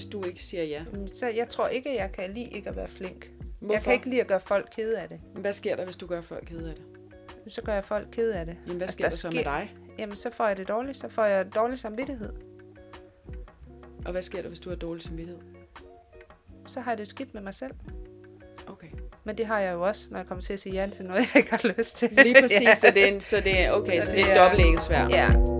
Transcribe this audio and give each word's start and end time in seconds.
hvis 0.00 0.08
du 0.12 0.24
ikke 0.24 0.44
siger 0.44 0.64
ja? 0.64 0.80
Så 1.14 1.26
jeg 1.28 1.48
tror 1.48 1.68
ikke, 1.68 1.96
jeg 1.96 2.12
kan 2.12 2.30
lide 2.34 2.48
ikke 2.50 2.68
at 2.68 2.76
være 2.76 2.88
flink. 2.88 3.30
Hvorfor? 3.60 3.72
Jeg 3.74 3.82
kan 3.82 3.92
ikke 3.92 4.08
lide 4.10 4.20
at 4.20 4.26
gøre 4.26 4.40
folk 4.40 4.68
kede 4.76 5.00
af 5.00 5.08
det. 5.08 5.20
Hvad 5.34 5.52
sker 5.52 5.76
der, 5.76 5.84
hvis 5.84 5.96
du 5.96 6.06
gør 6.06 6.20
folk 6.20 6.44
kede 6.46 6.68
af 6.70 6.74
det? 6.74 6.84
Så 7.52 7.62
gør 7.62 7.74
jeg 7.74 7.84
folk 7.84 8.08
kede 8.12 8.34
af 8.36 8.46
det. 8.46 8.56
Jamen, 8.66 8.76
hvad 8.76 8.82
Altså, 8.82 8.92
sker 8.96 9.08
der, 9.08 9.16
så 9.16 9.30
med 9.30 9.44
dig? 9.44 9.74
Jamen, 9.98 10.16
så 10.16 10.30
får 10.32 10.46
jeg 10.48 10.56
det 10.56 10.68
dårligt. 10.68 10.98
Så 10.98 11.08
får 11.08 11.24
jeg 11.24 11.54
dårlig 11.54 11.78
samvittighed. 11.78 12.32
Og 14.04 14.12
hvad 14.12 14.22
sker 14.22 14.42
der, 14.42 14.48
hvis 14.48 14.60
du 14.60 14.68
har 14.68 14.76
dårlig 14.76 15.02
samvittighed? 15.02 15.42
Så 16.66 16.80
har 16.80 16.90
jeg 16.90 16.98
det 16.98 17.08
skidt 17.08 17.34
med 17.34 17.42
mig 17.42 17.54
selv. 17.54 17.72
Okay. 18.66 18.88
Men 19.24 19.38
det 19.38 19.46
har 19.46 19.58
jeg 19.60 19.72
jo 19.72 19.82
også, 19.86 20.06
når 20.10 20.18
jeg 20.18 20.26
kommer 20.26 20.42
til 20.42 20.52
at 20.52 20.60
sige 20.60 20.74
ja 20.74 20.88
til 20.96 21.04
noget, 21.04 21.20
jeg 21.34 21.36
ikke 21.36 21.50
har 21.50 21.74
lyst 21.78 21.96
til. 21.96 22.10
Lige 22.12 22.34
præcis, 22.42 22.60
ja. 22.68 22.74
så, 22.74 22.90
det 22.94 23.02
er, 23.02 23.06
en, 23.12 23.20
så 23.20 23.36
det 23.44 23.60
er, 23.60 23.72
okay, 23.72 24.00
så, 24.00 24.06
Så 24.06 24.12
det 24.12 24.20
er 24.20 24.24
det 24.24 24.32
et 24.32 24.38
er- 24.38 24.48
dobbelt 24.48 24.82
svær. 24.82 25.08
Ja. 25.10 25.59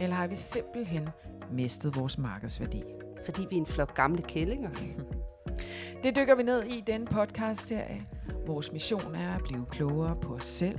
Eller 0.00 0.16
har 0.16 0.26
vi 0.26 0.36
simpelthen 0.36 1.08
mistet 1.50 1.96
vores 1.96 2.18
markedsværdi? 2.18 2.82
Fordi 3.24 3.46
vi 3.50 3.56
er 3.56 3.60
en 3.60 3.66
flok 3.66 3.94
gamle 3.94 4.22
kællinger? 4.22 4.70
Det 6.02 6.16
dykker 6.16 6.34
vi 6.34 6.42
ned 6.42 6.62
i 6.62 6.80
denne 6.80 7.06
podcast-serie. 7.06 8.06
Vores 8.46 8.72
mission 8.72 9.14
er 9.14 9.34
at 9.34 9.42
blive 9.44 9.66
klogere 9.70 10.16
på 10.22 10.34
os 10.34 10.44
selv 10.44 10.78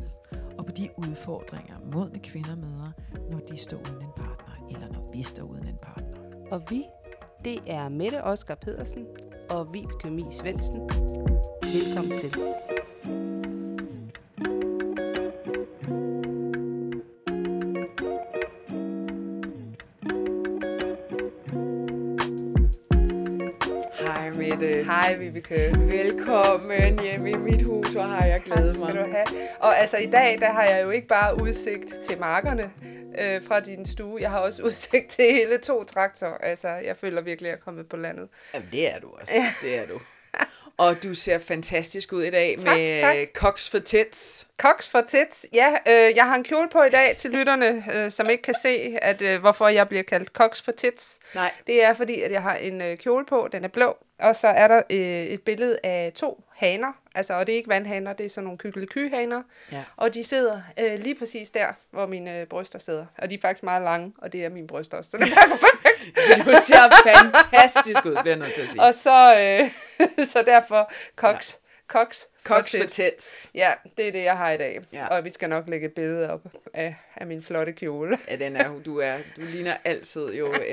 og 0.58 0.66
på 0.66 0.72
de 0.72 0.90
udfordringer, 0.98 1.76
modne 1.94 2.20
kvinder 2.20 2.56
møder, 2.56 2.92
når 3.32 3.40
de 3.40 3.58
står 3.58 3.78
uden 3.78 4.04
en 4.04 4.12
partner, 4.16 4.68
eller 4.70 4.88
når 4.88 5.12
vi 5.14 5.24
står 5.24 5.44
uden 5.44 5.68
en 5.68 5.78
partner. 5.82 6.20
Og 6.52 6.62
vi, 6.70 6.84
det 7.46 7.58
er 7.68 7.90
Mette 7.90 8.24
Oskar 8.24 8.56
Pedersen 8.56 9.06
og 9.50 9.74
Vibeke 9.74 10.10
Mie 10.10 10.32
Svendsen. 10.32 10.82
Velkommen 11.62 12.18
til. 12.18 12.36
Hej 25.06 25.18
Vibeke. 25.18 25.76
Velkommen 25.78 27.00
hjem 27.00 27.28
i 27.28 27.34
mit 27.34 27.62
hus, 27.62 27.96
og 27.96 28.10
har 28.10 28.26
jeg 28.26 28.42
glædet 28.46 28.80
mig. 28.80 28.90
Skal 28.90 29.02
du 29.02 29.12
have. 29.12 29.26
Og 29.60 29.80
altså 29.80 29.98
i 29.98 30.06
dag, 30.06 30.38
der 30.40 30.52
har 30.52 30.64
jeg 30.64 30.84
jo 30.84 30.90
ikke 30.90 31.08
bare 31.08 31.42
udsigt 31.42 31.94
til 32.10 32.20
markerne 32.20 32.72
øh, 33.20 33.44
fra 33.44 33.60
din 33.60 33.86
stue. 33.86 34.22
Jeg 34.22 34.32
har 34.32 34.40
også 34.40 34.64
udsigt 34.64 35.10
til 35.10 35.26
hele 35.32 35.58
to 35.58 35.84
traktorer. 35.84 36.38
Altså, 36.38 36.68
jeg 36.68 36.98
føler 36.98 37.22
virkelig, 37.22 37.50
at 37.50 37.52
jeg 37.52 37.60
er 37.62 37.64
kommet 37.64 37.90
på 37.90 37.98
landet. 37.98 38.30
Jamen, 38.54 38.70
det 38.72 38.94
er 38.94 39.00
du 39.00 39.08
også. 39.22 39.34
Det 39.62 39.80
er 39.80 39.86
du. 39.86 40.00
Og 40.78 41.04
du 41.04 41.14
ser 41.14 41.40
fantastisk 41.40 42.14
ud 42.14 42.24
i 42.24 42.30
dag 42.30 42.56
Tak, 42.58 42.66
med 42.78 43.00
tak. 43.02 43.16
koks 43.34 43.70
for 43.70 43.80
tits. 43.80 44.48
Cox 44.58 44.88
for 44.88 45.02
tits. 45.08 45.46
Ja, 45.54 45.70
øh, 45.90 46.16
jeg 46.16 46.26
har 46.26 46.36
en 46.36 46.44
kjole 46.44 46.70
på 46.70 46.84
i 46.84 46.90
dag 46.90 47.16
til 47.18 47.32
lytterne, 47.32 47.84
øh, 47.94 48.12
som 48.12 48.30
ikke 48.30 48.42
kan 48.44 48.54
se, 48.62 48.98
at 49.02 49.22
øh, 49.22 49.40
hvorfor 49.40 49.68
jeg 49.68 49.88
bliver 49.88 50.04
kaldt 50.04 50.30
Cox 50.30 50.62
for 50.62 50.72
tits. 50.72 51.20
Nej. 51.36 51.52
Det 51.68 51.84
er 51.84 51.94
fordi, 51.94 52.22
at 52.22 52.32
jeg 52.32 52.42
har 52.42 52.56
en 52.56 52.82
øh, 52.82 52.98
kjole 52.98 53.26
på, 53.26 53.50
den 53.52 53.64
er 53.64 53.68
blå, 53.68 53.98
og 54.20 54.36
så 54.36 54.48
er 54.48 54.68
der 54.68 54.82
øh, 54.90 54.98
et 55.26 55.42
billede 55.42 55.80
af 55.84 56.12
to 56.16 56.44
haner, 56.56 56.92
altså, 57.16 57.34
og 57.34 57.48
det 57.48 57.54
er 57.54 57.58
ikke 57.58 57.70
vandhaner, 57.70 58.14
det 58.14 58.26
er 58.26 58.30
sådan 58.30 58.44
nogle 58.44 58.58
kykkelikyhaner, 58.58 59.42
Ja. 59.72 59.84
og 59.98 60.14
de 60.14 60.24
sidder 60.24 60.62
øh, 60.80 61.00
lige 61.00 61.16
præcis 61.16 61.50
der, 61.50 61.68
hvor 61.92 62.08
mine 62.08 62.40
øh, 62.40 62.48
bryster 62.48 62.80
sidder, 62.80 63.06
og 63.18 63.30
de 63.30 63.36
er 63.36 63.40
faktisk 63.42 63.64
meget 63.64 63.84
lange, 63.84 64.14
og 64.18 64.34
det 64.34 64.46
er 64.46 64.50
mine 64.50 64.68
bryster 64.68 64.98
også, 64.98 65.10
så 65.10 65.18
det 65.18 65.28
passer 65.28 65.58
perfekt. 65.72 65.95
Du 66.46 66.52
ser 66.68 66.92
fantastisk 67.06 68.06
ud, 68.06 68.12
bliver 68.22 68.24
jeg 68.26 68.36
nødt 68.36 68.54
til 68.54 68.62
at 68.62 68.70
sige. 68.70 68.82
og 68.82 68.94
så, 68.94 69.36
øh, 69.40 69.72
så 70.34 70.44
derfor 70.46 70.92
Cox, 71.16 71.54
Cox, 71.88 72.24
Koks 72.44 72.76
for 72.82 72.88
tits. 72.88 73.50
Ja, 73.54 73.72
det 73.98 74.08
er 74.08 74.12
det, 74.12 74.24
jeg 74.24 74.38
har 74.38 74.52
i 74.52 74.58
dag. 74.58 74.82
Ja. 74.94 74.98
Ja. 75.00 75.08
Og 75.08 75.26
vi 75.26 75.30
skal 75.30 75.50
nok 75.50 75.70
lægge 75.70 75.86
et 75.88 75.94
billede 75.94 76.32
op 76.32 76.42
af, 76.74 76.96
af 77.16 77.28
min 77.28 77.42
flotte 77.44 77.72
kjole. 77.72 78.18
Ja, 78.30 78.36
den 78.36 78.56
er, 78.56 78.72
du, 78.86 79.00
er, 79.00 79.18
du 79.36 79.42
ligner 79.42 79.74
altid 79.86 80.34
jo 80.34 80.54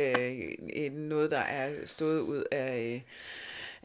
øh, 0.77 0.93
noget, 0.93 1.31
der 1.31 1.39
er 1.41 1.69
stået 1.85 2.21
ud 2.21 2.45
af, 2.53 2.93
øh, 2.95 3.01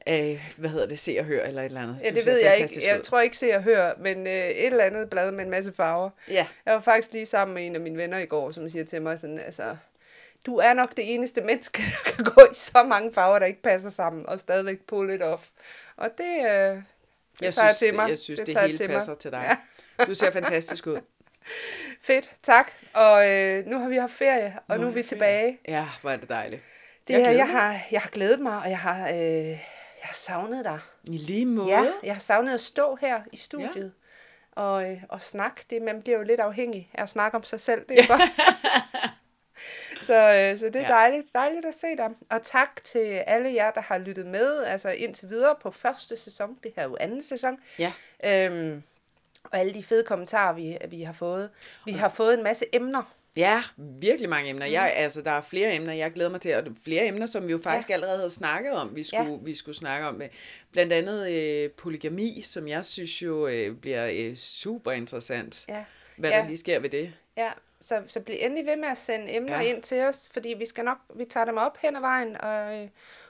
af, 0.05 0.41
hvad 0.57 0.69
hedder 0.69 0.85
det, 0.85 0.99
se 0.99 1.15
og 1.19 1.25
hør 1.25 1.43
eller 1.43 1.61
et 1.61 1.65
eller 1.65 1.81
andet. 1.81 1.99
Ja, 2.03 2.09
det 2.09 2.25
ved 2.25 2.37
jeg 2.37 2.57
ikke. 2.61 2.81
Jeg 2.87 2.97
ud. 2.97 3.03
tror 3.03 3.19
ikke, 3.19 3.37
se 3.37 3.51
og 3.55 3.63
hør, 3.63 3.93
men 3.99 4.27
øh, 4.27 4.33
et 4.33 4.65
eller 4.65 4.83
andet 4.83 5.09
blad 5.09 5.31
med 5.31 5.43
en 5.43 5.49
masse 5.51 5.73
farver. 5.73 6.09
Ja, 6.29 6.47
Jeg 6.65 6.73
var 6.73 6.79
faktisk 6.81 7.13
lige 7.13 7.25
sammen 7.25 7.55
med 7.55 7.65
en 7.65 7.75
af 7.75 7.81
mine 7.81 7.97
venner 7.97 8.17
i 8.17 8.25
går, 8.25 8.51
som 8.51 8.69
siger 8.69 8.85
til 8.85 9.01
mig 9.01 9.19
sådan, 9.19 9.39
altså, 9.39 9.77
du 10.47 10.57
er 10.57 10.73
nok 10.73 10.97
det 10.97 11.13
eneste 11.13 11.41
menneske, 11.41 11.81
der 12.05 12.11
kan 12.11 12.23
gå 12.23 12.41
i 12.51 12.55
så 12.55 12.83
mange 12.83 13.13
farver, 13.13 13.39
der 13.39 13.45
ikke 13.45 13.61
passer 13.61 13.89
sammen, 13.89 14.29
og 14.29 14.39
stadigvæk 14.39 14.81
pull 14.87 15.09
it 15.13 15.21
off. 15.21 15.47
Og 15.97 16.09
det, 16.17 16.37
øh, 16.37 16.43
det 16.45 16.83
jeg 17.41 17.53
tager 17.53 17.73
synes, 17.73 17.77
til 17.77 17.95
mig. 17.95 18.09
jeg 18.09 18.17
synes 18.17 18.39
det, 18.39 18.53
jeg 18.53 18.61
hele 18.61 18.77
til 18.77 18.87
mig. 18.87 18.95
passer 18.95 19.15
til 19.15 19.31
dig. 19.31 19.57
Du 20.07 20.13
ser 20.13 20.31
fantastisk 20.31 20.87
ud. 20.87 20.99
Fedt, 22.07 22.35
tak. 22.43 22.71
Og 22.93 23.29
øh, 23.29 23.65
nu 23.65 23.79
har 23.79 23.89
vi 23.89 23.97
haft 23.97 24.13
ferie, 24.13 24.59
og 24.67 24.77
nu, 24.77 24.81
Nu 24.81 24.87
er 24.89 24.93
vi 24.93 24.99
vi 24.99 25.07
tilbage. 25.07 25.59
Ja, 25.67 25.87
hvor 26.01 26.11
er 26.11 26.17
det 26.17 26.29
dejligt. 26.29 26.61
Det 27.07 27.13
Jeg 27.13 27.35
jeg, 27.35 27.49
har, 27.49 27.79
jeg 27.91 28.01
har 28.01 28.09
glædet 28.09 28.39
mig, 28.39 28.57
og 28.59 28.69
jeg 28.69 28.79
har, 28.79 29.09
øh, 29.09 29.47
jeg 29.47 29.59
har 30.01 30.13
savnet 30.13 30.65
dig. 30.65 30.79
I 31.03 31.17
lige 31.17 31.45
måde. 31.45 31.69
Ja, 31.69 31.85
jeg 32.03 32.13
har 32.13 32.19
savnet 32.19 32.53
at 32.53 32.61
stå 32.61 32.97
her 33.01 33.21
i 33.31 33.37
studiet 33.37 33.93
ja. 34.57 34.61
og, 34.61 34.91
øh, 34.91 35.03
og 35.09 35.21
snakke. 35.23 35.65
Det, 35.69 35.81
man 35.81 36.01
bliver 36.01 36.17
jo 36.17 36.23
lidt 36.23 36.39
afhængig 36.39 36.89
af 36.93 37.03
at 37.03 37.09
snakke 37.09 37.37
om 37.37 37.43
sig 37.43 37.59
selv. 37.59 37.85
Det 37.89 37.99
er. 37.99 38.17
så, 40.07 40.33
øh, 40.33 40.57
så 40.57 40.65
det 40.65 40.75
er 40.75 40.81
Ja. 40.81 40.87
dejligt, 40.87 41.27
dejligt 41.33 41.65
at 41.65 41.73
se 41.75 41.87
dig. 41.97 42.09
Og 42.29 42.43
tak 42.43 42.83
til 42.83 42.99
alle 43.27 43.53
jer, 43.53 43.71
der 43.71 43.81
har 43.81 43.97
lyttet 43.97 44.25
med 44.25 44.63
altså 44.63 44.89
indtil 44.89 45.29
videre 45.29 45.55
på 45.61 45.71
første 45.71 46.17
sæson. 46.17 46.57
Det 46.63 46.71
her 46.75 46.83
er 46.83 46.87
jo 46.87 46.97
anden 46.99 47.23
sæson. 47.23 47.57
Ja. 47.79 47.93
Øhm, 48.25 48.83
og 49.43 49.59
alle 49.59 49.73
de 49.73 49.83
fede 49.83 50.03
kommentarer, 50.03 50.53
vi, 50.53 50.77
vi 50.89 51.01
har 51.01 51.13
fået. 51.13 51.49
Vi 51.85 51.91
har 51.91 52.09
fået 52.09 52.33
en 52.37 52.43
masse 52.43 52.65
emner. 52.73 53.13
Ja, 53.35 53.63
virkelig 53.77 54.29
mange 54.29 54.49
emner. 54.49 54.65
Jeg, 54.65 54.93
altså, 54.95 55.21
der 55.21 55.31
er 55.31 55.41
flere 55.41 55.73
emner, 55.75 55.93
jeg 55.93 56.11
glæder 56.11 56.29
mig 56.29 56.41
til, 56.41 56.55
og 56.55 56.63
flere 56.83 57.05
emner, 57.05 57.25
som 57.25 57.47
vi 57.47 57.51
jo 57.51 57.59
faktisk 57.63 57.89
ja. 57.89 57.93
allerede 57.93 58.17
havde 58.17 58.29
snakket 58.29 58.71
om, 58.73 58.95
vi 58.95 59.03
skulle, 59.03 59.31
ja. 59.31 59.37
vi 59.41 59.55
skulle 59.55 59.75
snakke 59.75 60.07
om. 60.07 60.21
Blandt 60.71 60.93
andet 60.93 61.31
øh, 61.31 61.71
polygami, 61.71 62.41
som 62.45 62.67
jeg 62.67 62.85
synes 62.85 63.21
jo 63.21 63.47
øh, 63.47 63.75
bliver 63.75 64.09
øh, 64.13 64.35
super 64.35 64.91
interessant, 64.91 65.65
Ja. 65.69 65.83
hvad 66.17 66.29
Ja. 66.29 66.37
der 66.37 66.47
lige 66.47 66.57
sker 66.57 66.79
ved 66.79 66.89
det. 66.89 67.13
Ja, 67.37 67.51
så, 67.87 68.03
så 68.07 68.19
bliv 68.19 68.35
endelig 68.39 68.65
ved 68.65 68.75
med 68.75 68.87
at 68.87 68.97
sende 68.97 69.35
emner 69.35 69.61
Ja. 69.61 69.69
ind 69.69 69.81
til 69.83 70.01
os, 70.01 70.29
fordi 70.33 70.55
vi 70.57 70.65
skal 70.65 70.85
nok, 70.85 70.97
vi 71.15 71.25
tager 71.25 71.45
dem 71.45 71.57
op 71.57 71.77
hen 71.77 71.95
ad 71.95 72.01
vejen 72.01 72.41
og, 72.41 72.81
øh, 72.81 72.87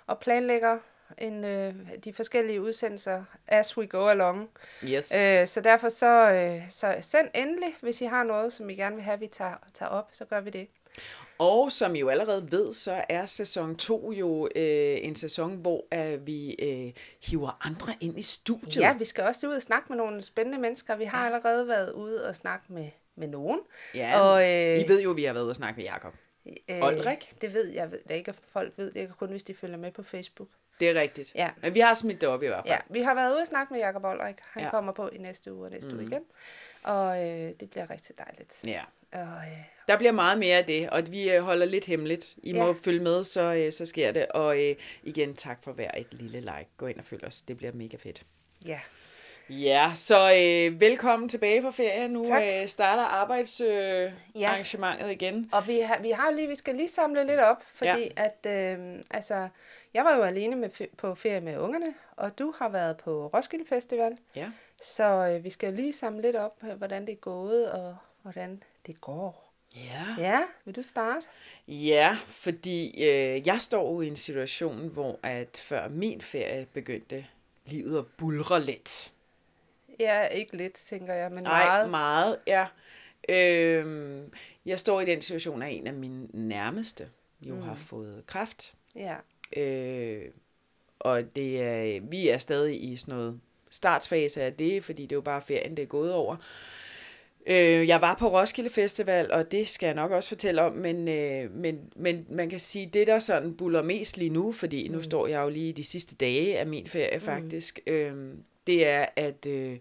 og 0.08 0.20
planlægger 0.20 0.78
en, 1.18 1.44
øh, 1.44 1.74
de 2.04 2.14
forskellige 2.14 2.62
udsendelser 2.62 3.24
as 3.48 3.78
we 3.78 3.88
go 3.88 4.08
along. 4.08 4.50
Yes. 4.84 5.14
Øh, 5.16 5.48
så 5.48 5.62
derfor 5.62 5.90
så, 5.90 6.32
øh, 6.32 6.70
så 6.70 6.96
send 7.02 7.28
endelig, 7.36 7.76
hvis 7.82 8.02
I 8.02 8.06
har 8.06 8.24
noget, 8.24 8.54
som 8.54 8.70
I 8.70 8.76
gerne 8.76 8.96
vil 8.96 9.04
have, 9.04 9.20
vi 9.20 9.28
tager, 9.28 9.56
tager 9.74 9.90
op, 9.90 10.08
så 10.12 10.26
gør 10.26 10.42
vi 10.42 10.50
det. 10.50 10.68
Og 11.40 11.72
som 11.72 11.96
I 11.96 12.00
jo 12.00 12.10
allerede 12.10 12.52
ved, 12.52 12.74
så 12.74 13.04
er 13.10 13.26
sæson 13.26 13.76
2 13.76 14.12
jo 14.12 14.48
øh, 14.56 14.98
en 15.02 15.16
sæson, 15.16 15.56
hvor 15.56 15.86
øh, 15.94 16.28
vi 16.28 16.56
øh, 16.60 16.94
hiver 17.30 17.66
andre 17.66 17.94
ind 18.00 18.20
i 18.20 18.22
studiet. 18.22 18.82
Ja, 18.82 18.94
vi 18.94 19.06
skal 19.06 19.24
også 19.24 19.48
ud 19.48 19.54
og 19.54 19.62
snakke 19.62 19.86
med 19.90 19.98
nogle 19.98 20.24
spændende 20.24 20.60
mennesker. 20.60 20.96
Vi 20.96 21.04
har 21.06 21.26
allerede 21.26 21.68
været 21.68 21.92
ude 21.92 22.28
og 22.28 22.36
snakke 22.36 22.66
med, 22.70 22.90
med 23.18 23.28
nogen. 23.28 23.60
ja 23.96 24.20
og, 24.22 24.42
øh, 24.44 24.80
I 24.82 24.88
ved 24.88 25.02
jo, 25.02 25.12
at 25.12 25.18
vi 25.18 25.24
har 25.24 25.34
været 25.34 25.44
ude 25.44 25.52
og 25.52 25.56
snakke 25.56 25.78
med 25.82 25.86
Jacob. 25.90 26.14
Øh? 26.68 26.82
Det 27.42 27.54
ved 27.54 27.68
jeg 27.74 27.92
ved, 27.92 28.00
da 28.10 28.14
ikke, 28.14 28.30
at 28.30 28.36
folk 28.54 28.74
ved 28.78 28.92
det, 28.92 29.12
kun 29.20 29.30
hvis 29.30 29.44
de 29.44 29.54
følger 29.54 29.78
med 29.78 29.92
på 29.92 30.04
Facebook. 30.04 30.48
Det 30.80 30.90
er 30.90 31.02
rigtigt. 31.02 31.36
Ja. 31.36 31.50
Men 31.62 31.76
vi 31.76 31.80
har 31.80 31.94
smidt 31.94 32.22
det 32.22 32.30
op 32.30 32.44
i 32.44 32.48
hvert 32.48 32.64
fald. 32.68 32.74
Ja, 32.74 32.80
vi 32.90 33.02
har 33.02 33.16
været 33.16 33.32
ude 33.34 33.42
og 33.42 33.48
snakke 33.48 33.74
med 33.74 33.82
Jacob 33.82 34.04
Olrik. 34.04 34.36
Han 34.54 34.64
Ja. 34.64 34.70
kommer 34.70 34.92
på 34.92 35.10
i 35.10 35.18
næste 35.18 35.54
uge 35.54 35.66
og 35.66 35.72
næste 35.72 35.90
mm. 35.90 35.96
uge 35.98 36.06
igen. 36.08 36.22
Og 36.84 37.26
øh, 37.26 37.52
det 37.60 37.70
bliver 37.70 37.90
rigtig 37.90 38.18
dejligt. 38.18 38.62
ja. 38.66 38.82
Og, 39.12 39.20
øh, 39.22 39.58
Der 39.88 39.98
bliver 39.98 40.12
meget 40.12 40.40
mere 40.40 40.58
af 40.58 40.66
det, 40.66 40.90
og 40.90 41.12
vi 41.12 41.32
øh, 41.32 41.42
holder 41.44 41.66
lidt 41.66 41.86
hemmeligt. 41.86 42.36
I 42.44 42.54
må 42.54 42.66
Ja. 42.68 42.74
følge 42.84 43.00
med, 43.00 43.24
så, 43.24 43.42
øh, 43.54 43.72
så 43.72 43.86
sker 43.86 44.12
det. 44.12 44.26
Og 44.28 44.64
øh, 44.70 44.76
igen, 45.04 45.36
tak 45.36 45.64
for 45.64 45.72
hver 45.72 45.92
et 45.98 46.08
lille 46.14 46.40
like. 46.40 46.68
Gå 46.78 46.88
ind 46.88 46.98
og 47.00 47.06
følg 47.06 47.26
os. 47.26 47.42
Det 47.42 47.58
bliver 47.58 47.74
mega 47.74 47.98
fedt. 47.98 48.26
ja. 48.66 48.80
Ja, 49.50 49.92
så 49.96 50.34
øh, 50.34 50.82
velkommen 50.82 51.30
tilbage 51.30 51.62
fra 51.62 51.72
ferie. 51.72 52.08
Nu 52.08 52.26
Tak. 52.28 52.44
øh, 52.44 52.68
starter 52.68 53.04
arbejdsarrangementet 53.04 55.04
øh, 55.04 55.08
Ja. 55.10 55.14
igen. 55.14 55.50
Og 55.54 55.68
vi 55.68 55.80
har, 55.80 56.00
vi 56.02 56.10
har 56.12 56.32
lige, 56.32 56.48
vi 56.48 56.56
skal 56.56 56.76
lige 56.76 56.88
samle 56.88 57.28
lidt 57.28 57.40
op, 57.40 57.64
fordi 57.74 57.90
ja. 57.90 58.10
at, 58.16 58.38
øh, 58.80 59.00
altså, 59.12 59.48
jeg 59.94 60.06
var 60.06 60.16
jo 60.16 60.22
alene 60.24 60.56
med, 60.56 60.70
på 60.98 61.16
ferie 61.16 61.42
med 61.42 61.58
ungerne, 61.58 61.94
og 62.16 62.40
du 62.40 62.54
har 62.60 62.70
været 62.70 62.98
på 62.98 63.28
Roskilde 63.28 63.66
Festival. 63.70 64.18
Ja. 64.36 64.50
Så 64.82 65.04
øh, 65.04 65.44
vi 65.44 65.50
skal 65.50 65.74
lige 65.74 65.94
samle 65.94 66.22
lidt 66.22 66.36
op, 66.36 66.56
øh, 66.64 66.70
hvordan 66.78 67.06
det 67.06 67.12
er 67.12 67.16
gået, 67.16 67.72
og 67.72 67.98
hvordan 68.22 68.64
det 68.86 69.02
går. 69.02 69.44
Ja. 69.76 70.06
Ja, 70.24 70.40
vil 70.66 70.76
du 70.76 70.84
starte? 70.84 71.22
Ja, 71.68 72.18
fordi 72.28 73.04
øh, 73.04 73.48
jeg 73.48 73.62
står 73.62 73.92
jo 73.94 74.02
i 74.02 74.08
en 74.08 74.16
situation, 74.16 74.88
hvor 74.88 75.20
at 75.24 75.58
før 75.64 75.88
min 75.90 76.22
ferie 76.22 76.68
begyndte 76.74 77.26
livet 77.66 77.98
at 78.00 78.06
bulre 78.18 78.62
lidt. 78.62 79.12
Ja, 80.00 80.26
ikke 80.26 80.58
lidt, 80.58 80.74
tænker 80.74 81.14
jeg, 81.14 81.32
men 81.32 81.44
Nej, 81.44 81.66
meget. 81.66 81.90
meget, 81.90 82.38
ja. 82.48 82.68
Øhm, 83.30 84.34
jeg 84.66 84.80
står 84.80 85.02
i 85.02 85.06
den 85.06 85.22
situation, 85.22 85.62
at 85.62 85.74
en 85.74 85.88
af 85.88 85.94
mine 85.94 86.28
nærmeste 86.34 87.10
jo 87.42 87.56
mm. 87.56 87.62
har 87.62 87.76
fået 87.76 88.24
kræft. 88.28 88.74
Ja, 88.96 89.16
Øh, 89.58 90.22
og 91.00 91.36
det 91.36 91.62
er, 91.62 92.00
vi 92.02 92.30
er 92.30 92.38
stadig 92.38 92.84
i 92.92 92.96
sådan 92.96 93.16
noget 93.16 93.40
startsfase 93.70 94.42
af 94.42 94.54
det, 94.54 94.84
fordi 94.84 95.02
det 95.04 95.12
er 95.12 95.16
jo 95.16 95.22
bare 95.22 95.42
ferien, 95.42 95.78
det 95.78 95.84
er 95.84 95.88
gået 95.88 96.14
over. 96.14 96.36
Øh, 97.48 97.88
jeg 97.88 98.02
var 98.02 98.16
på 98.20 98.28
Roskilde 98.28 98.70
Festival, 98.70 99.32
og 99.32 99.52
det 99.52 99.68
skal 99.68 99.88
jeg 99.88 99.96
nok 99.96 100.12
også 100.12 100.30
fortælle 100.30 100.62
om, 100.62 100.72
men, 100.72 101.08
øh, 101.08 101.52
men, 101.52 101.80
men 101.96 102.26
man 102.30 102.50
kan 102.50 102.60
sige, 102.60 102.86
det 102.86 103.08
der 103.08 103.20
sådan 103.20 103.58
buller 103.58 103.82
mest 103.82 104.18
lige 104.18 104.30
nu, 104.30 104.52
fordi 104.52 104.88
nu 104.88 105.02
står 105.02 105.28
jeg 105.28 105.42
jo 105.42 105.50
lige 105.50 105.74
de 105.74 105.84
sidste 105.84 106.16
dage 106.16 106.60
af 106.60 106.68
min 106.68 106.88
ferie 106.88 107.20
faktisk, 107.20 107.80
øh, 107.88 108.14
det 108.68 108.88
er, 108.88 109.06
at, 109.16 109.46
øh, 109.46 109.78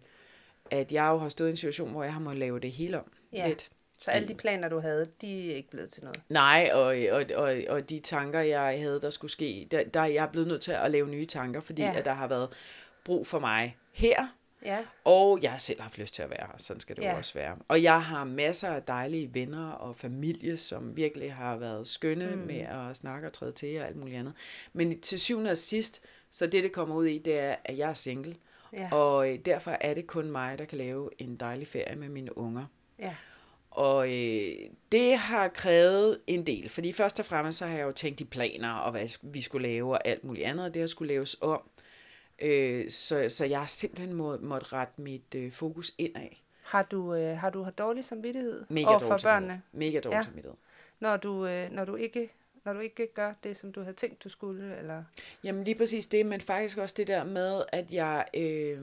at 0.70 0.92
jeg 0.92 1.06
jo 1.08 1.18
har 1.18 1.28
stået 1.28 1.48
i 1.48 1.50
en 1.50 1.56
situation, 1.56 1.90
hvor 1.90 2.02
jeg 2.02 2.12
har 2.12 2.20
måttet 2.20 2.38
lave 2.38 2.60
det 2.60 2.70
hele 2.70 2.98
om 2.98 3.12
Ja. 3.32 3.48
lidt. 3.48 3.68
så 4.00 4.10
alle 4.10 4.28
de 4.28 4.34
planer, 4.34 4.68
du 4.68 4.80
havde, 4.80 5.06
de 5.20 5.52
er 5.52 5.56
ikke 5.56 5.70
blevet 5.70 5.90
til 5.90 6.02
noget. 6.04 6.20
Nej, 6.28 6.70
og, 6.72 6.96
og, 7.10 7.24
og, 7.34 7.56
og 7.68 7.90
de 7.90 7.98
tanker, 7.98 8.40
jeg 8.40 8.80
havde, 8.80 9.00
der 9.00 9.10
skulle 9.10 9.30
ske, 9.30 9.68
der, 9.70 9.84
der 9.84 10.04
jeg 10.04 10.24
er 10.24 10.28
blevet 10.28 10.48
nødt 10.48 10.60
til 10.62 10.72
at 10.72 10.90
lave 10.90 11.08
nye 11.08 11.26
tanker, 11.26 11.60
fordi 11.60 11.82
Ja. 11.82 11.94
at 11.98 12.04
der 12.04 12.12
har 12.12 12.26
været 12.28 12.48
brug 13.04 13.26
for 13.26 13.38
mig 13.38 13.76
her, 13.92 14.28
Ja, 14.64 14.84
og 15.04 15.38
jeg 15.42 15.50
har 15.50 15.58
selv 15.58 15.80
haft 15.80 15.98
lyst 15.98 16.14
til 16.14 16.22
at 16.22 16.30
være 16.30 16.46
her, 16.46 16.54
sådan 16.58 16.80
skal 16.80 16.96
det 16.96 17.02
Ja. 17.02 17.10
jo 17.10 17.16
også 17.16 17.34
være. 17.34 17.56
Og 17.68 17.82
jeg 17.82 18.02
har 18.02 18.24
masser 18.24 18.68
af 18.68 18.82
dejlige 18.82 19.34
venner 19.34 19.70
og 19.70 19.96
familie, 19.96 20.56
som 20.56 20.96
virkelig 20.96 21.34
har 21.34 21.56
været 21.56 21.86
skønne 21.88 22.26
mm. 22.36 22.38
med 22.46 22.60
at 22.60 22.96
snakke 22.96 23.26
og 23.26 23.32
træde 23.32 23.52
til 23.52 23.80
og 23.80 23.86
alt 23.86 23.96
muligt 23.96 24.18
andet. 24.18 24.34
Men 24.72 25.00
til 25.00 25.20
syvende 25.20 25.50
og 25.50 25.58
sidst, 25.58 26.02
så 26.30 26.46
det, 26.46 26.62
det 26.64 26.72
kommer 26.72 26.94
ud 26.94 27.06
i, 27.06 27.18
det 27.18 27.38
er, 27.38 27.56
at 27.64 27.78
jeg 27.78 27.90
er 27.90 27.94
single. 27.94 28.36
Ja. 28.72 28.88
Og 28.92 29.32
øh, 29.32 29.38
derfor 29.38 29.70
er 29.70 29.94
det 29.94 30.06
kun 30.06 30.30
mig, 30.30 30.58
der 30.58 30.64
kan 30.64 30.78
lave 30.78 31.10
en 31.18 31.36
dejlig 31.36 31.68
ferie 31.68 31.96
med 31.96 32.08
mine 32.08 32.38
unger. 32.38 32.66
ja, 32.98 33.14
Og 33.70 34.06
øh, 34.08 34.54
det 34.92 35.16
har 35.16 35.48
krævet 35.48 36.20
en 36.26 36.46
del, 36.46 36.68
fordi 36.68 36.92
først 36.92 37.20
og 37.20 37.26
fremmest 37.26 37.58
så 37.58 37.66
har 37.66 37.76
jeg 37.76 37.84
jo 37.84 37.92
tænkt 37.92 38.20
i 38.20 38.24
planer, 38.24 38.72
og 38.72 38.90
hvad 38.90 39.18
vi 39.22 39.40
skulle 39.40 39.68
lave, 39.68 39.92
og 39.92 40.08
alt 40.08 40.24
muligt 40.24 40.46
andet, 40.46 40.66
og 40.66 40.74
det 40.74 40.80
har 40.82 40.86
skulle 40.86 41.14
laves 41.14 41.36
om. 41.40 41.62
Øh, 42.38 42.90
så, 42.90 43.26
så 43.28 43.44
jeg 43.44 43.58
har 43.58 43.66
simpelthen 43.66 44.12
må, 44.14 44.36
måtte 44.36 44.72
rette 44.72 45.02
mit 45.02 45.34
øh, 45.34 45.52
fokus 45.52 45.92
indad. 45.98 46.28
Har 46.62 46.82
du, 46.82 47.14
øh, 47.14 47.36
har 47.38 47.50
du 47.50 47.66
dårlig 47.78 48.04
samvittighed 48.04 48.64
Mega 48.68 48.88
over 48.88 48.98
for 48.98 49.18
børnene. 49.22 49.62
Mega 49.72 50.00
dårlig 50.00 50.16
ja. 50.16 50.22
samvittighed. 50.22 50.56
når 51.00 51.16
du, 51.16 51.46
øh, 51.46 51.70
når, 51.72 51.84
du 51.84 51.96
ikke, 51.96 52.30
når 52.66 52.72
du 52.72 52.80
ikke 52.80 53.14
gør 53.14 53.32
det, 53.44 53.56
som 53.56 53.72
du 53.72 53.80
havde 53.80 53.96
tænkt, 53.96 54.24
du 54.24 54.28
skulle? 54.28 54.78
Eller? 54.78 55.04
Jamen 55.44 55.64
lige 55.64 55.74
præcis 55.74 56.06
det, 56.06 56.26
men 56.26 56.40
faktisk 56.40 56.78
også 56.78 56.94
det 56.98 57.06
der 57.06 57.24
med, 57.24 57.62
at 57.72 57.92
jeg 57.92 58.24
øh, 58.34 58.78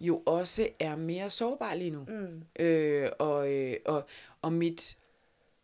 jo 0.00 0.22
også 0.26 0.68
er 0.78 0.96
mere 0.96 1.30
sårbar 1.30 1.74
lige 1.74 1.90
nu. 1.90 2.06
Mm. 2.08 2.62
Øh, 2.64 3.10
og, 3.18 3.52
øh, 3.52 3.76
og, 3.84 4.04
og 4.42 4.52
mit 4.52 4.96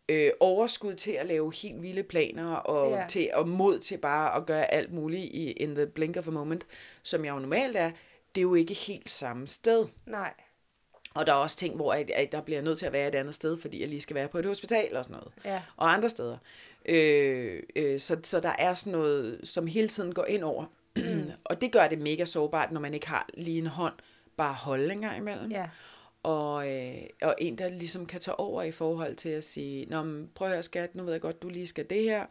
øh, 0.09 0.31
overskud 0.39 0.93
til 0.93 1.11
at 1.11 1.25
lave 1.25 1.53
helt 1.53 1.81
vilde 1.81 2.03
planer, 2.03 2.55
og, 2.55 2.91
ja. 2.91 3.05
til, 3.09 3.29
og 3.33 3.49
mod 3.49 3.79
til 3.79 3.97
bare 3.97 4.35
at 4.35 4.45
gøre 4.45 4.73
alt 4.73 4.93
muligt 4.93 5.23
i 5.23 5.51
in 5.51 5.75
the 5.75 5.87
blink 5.87 6.17
of 6.17 6.27
a 6.27 6.31
moment, 6.31 6.65
som 7.03 7.25
jeg 7.25 7.33
jo 7.33 7.39
normalt 7.39 7.77
er, 7.77 7.91
det 8.35 8.41
er 8.41 8.43
jo 8.43 8.55
ikke 8.55 8.73
helt 8.73 9.09
samme 9.09 9.47
sted. 9.47 9.87
Nej. 10.05 10.33
Og 11.13 11.27
der 11.27 11.33
er 11.33 11.37
også 11.37 11.57
ting, 11.57 11.75
hvor 11.75 11.93
jeg, 11.93 12.29
der 12.31 12.41
bliver 12.41 12.61
nødt 12.61 12.79
til 12.79 12.85
at 12.85 12.93
være 12.93 13.07
et 13.07 13.15
andet 13.15 13.35
sted, 13.35 13.57
fordi 13.57 13.81
jeg 13.81 13.87
lige 13.87 14.01
skal 14.01 14.15
være 14.15 14.27
på 14.27 14.37
et 14.37 14.45
hospital 14.45 14.97
og 14.97 15.05
sådan 15.05 15.17
noget. 15.17 15.33
Ja. 15.45 15.61
Og 15.77 15.93
andre 15.93 16.09
steder. 16.09 16.37
Øh, 16.85 17.63
øh, 17.75 17.99
så, 17.99 18.17
så 18.23 18.39
der 18.39 18.53
er 18.59 18.73
sådan 18.73 18.99
noget, 18.99 19.39
som 19.43 19.67
hele 19.67 19.87
tiden 19.87 20.13
går 20.13 20.25
ind 20.25 20.43
over. 20.43 20.65
og 21.43 21.61
det 21.61 21.71
gør 21.71 21.87
det 21.87 21.99
mega 21.99 22.25
sårbart, 22.25 22.71
når 22.71 22.81
man 22.81 22.93
ikke 22.93 23.07
har 23.07 23.29
lige 23.33 23.57
en 23.57 23.67
hånd 23.67 23.93
bare 24.37 24.53
holde 24.53 24.91
en 24.93 25.01
gang 25.01 25.17
imellem. 25.17 25.51
Ja. 25.51 25.69
Og, 26.23 26.71
øh, 26.71 27.01
og 27.21 27.35
en, 27.37 27.57
der 27.57 27.69
ligesom 27.69 28.05
kan 28.05 28.19
tage 28.19 28.39
over 28.39 28.63
i 28.63 28.71
forhold 28.71 29.15
til 29.15 29.29
at 29.29 29.43
sige, 29.43 29.85
Nå, 29.85 30.03
men 30.03 30.29
prøv 30.35 30.47
at 30.47 30.53
høre 30.53 30.63
skat, 30.63 30.95
nu 30.95 31.03
ved 31.03 31.11
jeg 31.11 31.21
godt, 31.21 31.41
du 31.41 31.49
lige 31.49 31.67
skal 31.67 31.89
det 31.89 32.03
her, 32.03 32.25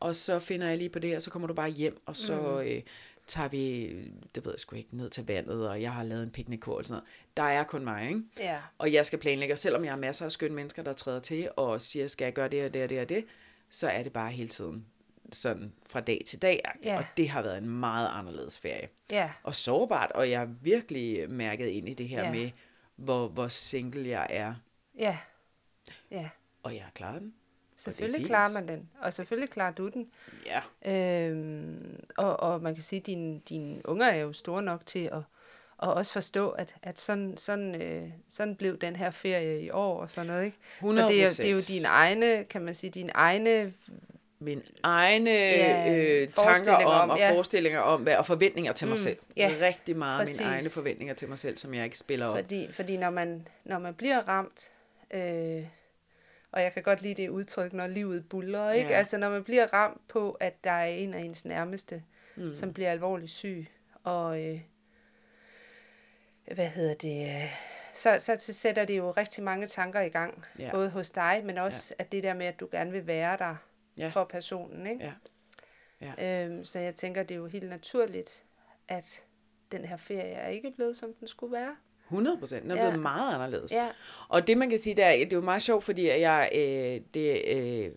og 0.00 0.16
så 0.16 0.38
finder 0.38 0.68
jeg 0.68 0.78
lige 0.78 0.90
på 0.90 0.98
det 0.98 1.10
her, 1.10 1.18
så 1.18 1.30
kommer 1.30 1.48
du 1.48 1.54
bare 1.54 1.70
hjem, 1.70 2.02
og 2.06 2.16
så 2.16 2.40
mm. 2.40 2.68
øh, 2.68 2.82
tager 3.26 3.48
vi, 3.48 3.86
det 4.34 4.44
ved 4.44 4.52
jeg 4.52 4.60
sgu 4.60 4.76
ikke, 4.76 4.96
ned 4.96 5.10
til 5.10 5.26
vandet, 5.26 5.68
og 5.68 5.82
jeg 5.82 5.92
har 5.92 6.04
lavet 6.04 6.22
en 6.22 6.30
piknikkur 6.30 6.78
og 6.78 6.86
sådan 6.86 6.92
noget. 6.92 7.08
Der 7.36 7.42
er 7.42 7.64
kun 7.64 7.84
mig, 7.84 8.08
ikke? 8.08 8.22
Ja. 8.38 8.58
Og 8.78 8.92
jeg 8.92 9.06
skal 9.06 9.18
planlægge, 9.18 9.54
og 9.54 9.58
selvom 9.58 9.84
jeg 9.84 9.92
har 9.92 9.98
masser 9.98 10.24
af 10.24 10.32
skønne 10.32 10.54
mennesker, 10.54 10.82
der 10.82 10.92
træder 10.92 11.20
til 11.20 11.48
og 11.56 11.82
siger, 11.82 12.08
skal 12.08 12.24
jeg 12.24 12.32
gøre 12.32 12.48
det 12.48 12.64
og 12.64 12.74
det 12.74 12.82
og 12.82 12.90
det 12.90 13.00
og 13.00 13.08
det, 13.08 13.24
så 13.70 13.88
er 13.88 14.02
det 14.02 14.12
bare 14.12 14.30
hele 14.30 14.48
tiden 14.48 14.86
sådan 15.32 15.72
fra 15.86 16.00
dag 16.00 16.22
til 16.26 16.42
dag. 16.42 16.60
Ja. 16.84 16.98
Og 16.98 17.04
det 17.16 17.28
har 17.28 17.42
været 17.42 17.58
en 17.58 17.68
meget 17.70 18.08
anderledes 18.12 18.58
ferie. 18.58 18.88
Ja. 19.10 19.30
Og 19.42 19.54
sårbart, 19.54 20.12
og 20.12 20.30
jeg 20.30 20.38
har 20.38 20.50
virkelig 20.62 21.30
mærket 21.30 21.66
ind 21.66 21.88
i 21.88 21.94
det 21.94 22.08
her 22.08 22.22
Ja. 22.24 22.32
med, 22.32 22.50
hvor, 22.96 23.28
hvor 23.28 23.48
single 23.48 24.08
jeg 24.08 24.26
er. 24.30 24.54
Ja. 24.98 25.18
Ja. 26.10 26.28
Og 26.62 26.74
jeg 26.74 26.82
har 26.82 26.90
klaret 26.90 27.20
den. 27.20 27.34
Selvfølgelig 27.76 28.26
klarer 28.26 28.52
man 28.52 28.68
den. 28.68 28.88
Og 29.00 29.12
selvfølgelig 29.12 29.50
klarer 29.50 29.72
du 29.72 29.88
den. 29.88 30.10
Ja. 30.46 30.62
Øhm, 31.30 32.04
og, 32.16 32.40
og 32.40 32.62
man 32.62 32.74
kan 32.74 32.82
sige, 32.84 33.00
at 33.00 33.06
dine, 33.06 33.40
dine 33.40 33.88
unger 33.88 34.06
er 34.06 34.16
jo 34.16 34.32
store 34.32 34.62
nok 34.62 34.86
til 34.86 35.04
at, 35.12 35.22
at 35.82 35.88
også 35.88 36.12
forstå, 36.12 36.50
at, 36.50 36.74
at 36.82 37.00
sådan, 37.00 37.36
sådan, 37.36 37.82
øh, 37.82 38.08
sådan 38.28 38.56
blev 38.56 38.78
den 38.78 38.96
her 38.96 39.10
ferie 39.10 39.60
i 39.60 39.70
år 39.70 40.00
og 40.00 40.10
sådan 40.10 40.26
noget. 40.26 40.44
Ikke? 40.44 40.56
Så 40.80 40.86
det 40.86 41.22
er, 41.22 41.28
det 41.36 41.40
er 41.46 41.50
jo 41.50 41.58
100%. 41.58 41.72
dine 41.74 41.88
egne, 41.88 42.44
kan 42.44 42.62
man 42.62 42.74
sige, 42.74 42.90
dine 42.90 43.12
egne 43.14 43.72
Mine 44.38 44.62
egne 44.82 45.30
Ja, 45.30 45.94
øh, 45.94 46.28
tanker 46.28 46.72
om, 46.72 47.10
og 47.10 47.18
ja. 47.18 47.32
forestillinger 47.32 47.80
om, 47.80 48.02
hvad, 48.02 48.16
og 48.16 48.26
forventninger 48.26 48.72
til 48.72 48.86
mig 48.88 48.92
Mm, 48.92 48.96
selv. 48.96 49.16
ja, 49.36 49.50
Rigtig 49.60 49.96
meget 49.96 50.20
præcis. 50.20 50.40
mine 50.40 50.50
egne 50.50 50.70
forventninger 50.70 51.14
til 51.14 51.28
mig 51.28 51.38
selv, 51.38 51.58
som 51.58 51.74
jeg 51.74 51.84
ikke 51.84 51.98
spiller 51.98 52.26
op. 52.26 52.36
Fordi, 52.36 52.72
fordi 52.72 52.96
når, 52.96 53.10
man, 53.10 53.48
når 53.64 53.78
man 53.78 53.94
bliver 53.94 54.18
ramt, 54.28 54.72
øh, 55.14 55.62
og 56.52 56.62
jeg 56.62 56.72
kan 56.74 56.82
godt 56.82 57.02
lide 57.02 57.22
det 57.22 57.28
udtryk, 57.28 57.72
når 57.72 57.86
livet 57.86 58.28
buller, 58.28 58.70
ikke? 58.70 58.90
Ja. 58.90 58.96
Altså 58.98 59.16
når 59.18 59.30
man 59.30 59.44
bliver 59.44 59.72
ramt 59.72 60.08
på, 60.08 60.30
at 60.30 60.64
der 60.64 60.70
er 60.70 60.86
en 60.86 61.14
af 61.14 61.20
ens 61.20 61.44
nærmeste, 61.44 62.02
mm. 62.36 62.54
som 62.54 62.72
bliver 62.72 62.90
alvorligt 62.90 63.30
syg, 63.30 63.66
og 64.04 64.40
øh, 64.44 64.60
hvad 66.54 66.66
hedder 66.68 66.94
det, 66.94 67.26
øh, 67.26 67.50
så, 67.94 68.16
så, 68.20 68.36
så 68.38 68.52
sætter 68.52 68.84
det 68.84 68.96
jo 68.98 69.10
rigtig 69.10 69.44
mange 69.44 69.66
tanker 69.66 70.00
i 70.00 70.08
gang, 70.08 70.44
Ja. 70.58 70.70
både 70.72 70.90
hos 70.90 71.10
dig, 71.10 71.42
men 71.44 71.58
også 71.58 71.94
ja. 71.98 72.04
at 72.04 72.12
det 72.12 72.22
der 72.22 72.34
med, 72.34 72.46
at 72.46 72.60
du 72.60 72.68
gerne 72.72 72.92
vil 72.92 73.06
være 73.06 73.36
der 73.36 73.56
Ja. 73.98 74.08
for 74.08 74.24
personen, 74.24 74.86
ikke? 74.86 75.04
Ja. 76.00 76.12
Ja. 76.18 76.44
Øhm, 76.44 76.64
så 76.64 76.78
jeg 76.78 76.94
tænker, 76.94 77.22
det 77.22 77.34
er 77.34 77.38
jo 77.38 77.46
helt 77.46 77.68
naturligt, 77.68 78.42
at 78.88 79.22
den 79.72 79.84
her 79.84 79.96
ferie 79.96 80.20
er 80.32 80.48
ikke 80.48 80.70
blevet, 80.76 80.96
som 80.96 81.12
den 81.20 81.28
skulle 81.28 81.52
være. 81.52 81.76
100 82.10 82.38
procent. 82.38 82.62
Den 82.62 82.70
er 82.70 82.74
Ja. 82.76 82.82
blevet 82.82 83.02
meget 83.02 83.34
anderledes. 83.34 83.72
Ja. 83.72 83.88
Og 84.28 84.46
det 84.46 84.58
man 84.58 84.70
kan 84.70 84.78
sige, 84.78 84.96
det 84.96 85.04
er, 85.04 85.10
det 85.10 85.32
er 85.32 85.36
jo 85.36 85.42
meget 85.42 85.62
sjovt, 85.62 85.84
fordi 85.84 86.08
jeg, 86.08 86.50
øh, 86.54 87.00
det, 87.14 87.42
øh, 87.56 87.90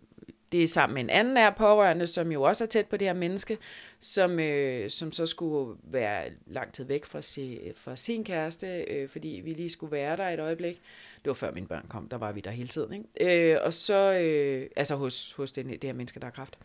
det 0.51 0.63
er 0.63 0.67
sammen 0.67 0.93
med 0.93 1.03
en 1.03 1.09
anden 1.09 1.33
nær 1.33 1.49
pårørende, 1.49 2.07
som 2.07 2.31
jo 2.31 2.41
også 2.41 2.63
er 2.63 2.67
tæt 2.67 2.85
på 2.85 2.97
det 2.97 3.07
her 3.07 3.13
menneske, 3.13 3.57
som, 3.99 4.39
øh, 4.39 4.89
som 4.89 5.11
så 5.11 5.25
skulle 5.25 5.79
være 5.83 6.23
lang 6.47 6.73
tid 6.73 6.85
væk 6.85 7.05
fra, 7.05 7.21
si, 7.21 7.59
fra 7.75 7.95
sin 7.95 8.23
kæreste, 8.23 8.67
øh, 8.81 9.09
fordi 9.09 9.41
vi 9.43 9.49
lige 9.49 9.69
skulle 9.69 9.91
være 9.91 10.17
der 10.17 10.27
et 10.27 10.39
øjeblik. 10.39 10.81
Det 11.23 11.27
var 11.27 11.33
før 11.33 11.51
mine 11.51 11.67
børn 11.67 11.85
kom, 11.89 12.07
der 12.07 12.17
var 12.17 12.31
vi 12.31 12.41
der 12.41 12.51
hele 12.51 12.69
tiden. 12.69 12.93
Ikke? 12.93 13.53
Øh, 13.53 13.59
og 13.63 13.73
så, 13.73 14.13
øh, 14.13 14.69
altså 14.75 14.95
hos, 14.95 15.33
hos 15.33 15.51
det, 15.51 15.65
det 15.65 15.83
her 15.83 15.93
menneske, 15.93 16.19
der 16.19 16.25
har 16.25 16.31
kræft. 16.31 16.57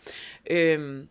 Øh, 0.50 1.04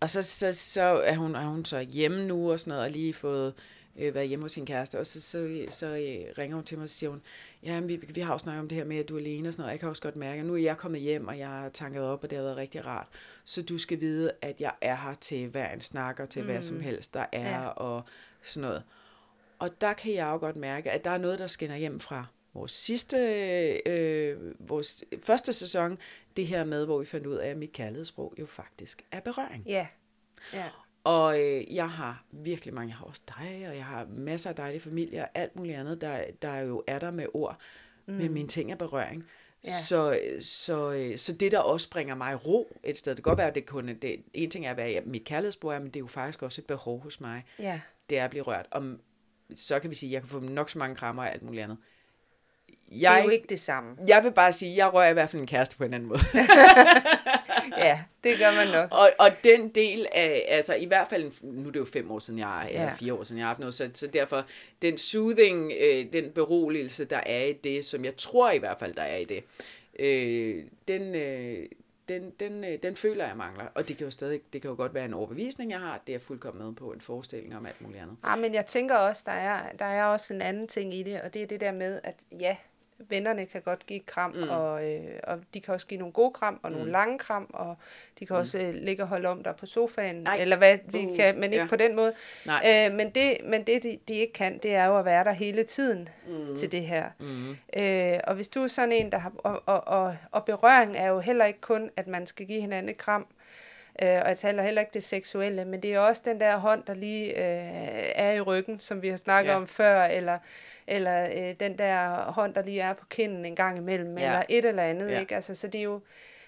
og 0.00 0.10
så, 0.10 0.22
så, 0.22 0.52
så 0.52 0.82
er, 0.82 1.16
hun, 1.16 1.34
er 1.34 1.46
hun 1.46 1.64
så 1.64 1.80
hjemme 1.80 2.26
nu 2.26 2.52
og 2.52 2.60
sådan 2.60 2.70
noget, 2.70 2.84
og 2.84 2.90
lige 2.90 3.12
fået 3.12 3.54
øh, 3.98 4.14
været 4.14 4.28
hjemme 4.28 4.44
hos 4.44 4.52
sin 4.52 4.66
kæreste, 4.66 4.98
og 4.98 5.06
så, 5.06 5.20
så, 5.20 5.66
så 5.70 5.86
øh, 5.86 6.38
ringer 6.38 6.54
hun 6.54 6.64
til 6.64 6.78
mig 6.78 6.84
og 6.84 6.90
siger 6.90 7.10
hun, 7.10 7.22
ja, 7.62 7.80
vi, 7.80 7.96
vi 8.14 8.20
har 8.20 8.32
jo 8.32 8.38
snakket 8.38 8.60
om 8.60 8.68
det 8.68 8.78
her 8.78 8.84
med, 8.84 8.96
at 8.96 9.08
du 9.08 9.16
er 9.16 9.20
alene 9.20 9.48
og 9.48 9.52
sådan 9.52 9.62
noget, 9.62 9.68
og 9.68 9.72
jeg 9.72 9.80
kan 9.80 9.88
også 9.88 10.02
godt 10.02 10.16
mærke, 10.16 10.40
at 10.40 10.46
nu 10.46 10.54
er 10.54 10.58
jeg 10.58 10.76
kommet 10.76 11.00
hjem, 11.00 11.28
og 11.28 11.38
jeg 11.38 11.48
har 11.48 11.68
tanket 11.68 12.02
op, 12.02 12.22
og 12.24 12.30
det 12.30 12.38
har 12.38 12.44
været 12.44 12.56
rigtig 12.56 12.86
rart. 12.86 13.06
Så 13.44 13.62
du 13.62 13.78
skal 13.78 14.00
vide, 14.00 14.32
at 14.42 14.60
jeg 14.60 14.72
er 14.80 14.96
her 14.96 15.14
til 15.14 15.48
hver 15.48 15.72
en 15.72 15.80
snak, 15.80 16.20
og 16.20 16.30
til 16.30 16.42
mm. 16.42 16.48
hvad 16.48 16.62
som 16.62 16.80
helst, 16.80 17.14
der 17.14 17.26
er, 17.32 17.62
Ja. 17.62 17.66
og 17.68 18.02
sådan 18.42 18.68
noget. 18.68 18.82
Og 19.58 19.80
der 19.80 19.92
kan 19.92 20.14
jeg 20.14 20.26
jo 20.26 20.36
godt 20.36 20.56
mærke, 20.56 20.90
at 20.90 21.04
der 21.04 21.10
er 21.10 21.18
noget, 21.18 21.38
der 21.38 21.46
skinner 21.46 21.76
hjem 21.76 22.00
fra 22.00 22.26
vores 22.54 22.72
sidste, 22.72 23.16
øh, 23.86 24.38
vores 24.58 25.04
første 25.22 25.52
sæson, 25.52 25.98
det 26.36 26.46
her 26.46 26.64
med, 26.64 26.84
hvor 26.84 26.98
vi 26.98 27.04
fandt 27.04 27.26
ud 27.26 27.36
af, 27.36 27.48
at 27.48 27.56
mit 27.56 27.72
kærlighedssprog 27.72 28.34
jo 28.38 28.46
faktisk 28.46 29.04
er 29.12 29.20
berøring. 29.20 29.64
Ja. 29.66 29.86
Ja. 30.52 30.68
Og 31.04 31.40
øh, 31.40 31.74
jeg 31.74 31.90
har 31.90 32.24
virkelig 32.32 32.74
mange, 32.74 32.88
jeg 32.88 32.96
har 32.96 33.04
også 33.06 33.22
dig, 33.28 33.66
og 33.68 33.76
jeg 33.76 33.84
har 33.84 34.06
masser 34.10 34.50
af 34.50 34.56
dejlige 34.56 34.80
familier, 34.80 35.22
og 35.22 35.28
alt 35.34 35.56
muligt 35.56 35.76
andet, 35.76 36.00
der, 36.00 36.24
der 36.42 36.58
jo 36.58 36.82
er 36.86 36.98
der 36.98 37.10
med 37.10 37.26
ord, 37.34 37.58
mm. 38.06 38.14
men 38.14 38.32
mine 38.32 38.48
ting 38.48 38.72
er 38.72 38.76
berøring. 38.76 39.24
Ja. 39.64 39.70
Så, 39.70 40.18
så, 40.40 40.92
øh, 40.92 41.18
så 41.18 41.32
det, 41.32 41.52
der 41.52 41.58
også 41.58 41.90
bringer 41.90 42.14
mig 42.14 42.46
ro 42.46 42.76
et 42.84 42.98
sted, 42.98 43.14
det 43.14 43.24
kan 43.24 43.30
godt 43.30 43.38
være, 43.38 43.46
at 43.48 43.54
det 43.54 43.66
kun 43.66 43.88
det, 44.02 44.22
en 44.34 44.50
ting 44.50 44.66
er, 44.66 44.74
hvad 44.74 44.88
jeg, 44.90 45.02
mit 45.06 45.24
kærlighedsbrug 45.24 45.70
er, 45.70 45.78
men 45.78 45.88
det 45.88 45.96
er 45.96 46.00
jo 46.00 46.06
faktisk 46.06 46.42
også 46.42 46.60
et 46.60 46.66
behov 46.66 47.02
hos 47.02 47.20
mig, 47.20 47.44
Ja. 47.58 47.80
det 48.10 48.18
er 48.18 48.24
at 48.24 48.30
blive 48.30 48.42
rørt. 48.44 48.66
Om 48.70 49.00
så 49.54 49.78
kan 49.78 49.90
vi 49.90 49.94
sige, 49.94 50.10
at 50.10 50.12
jeg 50.12 50.20
kan 50.22 50.30
få 50.30 50.40
nok 50.40 50.70
så 50.70 50.78
mange 50.78 50.96
krammer 50.96 51.22
og 51.22 51.32
alt 51.32 51.42
muligt 51.42 51.62
andet. 51.64 51.78
Jeg, 52.90 53.12
det 53.12 53.20
er 53.20 53.24
jo 53.24 53.30
ikke 53.30 53.46
det 53.48 53.60
samme. 53.60 53.96
Jeg 54.08 54.24
vil 54.24 54.32
bare 54.32 54.52
sige, 54.52 54.70
at 54.70 54.76
jeg 54.76 54.94
rører 54.94 55.10
i 55.10 55.12
hvert 55.12 55.30
fald 55.30 55.42
en 55.42 55.46
kæreste 55.48 55.76
på 55.76 55.84
en 55.84 55.94
anden 55.94 56.08
måde. 56.08 56.20
ja, 57.84 58.02
det 58.24 58.38
gør 58.38 58.54
man 58.54 58.68
nok. 58.68 58.88
Og, 58.92 59.10
og 59.18 59.30
den 59.44 59.68
del 59.68 60.06
af, 60.12 60.44
altså 60.48 60.74
i 60.74 60.84
hvert 60.84 61.08
fald, 61.08 61.32
nu 61.42 61.68
er 61.68 61.72
det 61.72 61.80
jo 61.80 61.84
fem 61.84 62.10
år 62.10 62.18
siden, 62.18 62.38
jeg 62.38 62.68
eller 62.70 62.82
ja. 62.82 62.94
fire 62.94 63.14
år 63.14 63.24
siden, 63.24 63.38
jeg 63.38 63.44
har 63.44 63.48
haft 63.48 63.60
noget, 63.60 63.74
så, 63.74 63.90
så 63.94 64.06
derfor, 64.06 64.46
den 64.82 64.98
soothing, 64.98 65.72
øh, 65.80 66.12
den 66.12 66.30
beroligelse, 66.30 67.04
der 67.04 67.20
er 67.26 67.44
i 67.44 67.52
det, 67.52 67.84
som 67.84 68.04
jeg 68.04 68.16
tror 68.16 68.50
i 68.50 68.58
hvert 68.58 68.78
fald, 68.78 68.94
der 68.94 69.02
er 69.02 69.16
i 69.16 69.24
det, 69.24 69.44
øh, 69.98 70.64
den, 70.88 71.14
øh, 71.14 71.66
den, 72.08 72.30
den, 72.40 72.64
øh, 72.64 72.78
den 72.82 72.96
føler 72.96 73.26
jeg 73.26 73.36
mangler. 73.36 73.64
Og 73.74 73.88
det 73.88 73.96
kan 73.96 74.04
jo 74.04 74.10
stadig, 74.10 74.40
det 74.52 74.62
kan 74.62 74.70
jo 74.70 74.76
godt 74.76 74.94
være 74.94 75.04
en 75.04 75.14
overbevisning, 75.14 75.70
jeg 75.70 75.80
har. 75.80 76.00
Det 76.06 76.12
er 76.12 76.14
jeg 76.14 76.22
fuldkommen 76.22 76.66
med 76.66 76.74
på, 76.74 76.92
en 76.92 77.00
forestilling 77.00 77.56
om 77.56 77.66
alt 77.66 77.80
muligt 77.80 78.02
andet. 78.02 78.16
Ja, 78.24 78.36
men 78.36 78.54
jeg 78.54 78.66
tænker 78.66 78.94
også, 78.94 79.22
der 79.26 79.32
er, 79.32 79.72
der 79.78 79.84
er 79.84 80.04
også 80.04 80.34
en 80.34 80.42
anden 80.42 80.68
ting 80.68 80.94
i 80.94 81.02
det, 81.02 81.20
og 81.20 81.34
det 81.34 81.42
er 81.42 81.46
det 81.46 81.60
der 81.60 81.72
med, 81.72 82.00
at 82.04 82.14
ja, 82.40 82.56
vennerne 82.98 83.46
kan 83.46 83.62
godt 83.62 83.86
give 83.86 84.00
kram, 84.00 84.30
mm. 84.30 84.48
og, 84.48 84.90
øh, 84.90 85.00
og 85.22 85.38
de 85.54 85.60
kan 85.60 85.74
også 85.74 85.86
give 85.86 85.98
nogle 85.98 86.12
gode 86.12 86.30
kram, 86.30 86.60
og 86.62 86.70
nogle 86.70 86.86
mm. 86.86 86.92
lange 86.92 87.18
kram, 87.18 87.50
og 87.52 87.76
de 88.18 88.26
kan 88.26 88.34
mm. 88.34 88.40
også 88.40 88.58
øh, 88.58 88.74
ligge 88.74 89.02
og 89.02 89.08
holde 89.08 89.28
om 89.28 89.42
dig 89.42 89.56
på 89.56 89.66
sofaen, 89.66 90.16
Nej. 90.16 90.36
eller 90.40 90.56
hvad 90.56 90.78
vi 90.86 91.06
uh, 91.06 91.16
kan, 91.16 91.34
men 91.34 91.44
ikke 91.44 91.62
ja. 91.62 91.66
på 91.68 91.76
den 91.76 91.96
måde. 91.96 92.12
Nej. 92.46 92.86
Øh, 92.88 92.96
men 92.96 93.10
det, 93.10 93.36
men 93.44 93.64
det 93.64 93.82
de, 93.82 93.98
de 94.08 94.14
ikke 94.14 94.32
kan, 94.32 94.58
det 94.58 94.74
er 94.74 94.86
jo 94.86 94.98
at 94.98 95.04
være 95.04 95.24
der 95.24 95.32
hele 95.32 95.62
tiden 95.62 96.08
mm. 96.26 96.56
til 96.56 96.72
det 96.72 96.82
her. 96.82 97.10
Mm. 97.18 97.56
Øh, 97.76 98.20
og 98.24 98.34
hvis 98.34 98.48
du 98.48 98.62
er 98.62 98.68
sådan 98.68 98.92
en, 98.92 99.12
der 99.12 99.18
har, 99.18 99.32
og, 99.38 99.62
og, 99.66 99.88
og, 99.88 100.16
og 100.30 100.44
berøring 100.44 100.96
er 100.96 101.08
jo 101.08 101.20
heller 101.20 101.44
ikke 101.44 101.60
kun, 101.60 101.90
at 101.96 102.06
man 102.06 102.26
skal 102.26 102.46
give 102.46 102.60
hinanden 102.60 102.88
et 102.88 102.98
kram, 102.98 103.26
Øh, 104.02 104.20
og 104.22 104.28
jeg 104.28 104.38
taler 104.38 104.62
heller 104.62 104.80
ikke 104.80 104.94
det 104.94 105.04
seksuelle, 105.04 105.64
men 105.64 105.82
det 105.82 105.94
er 105.94 105.98
også 105.98 106.22
den 106.24 106.40
der 106.40 106.56
hånd, 106.56 106.82
der 106.86 106.94
lige 106.94 107.26
øh, 107.26 108.12
er 108.14 108.32
i 108.32 108.40
ryggen, 108.40 108.80
som 108.80 109.02
vi 109.02 109.08
har 109.08 109.16
snakket 109.16 109.50
ja. 109.50 109.56
om 109.56 109.66
før, 109.66 110.04
eller 110.04 110.38
eller 110.86 111.28
øh, 111.30 111.54
den 111.60 111.78
der 111.78 112.16
hånd, 112.32 112.54
der 112.54 112.62
lige 112.62 112.80
er 112.80 112.92
på 112.92 113.04
kinden 113.10 113.44
en 113.44 113.56
gang 113.56 113.78
imellem, 113.78 114.18
ja. 114.18 114.24
eller 114.24 114.42
et 114.48 114.64
eller 114.64 114.82
andet. 114.82 115.10
Ja. 115.10 115.20
Ikke? 115.20 115.34
Altså, 115.34 115.54
så 115.54 115.68
det 115.68 115.78
er 115.78 115.82
jo, 115.82 116.00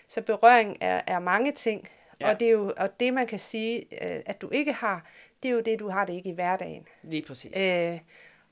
så 0.09 0.23
berøring 0.23 0.77
er, 0.81 1.01
er 1.07 1.19
mange 1.19 1.53
ting, 1.53 1.89
ja. 2.21 2.31
og 2.31 2.41
det 2.41 2.49
er 2.49 2.53
jo 2.53 2.73
og 2.77 3.01
det 3.01 3.15
man 3.15 3.27
kan 3.27 3.39
sige, 3.39 4.05
øh, 4.05 4.23
at 4.27 4.41
du 4.41 4.51
ikke 4.51 4.73
har, 4.73 5.07
det 5.43 5.49
er 5.49 5.53
jo 5.53 5.61
det, 5.61 5.79
du 5.79 5.89
har 5.89 6.05
det 6.05 6.13
ikke 6.13 6.29
i 6.29 6.33
hverdagen. 6.33 6.87
Lige 7.03 7.23
præcis. 7.23 7.61
Øh, 7.61 7.99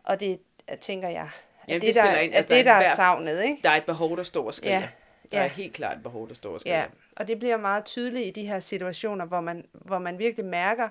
og 0.05 0.21
det 0.21 0.41
tænker 0.81 1.09
jeg, 1.09 1.29
Jamen, 1.69 1.81
det, 1.81 1.87
det, 1.87 1.95
der, 1.95 2.19
ind. 2.19 2.35
Altså, 2.35 2.55
det, 2.55 2.64
der, 2.64 2.73
er, 2.73 2.83
der 2.83 2.88
er 2.88 2.95
savnet. 2.95 3.45
Ikke? 3.45 3.61
Der 3.64 3.71
er 3.71 3.76
et 3.76 3.85
behov, 3.85 4.17
der 4.17 4.23
står 4.23 4.47
og 4.47 4.55
skriger. 4.55 4.79
Ja. 4.79 4.88
Der 5.33 5.38
ja. 5.38 5.45
er 5.45 5.49
helt 5.49 5.73
klart 5.73 5.97
et 5.97 6.03
behov, 6.03 6.29
der 6.29 6.35
står 6.35 6.55
og 6.55 6.61
skriger. 6.61 6.79
Ja, 6.79 6.87
og 7.17 7.29
det 7.29 7.38
bliver 7.38 7.57
meget 7.57 7.85
tydeligt 7.85 8.26
i 8.26 8.41
de 8.41 8.47
her 8.47 8.59
situationer, 8.59 9.25
hvor 9.25 9.41
man, 9.41 9.64
hvor 9.73 9.99
man 9.99 10.19
virkelig 10.19 10.45
mærker, 10.45 10.88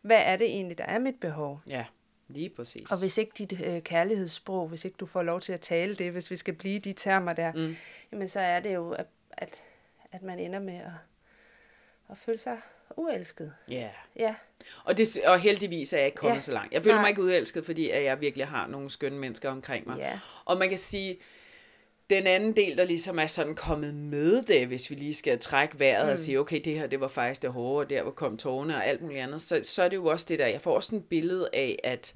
hvad 0.00 0.22
er 0.24 0.36
det 0.36 0.46
egentlig, 0.46 0.78
der 0.78 0.84
er 0.84 0.98
mit 0.98 1.20
behov? 1.20 1.60
Ja. 1.66 1.84
Lige 2.28 2.48
præcis. 2.48 2.90
Og 2.90 2.98
hvis 3.00 3.18
ikke 3.18 3.32
dit 3.38 3.60
øh, 3.64 3.82
kærlighedssprog, 3.82 4.68
hvis 4.68 4.84
ikke 4.84 4.96
du 4.96 5.06
får 5.06 5.22
lov 5.22 5.40
til 5.40 5.52
at 5.52 5.60
tale 5.60 5.94
det, 5.94 6.12
hvis 6.12 6.30
vi 6.30 6.36
skal 6.36 6.54
blive 6.54 6.78
de 6.78 6.92
termer 6.92 7.32
der, 7.32 7.52
mm. 7.52 7.76
jamen 8.12 8.28
så 8.28 8.40
er 8.40 8.60
det 8.60 8.74
jo, 8.74 8.90
at, 8.90 9.06
at, 9.30 9.62
at 10.12 10.22
man 10.22 10.38
ender 10.38 10.58
med 10.58 10.74
at, 10.74 10.90
at 12.10 12.18
føle 12.18 12.38
sig 12.38 12.60
uelsket. 12.96 13.52
Ja. 13.70 13.74
Yeah. 13.74 13.90
Ja. 14.16 14.34
Og, 14.84 14.96
det, 14.96 15.18
og 15.24 15.40
heldigvis 15.40 15.92
er 15.92 15.96
jeg 15.96 16.06
ikke 16.06 16.16
kommet 16.16 16.34
ja. 16.34 16.40
så 16.40 16.52
langt. 16.52 16.72
Jeg 16.72 16.82
føler 16.82 16.94
Nej. 16.94 17.02
mig 17.02 17.08
ikke 17.08 17.22
uelsket, 17.22 17.64
fordi 17.64 17.90
at 17.90 18.04
jeg 18.04 18.20
virkelig 18.20 18.46
har 18.46 18.66
nogle 18.66 18.90
skønne 18.90 19.18
mennesker 19.18 19.50
omkring 19.50 19.86
mig. 19.86 19.98
Ja. 19.98 20.18
Og 20.44 20.58
man 20.58 20.68
kan 20.68 20.78
sige, 20.78 21.18
den 22.10 22.26
anden 22.26 22.56
del, 22.56 22.78
der 22.78 22.84
ligesom 22.84 23.18
er 23.18 23.26
sådan 23.26 23.54
kommet 23.54 23.94
med 23.94 24.42
det, 24.42 24.66
hvis 24.66 24.90
vi 24.90 24.94
lige 24.94 25.14
skal 25.14 25.38
trække 25.38 25.78
vejret 25.78 26.06
mm. 26.06 26.12
og 26.12 26.18
sige, 26.18 26.40
okay, 26.40 26.60
det 26.64 26.78
her, 26.78 26.86
det 26.86 27.00
var 27.00 27.08
faktisk 27.08 27.42
det 27.42 27.52
hårde, 27.52 27.84
og 27.84 27.90
der 27.90 28.02
hvor 28.02 28.10
kom 28.10 28.36
tårne 28.36 28.76
og 28.76 28.86
alt 28.86 29.02
muligt 29.02 29.20
andet, 29.20 29.42
så, 29.42 29.60
så 29.62 29.82
er 29.82 29.88
det 29.88 29.96
jo 29.96 30.06
også 30.06 30.26
det 30.28 30.38
der, 30.38 30.46
jeg 30.46 30.60
får 30.60 30.76
også 30.76 30.96
en 30.96 31.02
billede 31.02 31.48
af, 31.52 31.78
at, 31.84 32.14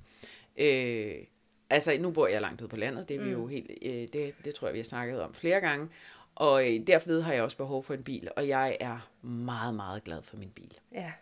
øh, 0.56 1.14
altså 1.70 1.96
nu 2.00 2.10
bor 2.10 2.26
jeg 2.26 2.40
langt 2.40 2.60
ude 2.60 2.68
på 2.68 2.76
landet, 2.76 3.08
det 3.08 3.16
er 3.16 3.20
vi 3.20 3.34
mm. 3.34 3.40
jo 3.40 3.46
helt, 3.46 3.70
øh, 3.82 4.08
det, 4.12 4.34
det 4.44 4.54
tror 4.54 4.66
jeg, 4.66 4.74
vi 4.74 4.78
har 4.78 4.84
snakket 4.84 5.20
om 5.20 5.34
flere 5.34 5.60
gange, 5.60 5.88
og 6.34 6.74
øh, 6.74 6.86
derfor 6.86 7.20
har 7.20 7.32
jeg 7.32 7.42
også 7.42 7.56
behov 7.56 7.84
for 7.84 7.94
en 7.94 8.02
bil, 8.02 8.28
og 8.36 8.48
jeg 8.48 8.76
er 8.80 9.10
meget, 9.22 9.74
meget 9.74 10.04
glad 10.04 10.22
for 10.22 10.36
min 10.36 10.50
bil. 10.50 10.74
Ja. 10.92 11.12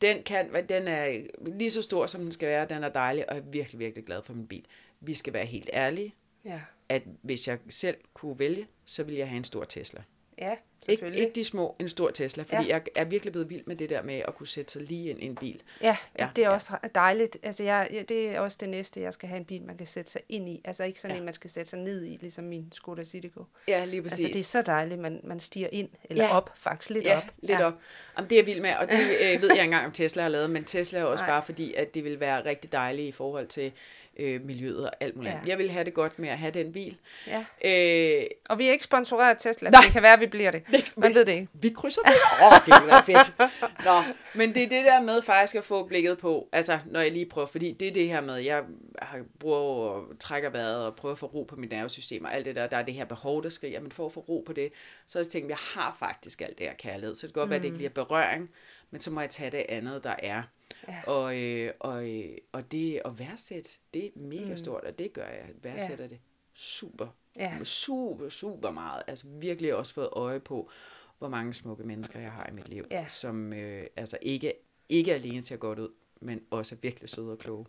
Den, 0.00 0.22
kan, 0.22 0.48
den 0.68 0.88
er 0.88 1.20
lige 1.46 1.70
så 1.70 1.82
stor, 1.82 2.06
som 2.06 2.20
den 2.20 2.32
skal 2.32 2.48
være, 2.48 2.66
den 2.68 2.84
er 2.84 2.88
dejlig, 2.88 3.30
og 3.30 3.36
jeg 3.36 3.42
er 3.42 3.50
virkelig, 3.50 3.78
virkelig 3.78 4.04
glad 4.04 4.22
for 4.22 4.32
min 4.32 4.46
bil. 4.46 4.64
Vi 5.00 5.14
skal 5.14 5.32
være 5.32 5.44
helt 5.44 5.70
ærlige. 5.72 6.14
Ja 6.44 6.60
at 6.88 7.02
hvis 7.22 7.48
jeg 7.48 7.58
selv 7.68 7.96
kunne 8.14 8.38
vælge, 8.38 8.66
så 8.84 9.02
ville 9.02 9.18
jeg 9.18 9.28
have 9.28 9.36
en 9.36 9.44
stor 9.44 9.64
Tesla. 9.64 10.02
Ja, 10.38 10.56
ikke, 10.88 11.14
ikke 11.14 11.32
de 11.34 11.44
små, 11.44 11.76
en 11.78 11.88
stor 11.88 12.10
Tesla, 12.10 12.42
fordi 12.42 12.62
ja. 12.62 12.68
jeg 12.68 12.82
er 12.94 13.04
virkelig 13.04 13.32
blevet 13.32 13.50
vild 13.50 13.62
med 13.66 13.76
det 13.76 13.90
der 13.90 14.02
med 14.02 14.22
at 14.28 14.34
kunne 14.34 14.46
sætte 14.46 14.72
sig 14.72 14.82
lige 14.82 15.10
ind 15.10 15.22
i 15.22 15.26
en 15.26 15.34
bil. 15.34 15.62
Ja, 15.82 15.96
ja 16.18 16.28
det 16.36 16.44
er 16.44 16.48
ja. 16.48 16.54
også 16.54 16.76
dejligt. 16.94 17.36
Altså 17.42 17.62
jeg, 17.62 18.04
det 18.08 18.28
er 18.28 18.40
også 18.40 18.58
det 18.60 18.68
næste, 18.68 19.00
jeg 19.00 19.12
skal 19.12 19.28
have 19.28 19.36
en 19.36 19.44
bil, 19.44 19.62
man 19.62 19.76
kan 19.76 19.86
sætte 19.86 20.10
sig 20.10 20.20
ind 20.28 20.48
i. 20.48 20.60
Altså 20.64 20.84
ikke 20.84 21.00
sådan 21.00 21.14
ja. 21.14 21.18
en, 21.18 21.24
man 21.24 21.34
skal 21.34 21.50
sætte 21.50 21.70
sig 21.70 21.78
ned 21.78 22.04
i, 22.04 22.16
ligesom 22.20 22.44
min 22.44 22.72
Skoda 22.72 23.04
Citigo. 23.04 23.44
Ja, 23.68 23.84
lige 23.84 24.02
præcis. 24.02 24.24
Altså 24.24 24.32
det 24.32 24.40
er 24.40 24.44
så 24.44 24.62
dejligt, 24.62 25.00
man, 25.00 25.20
man 25.24 25.40
stiger 25.40 25.68
ind, 25.72 25.88
eller 26.04 26.24
ja. 26.24 26.36
op 26.36 26.50
faktisk, 26.56 26.90
lidt 26.90 27.04
ja, 27.04 27.16
op. 27.16 27.24
lidt 27.42 27.58
ja. 27.58 27.64
op. 27.64 27.74
Jamen, 28.16 28.30
det 28.30 28.36
er 28.36 28.40
jeg 28.40 28.46
vild 28.46 28.60
med, 28.60 28.74
og 28.74 28.88
det 28.88 28.98
øh, 28.98 29.42
ved 29.42 29.54
jeg 29.54 29.64
engang, 29.64 29.86
om 29.86 29.92
Tesla 29.92 30.22
har 30.22 30.28
lavet, 30.28 30.50
men 30.50 30.64
Tesla 30.64 30.98
er 30.98 31.04
også 31.04 31.24
Nej. 31.24 31.32
bare 31.34 31.42
fordi, 31.42 31.74
at 31.74 31.94
det 31.94 32.04
vil 32.04 32.20
være 32.20 32.44
rigtig 32.44 32.72
dejligt 32.72 33.08
i 33.08 33.12
forhold 33.12 33.46
til 33.46 33.72
øh, 34.16 34.44
miljøet 34.44 34.86
og 34.86 34.92
alt 35.00 35.16
muligt. 35.16 35.34
Ja. 35.34 35.40
Jeg 35.46 35.58
vil 35.58 35.70
have 35.70 35.84
det 35.84 35.94
godt 35.94 36.18
med 36.18 36.28
at 36.28 36.38
have 36.38 36.50
den 36.50 36.72
bil. 36.72 36.96
Ja. 37.26 37.44
Øh, 37.64 38.26
og 38.48 38.58
vi 38.58 38.68
er 38.68 38.72
ikke 38.72 38.84
sponsoreret 38.84 39.30
af 39.30 39.36
Tesla, 39.38 39.70
nej. 39.70 39.82
det 39.82 39.92
kan 39.92 40.02
være, 40.02 40.12
at 40.12 40.20
vi 40.20 40.26
bliver 40.26 40.50
det. 40.50 40.62
det 40.70 40.92
Man 40.96 41.14
ved 41.14 41.24
det 41.24 41.32
ikke. 41.32 41.48
Vi 41.52 41.68
krydser 41.68 42.00
Åh, 42.06 42.52
oh, 42.52 42.58
det 42.66 42.74
vil 42.82 42.90
være 42.90 43.04
fedt. 43.04 43.52
Nå, 43.84 44.02
men 44.34 44.54
det 44.54 44.62
er 44.62 44.68
det 44.68 44.84
der 44.84 45.02
med 45.02 45.22
faktisk 45.22 45.56
at 45.56 45.64
få 45.64 45.86
blikket 45.86 46.18
på, 46.18 46.48
altså 46.52 46.78
når 46.86 47.00
jeg 47.00 47.12
lige 47.12 47.26
prøver, 47.26 47.46
fordi 47.46 47.72
det 47.72 47.88
er 47.88 47.92
det 47.92 48.08
her 48.08 48.20
med, 48.20 48.34
jeg 48.34 48.62
har, 48.98 49.20
bruger 49.38 49.58
og 49.58 50.04
trækker 50.20 50.50
vejret 50.50 50.86
og 50.86 50.96
prøver 50.96 51.12
at 51.12 51.18
få 51.18 51.26
ro 51.26 51.42
på 51.42 51.56
mit 51.56 51.70
nervesystem 51.70 52.24
og 52.24 52.34
alt 52.34 52.44
det 52.44 52.56
der, 52.56 52.66
der 52.66 52.76
er 52.76 52.82
det 52.82 52.94
her 52.94 53.04
behov, 53.04 53.42
der 53.42 53.48
skriger, 53.48 53.80
men 53.80 53.92
for 53.92 54.06
at 54.06 54.12
få 54.12 54.20
ro 54.20 54.42
på 54.46 54.52
det, 54.52 54.72
så 55.06 55.18
har 55.18 55.24
jeg 55.24 55.30
tænkt, 55.30 55.48
jeg 55.48 55.56
har 55.56 55.96
faktisk 55.98 56.40
alt 56.40 56.58
det 56.58 56.66
her 56.66 56.74
kærlighed, 56.74 57.14
så 57.14 57.26
det 57.26 57.34
kan 57.34 57.40
godt 57.40 57.48
mm. 57.48 57.50
være, 57.50 57.56
at 57.56 57.62
det 57.62 57.68
ikke 57.68 57.76
bliver 57.76 57.90
berøring, 57.90 58.50
men 58.90 59.00
så 59.00 59.10
må 59.10 59.20
jeg 59.20 59.30
tage 59.30 59.50
det 59.50 59.64
andet, 59.68 60.04
der 60.04 60.14
er. 60.18 60.42
Ja. 60.88 61.02
Og, 61.06 61.42
øh, 61.42 61.72
og, 61.80 62.10
øh, 62.10 62.38
og 62.52 62.72
det 62.72 63.02
at 63.04 63.18
værdsætte, 63.18 63.70
det 63.94 64.04
er 64.04 64.10
mega 64.14 64.50
mm. 64.50 64.56
stort, 64.56 64.84
og 64.84 64.98
det 64.98 65.12
gør 65.12 65.26
jeg. 65.26 65.48
Værdsætter 65.62 66.04
ja. 66.04 66.10
det 66.10 66.18
super, 66.54 67.06
ja. 67.36 67.64
super, 67.64 68.28
super 68.28 68.70
meget. 68.70 69.02
Altså 69.06 69.26
virkelig 69.28 69.74
også 69.74 69.94
fået 69.94 70.08
øje 70.12 70.40
på, 70.40 70.70
hvor 71.18 71.28
mange 71.28 71.54
smukke 71.54 71.84
mennesker 71.84 72.20
jeg 72.20 72.32
har 72.32 72.48
i 72.50 72.52
mit 72.52 72.68
liv, 72.68 72.84
ja. 72.90 73.06
som 73.08 73.52
øh, 73.52 73.86
altså 73.96 74.18
ikke, 74.22 74.52
ikke 74.88 75.14
alene 75.14 75.42
til 75.42 75.54
at 75.54 75.60
gå 75.60 75.74
ud, 75.74 75.92
men 76.20 76.40
også 76.50 76.76
virkelig 76.82 77.08
søde 77.08 77.32
og 77.32 77.38
kloge 77.38 77.66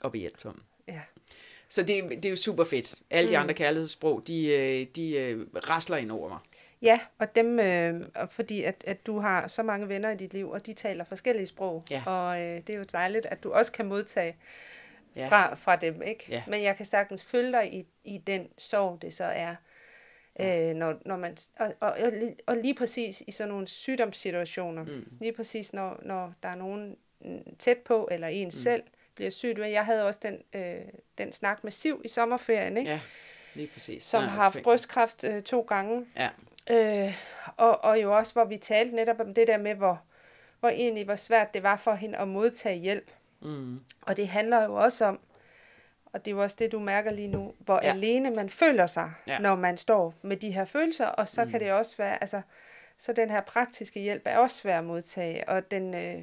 og 0.00 0.12
behjælpsomme. 0.12 0.62
Ja. 0.88 1.00
Så 1.68 1.82
det, 1.82 2.10
det 2.10 2.24
er 2.24 2.30
jo 2.30 2.36
super 2.36 2.64
fedt. 2.64 3.02
Alle 3.10 3.30
de 3.30 3.36
mm. 3.36 3.42
andre 3.42 3.54
kærlighedssprog, 3.54 4.26
de, 4.26 4.46
øh, 4.46 4.86
de 4.96 5.10
øh, 5.10 5.46
rasler 5.54 5.96
ind 5.96 6.10
over 6.10 6.28
mig. 6.28 6.38
Ja, 6.84 7.00
og 7.18 7.36
dem, 7.36 7.60
øh, 7.60 8.04
fordi 8.30 8.62
at, 8.62 8.84
at 8.86 9.06
du 9.06 9.18
har 9.18 9.48
så 9.48 9.62
mange 9.62 9.88
venner 9.88 10.10
i 10.10 10.16
dit 10.16 10.32
liv, 10.32 10.50
og 10.50 10.66
de 10.66 10.72
taler 10.72 11.04
forskellige 11.04 11.46
sprog, 11.46 11.84
ja. 11.90 12.02
og 12.06 12.42
øh, 12.42 12.56
det 12.66 12.70
er 12.70 12.76
jo 12.76 12.84
dejligt, 12.92 13.26
at 13.26 13.42
du 13.42 13.52
også 13.52 13.72
kan 13.72 13.86
modtage 13.86 14.36
ja. 15.16 15.28
fra, 15.28 15.54
fra 15.54 15.76
dem, 15.76 16.02
ikke? 16.02 16.24
Ja. 16.28 16.42
Men 16.46 16.62
jeg 16.62 16.76
kan 16.76 16.86
sagtens 16.86 17.24
følge 17.24 17.52
dig 17.52 17.74
i, 17.74 17.86
i 18.04 18.18
den 18.18 18.48
sorg, 18.58 19.02
det 19.02 19.14
så 19.14 19.24
er, 19.24 19.54
ja. 20.38 20.70
øh, 20.70 20.76
når, 20.76 20.94
når 21.06 21.16
man, 21.16 21.36
og, 21.58 21.74
og, 21.80 21.96
og 22.46 22.56
lige 22.56 22.74
præcis 22.74 23.22
i 23.26 23.30
sådan 23.30 23.48
nogle 23.48 23.68
sygdomssituationer, 23.68 24.84
mm. 24.84 25.04
lige 25.20 25.32
præcis 25.32 25.72
når, 25.72 26.00
når 26.02 26.34
der 26.42 26.48
er 26.48 26.54
nogen 26.54 26.96
mm, 27.20 27.56
tæt 27.58 27.78
på, 27.78 28.08
eller 28.10 28.28
en 28.28 28.46
mm. 28.46 28.50
selv 28.50 28.82
bliver 29.14 29.30
syg. 29.30 29.54
Jeg 29.58 29.84
havde 29.84 30.06
også 30.06 30.20
den, 30.22 30.62
øh, 30.62 30.80
den 31.18 31.32
snak 31.32 31.64
med 31.64 31.72
Siv 31.72 32.02
i 32.04 32.08
sommerferien, 32.08 32.76
ikke? 32.76 32.90
Ja. 32.90 33.00
Lige 33.54 33.68
præcis. 33.72 34.04
Som 34.04 34.22
har 34.22 34.42
haft 34.42 34.62
brystkræft 34.62 35.24
øh, 35.24 35.42
to 35.42 35.60
gange. 35.60 36.06
Ja. 36.16 36.28
Øh, 36.70 37.14
og, 37.56 37.84
og 37.84 38.02
jo 38.02 38.16
også, 38.16 38.32
hvor 38.32 38.44
vi 38.44 38.56
talte 38.56 38.96
netop 38.96 39.20
om 39.20 39.34
det 39.34 39.48
der 39.48 39.58
med, 39.58 39.74
hvor, 39.74 40.02
hvor 40.60 40.68
egentlig 40.68 41.04
hvor 41.04 41.16
svært 41.16 41.54
det 41.54 41.62
var 41.62 41.76
for 41.76 41.92
hende 41.92 42.18
at 42.18 42.28
modtage 42.28 42.76
hjælp. 42.76 43.10
Mm. 43.40 43.80
Og 44.02 44.16
det 44.16 44.28
handler 44.28 44.64
jo 44.64 44.74
også 44.74 45.04
om, 45.04 45.20
og 46.04 46.24
det 46.24 46.30
er 46.30 46.34
jo 46.34 46.42
også 46.42 46.56
det, 46.58 46.72
du 46.72 46.78
mærker 46.78 47.10
lige 47.10 47.28
nu, 47.28 47.54
hvor 47.58 47.80
ja. 47.82 47.90
alene 47.90 48.30
man 48.30 48.48
føler 48.48 48.86
sig, 48.86 49.12
ja. 49.26 49.38
når 49.38 49.54
man 49.54 49.76
står 49.76 50.14
med 50.22 50.36
de 50.36 50.50
her 50.50 50.64
følelser, 50.64 51.06
og 51.06 51.28
så 51.28 51.44
mm. 51.44 51.50
kan 51.50 51.60
det 51.60 51.72
også 51.72 51.96
være, 51.96 52.20
altså, 52.20 52.42
så 52.98 53.12
den 53.12 53.30
her 53.30 53.40
praktiske 53.40 54.00
hjælp 54.00 54.22
er 54.24 54.38
også 54.38 54.56
svær 54.56 54.78
at 54.78 54.84
modtage, 54.84 55.48
og 55.48 55.70
den 55.70 55.94
øh, 55.94 56.22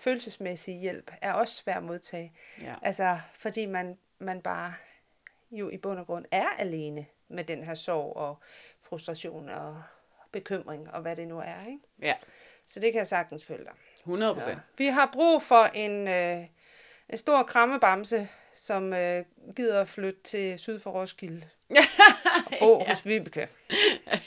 følelsesmæssige 0.00 0.78
hjælp 0.78 1.10
er 1.20 1.32
også 1.32 1.54
svær 1.54 1.74
at 1.74 1.82
modtage. 1.82 2.32
Ja. 2.62 2.74
Altså, 2.82 3.18
fordi 3.32 3.66
man, 3.66 3.98
man 4.18 4.40
bare 4.40 4.74
jo 5.50 5.70
i 5.70 5.76
bund 5.76 5.98
og 5.98 6.06
grund 6.06 6.24
er 6.30 6.46
alene 6.58 7.06
med 7.28 7.44
den 7.44 7.62
her 7.62 7.74
sorg 7.74 8.16
og 8.16 8.38
frustration 8.88 9.48
og 9.48 9.82
bekymring 10.32 10.90
og 10.90 11.02
hvad 11.02 11.16
det 11.16 11.28
nu 11.28 11.38
er. 11.38 11.66
Ikke? 11.66 11.78
Ja. 12.02 12.14
Så 12.66 12.80
det 12.80 12.92
kan 12.92 12.98
jeg 12.98 13.06
sagtens 13.06 13.44
følge 13.44 13.64
dig. 13.64 13.72
100 13.98 14.34
procent. 14.34 14.58
Vi 14.78 14.86
har 14.86 15.10
brug 15.12 15.42
for 15.42 15.64
en, 15.64 16.08
øh, 16.08 16.44
en 17.08 17.18
stor 17.18 17.42
krammebamse, 17.42 18.28
som 18.54 18.92
øh, 18.92 19.24
gider 19.56 19.80
at 19.80 19.88
flytte 19.88 20.22
til 20.22 20.58
syd 20.58 20.80
for 20.80 20.90
Roskilde. 20.90 21.48
og 22.60 22.84
ja. 22.86 22.94
hos 22.94 23.06
Vibeke. 23.06 23.48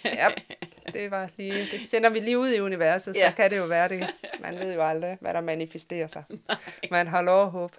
Ja, 0.06 0.28
det 0.94 1.12
var 1.12 1.30
lige, 1.38 1.68
det 1.72 1.82
sender 1.82 2.10
vi 2.10 2.20
lige 2.20 2.40
ud 2.40 2.50
i 2.50 2.60
universet, 2.60 3.16
så 3.16 3.22
ja. 3.22 3.32
kan 3.32 3.52
det 3.52 3.58
jo 3.58 3.66
være 3.66 3.90
det. 3.90 4.08
Man 4.40 4.60
ved 4.60 4.74
jo 4.74 4.88
aldrig, 4.88 5.18
hvad 5.22 5.34
der 5.34 5.42
manifesterer 5.42 6.08
sig. 6.08 6.24
Nej. 6.48 6.58
Man 6.92 7.08
har 7.08 7.22
lov 7.22 7.44
at 7.46 7.52
håbe. 7.52 7.78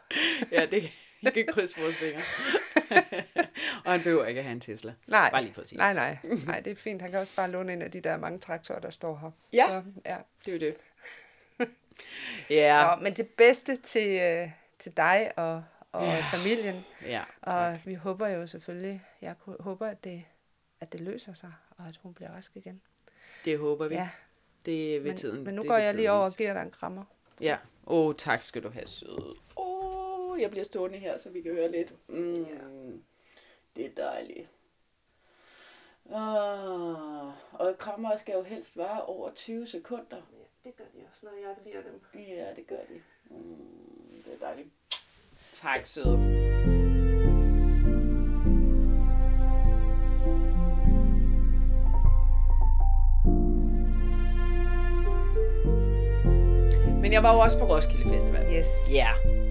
ja, 0.53 0.67
det, 0.67 0.93
Vi 1.23 1.31
kan 1.31 1.47
krydse 1.47 1.81
vores 1.81 1.97
fingre. 1.97 2.23
og 3.85 3.93
han 3.93 4.01
behøver 4.03 4.27
ikke 4.27 4.39
at 4.39 4.45
have 4.45 4.53
en 4.53 4.61
Tesla. 4.61 4.95
Nej, 5.07 5.31
bare 5.31 5.43
lige 5.43 5.55
for 5.55 5.62
at 5.62 5.69
sige. 5.69 5.79
nej, 5.79 5.93
nej. 5.95 6.17
Nej, 6.47 6.61
det 6.61 6.71
er 6.71 6.75
fint. 6.77 7.03
Han 7.03 7.11
kan 7.11 7.21
også 7.21 7.37
bare 7.37 7.51
låne 7.51 7.73
en 7.73 7.83
af 7.83 7.91
de 7.91 8.01
der 8.01 8.17
mange 8.17 8.39
traktorer, 8.39 8.79
der 8.81 8.91
står 8.91 9.17
her. 9.17 9.31
Ja, 9.53 9.67
Så, 9.69 9.83
ja. 10.07 10.17
det 10.45 10.49
er 10.49 10.53
jo 10.53 10.59
det. 10.59 10.77
ja. 12.51 12.95
Nå, 12.97 13.03
men 13.03 13.15
det 13.17 13.29
bedste 13.29 13.77
til, 13.77 14.21
øh, 14.21 14.51
til 14.79 14.97
dig 14.97 15.33
og, 15.37 15.65
og 15.93 16.05
Ja. 16.05 16.25
familien. 16.33 16.85
ja. 17.07 17.23
Og 17.43 17.79
vi 17.85 17.95
håber 17.95 18.29
jo 18.29 18.47
selvfølgelig, 18.47 19.03
jeg 19.23 19.35
håber, 19.61 19.87
at 19.87 20.05
det, 20.05 20.25
at 20.81 20.93
det 20.93 21.01
løser 21.01 21.35
sig, 21.35 21.53
og 21.79 21.89
at 21.89 21.97
hun 22.03 22.15
bliver 22.15 22.31
rask 22.31 22.57
igen. 22.57 22.81
Det 23.45 23.59
håber 23.59 23.89
vi. 23.89 23.95
Ja, 23.95 24.09
Det 24.67 24.97
er 24.97 25.01
ved 25.01 25.09
men, 25.11 25.17
tiden. 25.17 25.45
men 25.45 25.55
nu 25.55 25.61
det 25.61 25.69
går 25.69 25.77
jeg 25.77 25.95
lige 25.95 26.11
over 26.12 26.25
og 26.25 26.33
giver 26.39 26.53
dig 26.53 26.62
en 26.62 26.71
krammer. 26.71 27.05
Ja. 27.41 27.57
Åh, 27.87 28.07
oh, 28.07 28.15
tak 28.19 28.43
skal 28.43 28.62
du 28.62 28.69
have, 28.69 28.87
søde. 28.87 29.35
Åh, 29.57 30.31
oh, 30.31 30.41
jeg 30.41 30.51
bliver 30.51 30.65
stående 30.65 30.99
her, 30.99 31.19
så 31.19 31.31
vi 31.31 31.41
kan 31.43 31.53
høre 31.53 31.71
lidt. 31.73 31.93
Mm, 32.09 33.03
Det 33.76 33.87
er 33.87 33.95
dejligt. 34.05 34.49
Oh, 36.05 37.33
og 37.52 37.79
krammer 37.79 38.17
skal 38.17 38.35
jo 38.35 38.43
helst 38.43 38.76
vare 38.76 39.05
over 39.05 39.31
20 39.35 39.67
sekunder. 39.67 40.17
Ja, 40.17 40.45
det 40.64 40.76
gør 40.76 40.85
de 40.85 40.99
også, 41.11 41.26
når 41.26 41.33
jeg 41.33 41.57
giver 41.64 41.83
dem. 41.83 42.21
Ja, 42.29 42.55
det 42.57 42.67
gør 42.67 42.76
de. 42.76 43.02
Mm, 43.25 44.23
det 44.25 44.35
er 44.35 44.38
dejligt. 44.38 44.69
Tak, 45.52 45.87
søde. 45.87 46.19
Men 57.00 57.12
jeg 57.12 57.23
var 57.23 57.35
jo 57.35 57.38
også 57.41 57.59
på 57.59 57.64
Roskilde 57.64 58.09
Festival. 58.09 58.57
Yes, 58.59 58.93
Ja. 58.93 59.42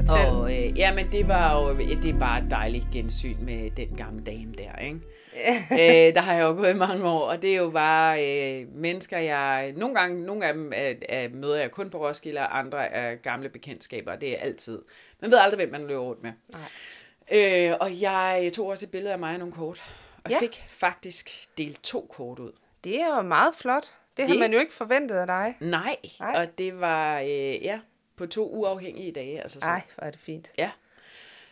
Fortæl. 0.00 0.26
Og 0.26 0.52
øh, 0.56 0.78
ja, 0.78 0.94
men 0.94 1.12
det 1.12 1.28
var 1.28 1.60
jo 1.60 1.78
det 1.78 2.04
er 2.14 2.18
bare 2.18 2.38
et 2.44 2.50
dejligt 2.50 2.86
gensyn 2.92 3.36
med 3.40 3.70
den 3.70 3.88
gamle 3.96 4.24
dame 4.24 4.52
der, 4.58 4.76
ikke? 4.82 5.00
øh, 6.08 6.14
der 6.14 6.20
har 6.20 6.34
jeg 6.34 6.42
jo 6.42 6.48
gået 6.52 6.70
i 6.74 6.78
mange 6.78 7.04
år, 7.08 7.20
og 7.28 7.42
det 7.42 7.52
er 7.52 7.56
jo 7.56 7.70
bare 7.70 8.24
øh, 8.26 8.66
mennesker, 8.74 9.18
jeg... 9.18 9.72
Nogle 9.76 9.94
gange, 9.94 10.22
nogle 10.26 10.46
af 10.46 10.54
dem 10.54 10.72
er, 10.76 10.92
er, 11.08 11.28
møder 11.28 11.56
jeg 11.56 11.70
kun 11.70 11.90
på 11.90 11.98
Roskilde, 12.06 12.40
og 12.40 12.58
andre 12.58 12.86
er 12.92 13.14
gamle 13.14 13.48
bekendtskaber, 13.48 14.16
det 14.16 14.32
er 14.32 14.36
altid. 14.40 14.82
Man 15.20 15.30
ved 15.30 15.38
aldrig, 15.38 15.56
hvem 15.58 15.72
man 15.80 15.86
løber 15.86 16.00
rundt 16.02 16.22
med. 16.22 16.32
Nej. 16.52 17.70
Øh, 17.70 17.76
og 17.80 18.00
jeg 18.00 18.50
tog 18.54 18.66
også 18.66 18.86
et 18.86 18.90
billede 18.90 19.12
af 19.12 19.18
mig 19.18 19.32
og 19.32 19.38
nogle 19.38 19.52
kort, 19.54 19.84
og 20.24 20.30
Ja. 20.30 20.38
fik 20.40 20.64
faktisk 20.68 21.30
delt 21.58 21.82
to 21.82 22.06
kort 22.10 22.38
ud. 22.38 22.52
Det 22.84 23.00
er 23.00 23.16
jo 23.16 23.22
meget 23.22 23.54
flot. 23.54 23.82
Det, 23.84 23.90
det 24.16 24.24
har 24.26 24.32
Det- 24.32 24.40
man 24.40 24.52
jo 24.52 24.58
ikke 24.58 24.74
forventet 24.74 25.14
af 25.14 25.26
dig. 25.26 25.56
Nej, 25.60 25.70
Nej. 25.80 25.96
Nej. 26.32 26.42
og 26.42 26.58
det 26.58 26.80
var, 26.80 27.20
øh, 27.20 27.28
ja, 27.64 27.78
på 28.18 28.26
to 28.26 28.48
uafhængige 28.50 29.12
dage. 29.12 29.42
Altså 29.42 29.60
så. 29.60 29.66
Nej, 29.66 29.82
hvor 29.96 30.06
er 30.06 30.10
det 30.10 30.20
fint. 30.20 30.50
Ja. 30.58 30.70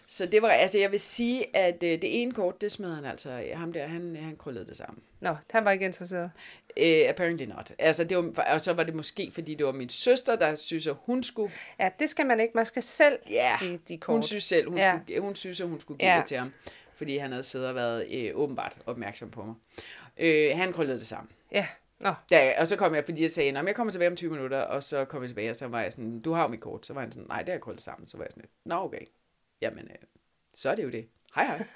Så 0.09 0.27
det 0.27 0.43
var, 0.43 0.49
altså 0.49 0.79
jeg 0.79 0.93
vil 0.93 1.01
sige, 1.01 1.57
at 1.57 1.83
øh, 1.83 1.91
det 1.91 2.23
ene 2.23 2.33
kort, 2.33 2.61
det 2.61 2.73
smed 2.73 2.95
han 2.95 3.05
altså, 3.05 3.43
ham 3.55 3.73
der, 3.73 3.87
han, 3.87 4.17
han 4.17 4.37
krøllede 4.37 4.67
det 4.67 4.77
sammen. 4.77 5.03
Nå, 5.21 5.37
han 5.51 5.65
var 5.65 5.71
ikke 5.71 5.85
interesseret. 5.85 6.31
Uh, 6.81 7.09
apparently 7.09 7.45
not. 7.45 7.73
Altså 7.79 8.05
det 8.05 8.17
var, 8.17 8.45
og 8.53 8.61
så 8.61 8.73
var 8.73 8.83
det 8.83 8.95
måske, 8.95 9.31
fordi 9.33 9.55
det 9.55 9.67
var 9.67 9.73
min 9.73 9.89
søster, 9.89 10.37
der 10.37 10.57
synes, 10.57 10.87
at 10.87 10.95
hun 11.01 11.23
skulle, 11.23 11.53
Ja, 11.81 11.91
det 11.99 12.11
skal 12.11 12.27
man 12.27 12.41
ikke. 12.41 12.53
Man 12.55 12.67
skal 12.67 12.83
selv 12.83 13.19
ja, 13.31 13.57
give 13.61 13.79
de 13.89 13.99
kort. 13.99 14.15
hun 14.15 14.23
synes 14.23 14.45
selv, 14.45 14.69
hun, 14.69 14.79
Ja. 14.79 14.99
skulle, 15.05 15.21
hun 15.21 15.35
synes, 15.35 15.61
at 15.61 15.69
hun 15.69 15.81
skulle 15.81 15.99
give 15.99 16.13
ja. 16.13 16.19
det 16.19 16.27
til 16.27 16.37
ham, 16.37 16.53
fordi 16.95 17.17
han 17.17 17.31
havde 17.31 17.45
siddet 17.45 17.69
og 17.69 17.75
været 17.75 18.07
øh, 18.13 18.31
åbenbart 18.35 18.77
opmærksom 18.87 19.31
på 19.31 19.45
mig. 19.45 19.55
Øh, 20.19 20.57
han 20.57 20.73
krøllede 20.73 20.99
det 20.99 21.07
sammen. 21.07 21.31
Ja, 21.53 21.67
nå. 22.09 22.15
Ja, 22.31 22.53
og 22.61 22.67
så 22.67 22.77
kom 22.77 22.95
jeg, 22.95 23.05
fordi 23.05 23.23
jeg 23.23 23.31
sagde, 23.31 23.59
at 23.59 23.67
jeg 23.67 23.75
kommer 23.77 23.91
tilbage 23.91 24.11
om 24.11 24.17
20 24.17 24.31
minutter, 24.31 24.61
og 24.61 24.83
så 24.83 25.05
kom 25.05 25.23
jeg 25.23 25.29
tilbage, 25.31 25.51
og 25.51 25.57
så 25.57 25.67
var 25.69 25.81
jeg 25.81 25.93
sådan, 25.93 26.21
du 26.21 26.33
har 26.33 26.43
jo 26.43 26.49
mit 26.49 26.61
kort. 26.61 26.87
Så 26.87 26.95
var 26.95 27.01
han 27.01 27.13
sådan, 27.13 27.27
nej, 27.29 27.39
det 27.39 27.49
har 27.49 27.55
jeg 27.55 27.61
krøllet 27.61 27.81
sammen. 27.81 28.07
Så 28.07 28.17
var 28.17 28.25
jeg 28.25 28.31
sådan, 28.31 28.49
nå 28.65 28.75
okay. 28.85 29.07
Jamen, 29.63 29.85
øh, 29.91 29.97
så 30.55 30.71
er 30.71 30.75
det 30.75 30.85
jo 30.85 30.91
det. 30.91 31.09
Hej 31.35 31.45
hej. 31.47 31.67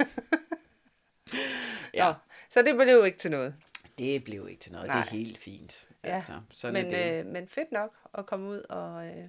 Ja. 1.94 2.08
Nå. 2.08 2.14
Så 2.50 2.62
det 2.62 2.74
blev 2.74 2.94
jo 2.96 3.02
ikke 3.02 3.18
til 3.18 3.30
noget. 3.30 3.54
det 3.98 4.24
blev 4.24 4.48
ikke 4.48 4.60
til 4.60 4.72
noget. 4.72 4.86
Nej. 4.86 5.00
Det 5.02 5.06
er 5.08 5.12
helt 5.16 5.38
fint. 5.38 5.88
Ja, 6.04 6.14
Altså, 6.14 6.32
sådan 6.50 6.72
Men, 6.74 6.94
er 6.94 7.12
det. 7.12 7.20
øh, 7.20 7.32
men 7.32 7.48
fedt 7.48 7.72
nok 7.72 7.90
at 8.14 8.26
komme 8.26 8.48
ud 8.48 8.62
og... 8.70 9.06
Øh, 9.06 9.24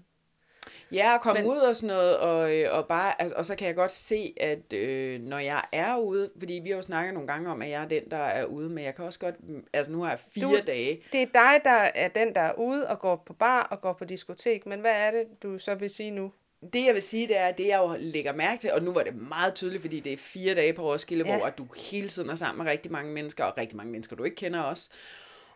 Ja, 0.94 1.16
at 1.16 1.22
komme 1.22 1.42
Men- 1.42 1.52
ud 1.52 1.58
og 1.58 1.76
sådan 1.76 1.96
noget, 1.96 2.18
og, 2.18 2.56
øh, 2.58 2.78
og, 2.78 2.88
bare, 2.88 3.22
altså, 3.22 3.36
og 3.38 3.46
så 3.46 3.56
kan 3.56 3.68
jeg 3.68 3.76
godt 3.76 3.92
se, 3.92 4.34
at 4.38 4.74
øh, 4.74 5.22
når 5.22 5.40
jeg 5.40 5.64
er 5.72 5.98
ude, 5.98 6.32
fordi 6.40 6.54
vi 6.54 6.70
har 6.70 6.76
jo 6.76 6.82
snakket 6.82 7.14
nogle 7.14 7.28
gange 7.28 7.50
om, 7.52 7.62
at 7.62 7.70
jeg 7.70 7.84
er 7.84 7.88
den, 7.88 8.04
der 8.12 8.18
er 8.18 8.46
ude, 8.46 8.70
men 8.70 8.84
jeg 8.84 8.96
kan 8.96 9.06
også 9.06 9.20
godt, 9.20 9.36
altså 9.74 9.92
nu 9.92 10.02
har 10.02 10.10
jeg 10.10 10.20
fire 10.34 10.44
Du- 10.46 10.60
dage. 10.68 11.02
det 11.12 11.22
er 11.22 11.26
dig, 11.26 11.62
der 11.64 11.90
er 11.96 12.08
den, 12.08 12.36
der 12.36 12.42
er 12.42 12.54
ude 12.54 12.88
og 12.90 13.00
går 13.00 13.24
på 13.26 13.34
bar 13.34 13.62
og 13.72 13.82
går 13.82 13.94
på 13.94 14.06
diskotek. 14.06 14.66
Men 14.66 14.80
hvad 14.80 14.92
er 14.96 15.12
det, 15.12 15.26
du 15.44 15.58
så 15.58 15.76
vil 15.76 15.90
sige 15.90 16.12
nu? 16.12 16.32
Det 16.74 16.86
jeg 16.86 16.94
vil 16.94 17.02
sige, 17.02 17.28
det 17.28 17.38
er, 17.38 17.46
at 17.46 17.58
det 17.58 17.68
jeg 17.68 17.78
jo 17.80 17.96
lægger 18.00 18.34
mærke 18.34 18.62
til, 18.62 18.72
og 18.72 18.84
nu 18.84 18.94
var 18.94 19.04
det 19.04 19.16
meget 19.16 19.54
tydeligt, 19.54 19.82
fordi 19.82 20.00
det 20.00 20.14
er 20.14 20.18
fire 20.18 20.56
dage 20.56 20.74
på 20.74 20.84
Roskilde, 20.94 21.28
Ja. 21.30 21.38
hvor 21.38 21.46
at 21.46 21.58
du 21.58 21.68
hele 21.92 22.08
tiden 22.08 22.30
er 22.30 22.36
sammen 22.36 22.64
med 22.66 22.72
rigtig 22.72 22.92
mange 22.92 23.12
mennesker, 23.14 23.44
og 23.44 23.58
rigtig 23.58 23.78
mange 23.78 23.92
mennesker, 23.92 24.16
du 24.16 24.24
ikke 24.24 24.36
kender 24.36 24.60
også. 24.62 24.90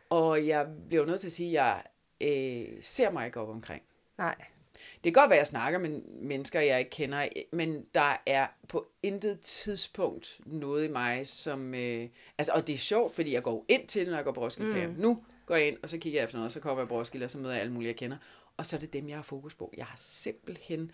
Og 0.10 0.48
jeg 0.48 0.68
bliver 0.90 1.06
nødt 1.06 1.20
til 1.22 1.28
at 1.28 1.32
sige, 1.32 1.60
at 1.60 1.66
jeg 1.66 1.82
øh, 2.22 2.78
ser 2.82 3.10
mig 3.12 3.26
ikke 3.26 3.40
op 3.40 3.50
omkring. 3.50 3.82
Nej. 4.18 4.36
Det 5.06 5.14
kan 5.14 5.22
godt 5.22 5.30
være, 5.30 5.38
at 5.38 5.40
jeg 5.40 5.48
snakker 5.48 5.80
med 5.80 5.90
mennesker, 6.22 6.60
jeg 6.60 6.80
ikke 6.80 6.92
kender, 6.92 7.28
men 7.52 7.86
der 7.96 8.22
er 8.26 8.48
på 8.68 8.88
intet 9.04 9.40
tidspunkt 9.40 10.40
noget 10.46 10.86
i 10.86 10.88
mig, 10.88 11.28
som... 11.28 11.76
Øh, 11.76 12.08
altså, 12.38 12.54
og 12.54 12.68
det 12.68 12.74
er 12.76 12.78
sjovt, 12.78 13.16
fordi 13.16 13.34
jeg 13.34 13.44
går 13.44 13.66
ind 13.68 13.88
til 13.88 14.10
når 14.10 14.16
jeg 14.16 14.26
går 14.26 14.32
på 14.32 14.42
Roskilde, 14.42 14.88
mm. 14.88 14.94
nu 14.98 15.24
går 15.46 15.56
jeg 15.56 15.68
ind, 15.68 15.78
og 15.84 15.90
så 15.90 15.98
kigger 15.98 16.20
jeg 16.20 16.24
efter 16.24 16.38
noget, 16.38 16.46
og 16.46 16.52
så 16.52 16.60
kommer 16.60 16.82
jeg 16.82 16.88
på 16.88 17.00
Roskilde, 17.00 17.26
og 17.26 17.32
så 17.32 17.38
møder 17.38 17.54
jeg 17.54 17.62
alle 17.62 17.74
mulige, 17.74 17.88
jeg 17.88 17.96
kender. 17.96 18.18
Og 18.58 18.66
så 18.66 18.76
er 18.76 18.80
det 18.80 18.94
dem, 18.94 19.10
jeg 19.10 19.18
har 19.18 19.24
fokus 19.24 19.54
på. 19.54 19.74
Jeg 19.78 19.86
har 19.86 19.98
simpelthen... 19.98 20.92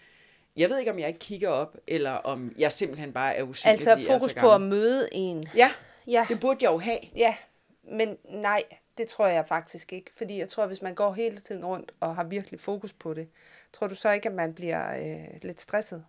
Jeg 0.55 0.69
ved 0.69 0.79
ikke, 0.79 0.91
om 0.91 0.99
jeg 0.99 1.07
ikke 1.07 1.19
kigger 1.19 1.49
op, 1.49 1.77
eller 1.87 2.11
om 2.11 2.53
jeg 2.57 2.71
simpelthen 2.71 3.13
bare 3.13 3.35
er 3.35 3.43
usynlig, 3.43 3.71
Altså 3.71 3.99
fokus 4.07 4.33
på 4.33 4.53
at 4.53 4.61
møde 4.61 5.09
en. 5.11 5.43
Ja, 5.55 5.71
Ja, 6.07 6.25
det 6.29 6.39
burde 6.39 6.57
jeg 6.61 6.71
jo 6.71 6.77
have. 6.77 6.99
ja. 7.15 7.35
Men 7.83 8.17
nej, 8.29 8.63
det 8.97 9.07
tror 9.07 9.27
jeg 9.27 9.47
faktisk 9.47 9.93
ikke. 9.93 10.11
Fordi 10.17 10.39
jeg 10.39 10.49
tror, 10.49 10.65
hvis 10.67 10.81
man 10.81 10.95
går 10.95 11.13
hele 11.13 11.37
tiden 11.37 11.65
rundt 11.65 11.91
og 11.99 12.15
har 12.15 12.23
virkelig 12.23 12.59
fokus 12.59 12.93
på 12.93 13.13
det, 13.13 13.27
tror 13.73 13.87
du 13.87 13.95
så 13.95 14.11
ikke, 14.11 14.29
at 14.29 14.35
man 14.35 14.53
bliver 14.53 14.95
øh, 14.97 15.41
lidt 15.41 15.61
stresset? 15.61 16.05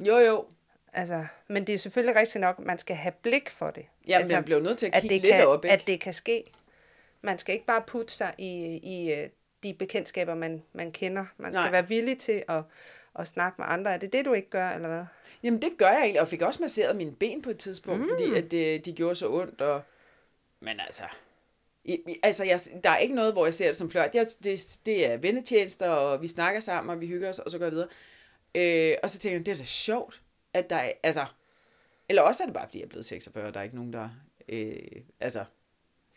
Jo, 0.00 0.18
jo. 0.18 0.46
Altså, 0.92 1.26
men 1.48 1.66
det 1.66 1.74
er 1.74 1.78
selvfølgelig 1.78 2.16
rigtigt 2.16 2.40
nok, 2.40 2.58
at 2.58 2.64
man 2.64 2.78
skal 2.78 2.96
have 2.96 3.12
blik 3.22 3.50
for 3.50 3.70
det. 3.70 3.86
Jamen, 4.08 4.20
altså, 4.20 4.36
man 4.36 4.44
bliver 4.44 4.60
nødt 4.60 4.78
til 4.78 4.86
at 4.86 4.94
at 4.94 5.02
kigge 5.02 5.18
lidt 5.18 5.34
kan, 5.34 5.46
op, 5.46 5.64
ikke? 5.64 5.74
At 5.74 5.86
det 5.86 6.00
kan 6.00 6.14
ske. 6.14 6.52
Man 7.22 7.38
skal 7.38 7.52
ikke 7.52 7.66
bare 7.66 7.82
putte 7.86 8.12
sig 8.12 8.34
i, 8.38 8.80
i 8.82 9.12
øh, 9.12 9.28
de 9.62 9.74
bekendtskaber, 9.74 10.34
man, 10.34 10.62
man 10.72 10.92
kender. 10.92 11.24
Man 11.36 11.52
skal 11.52 11.62
Nej. 11.62 11.70
være 11.70 11.88
villig 11.88 12.18
til 12.18 12.44
at, 12.48 12.62
at 13.18 13.28
snakke 13.28 13.54
med 13.58 13.66
andre. 13.68 13.94
Er 13.94 13.98
det 13.98 14.12
det, 14.12 14.24
du 14.24 14.32
ikke 14.32 14.50
gør, 14.50 14.68
eller 14.68 14.88
hvad? 14.88 15.04
Jamen 15.42 15.62
det 15.62 15.70
gør 15.78 15.88
jeg 15.88 16.00
egentlig, 16.00 16.20
og 16.20 16.28
fik 16.28 16.42
også 16.42 16.62
masseret 16.62 16.96
mine 16.96 17.12
ben 17.12 17.42
på 17.42 17.50
et 17.50 17.58
tidspunkt, 17.58 18.02
mm. 18.02 18.08
fordi 18.08 18.34
at 18.34 18.50
det, 18.50 18.84
de 18.84 18.92
gjorde 18.92 19.14
så 19.14 19.28
ondt, 19.28 19.60
og... 19.60 19.82
Men 20.60 20.80
altså... 20.80 21.02
Altså, 22.22 22.44
jeg, 22.44 22.60
der 22.84 22.90
er 22.90 22.98
ikke 22.98 23.14
noget, 23.14 23.32
hvor 23.32 23.46
jeg 23.46 23.54
ser 23.54 23.66
det 23.66 23.76
som 23.76 23.90
fløjt. 23.90 24.14
Jeg, 24.14 24.26
det, 24.44 24.78
det 24.86 25.06
er 25.06 25.16
vennetjenester, 25.16 25.88
og 25.88 26.22
vi 26.22 26.26
snakker 26.26 26.60
sammen, 26.60 26.94
og 26.94 27.00
vi 27.00 27.06
hygger 27.06 27.28
os, 27.28 27.38
og 27.38 27.50
så 27.50 27.58
går 27.58 27.64
jeg 27.64 27.72
videre. 27.72 27.88
Øh, 28.54 28.96
og 29.02 29.10
så 29.10 29.18
tænker 29.18 29.38
jeg, 29.38 29.46
det 29.46 29.52
er 29.52 29.56
da 29.56 29.64
sjovt, 29.64 30.22
at 30.54 30.70
der 30.70 30.76
er, 30.76 30.92
altså... 31.02 31.26
Eller 32.08 32.22
også 32.22 32.42
er 32.42 32.46
det 32.46 32.54
bare, 32.54 32.66
fordi 32.66 32.78
jeg 32.78 32.84
er 32.84 32.88
blevet 32.88 33.04
46, 33.04 33.46
og 33.46 33.54
der 33.54 33.60
er 33.60 33.64
ikke 33.64 33.76
nogen, 33.76 33.92
der... 33.92 34.08
Øh, 34.48 34.76
altså... 35.20 35.44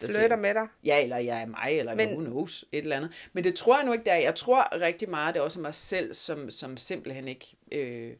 der 0.02 0.08
Flytter 0.08 0.36
med 0.36 0.54
dig? 0.54 0.68
Ja, 0.84 1.04
eller 1.04 1.18
jeg 1.18 1.42
er 1.42 1.46
mig, 1.46 1.80
eller 1.80 1.96
Men- 1.96 2.10
who 2.10 2.24
knows, 2.24 2.66
et 2.72 2.78
eller 2.78 2.96
andet. 2.96 3.30
Men 3.34 3.44
det 3.44 3.56
tror 3.56 3.78
jeg 3.78 3.86
nu 3.86 3.92
ikke, 3.94 4.06
der 4.06 4.14
er. 4.14 4.20
Jeg 4.20 4.36
tror 4.36 4.82
rigtig 4.82 5.10
meget, 5.10 5.34
det 5.34 5.40
er 5.40 5.44
også 5.44 5.60
mig 5.60 5.76
selv, 5.76 6.14
som, 6.14 6.50
som 6.50 6.78
simpelthen 6.78 7.28
ikke 7.28 7.56
øh, 7.72 8.14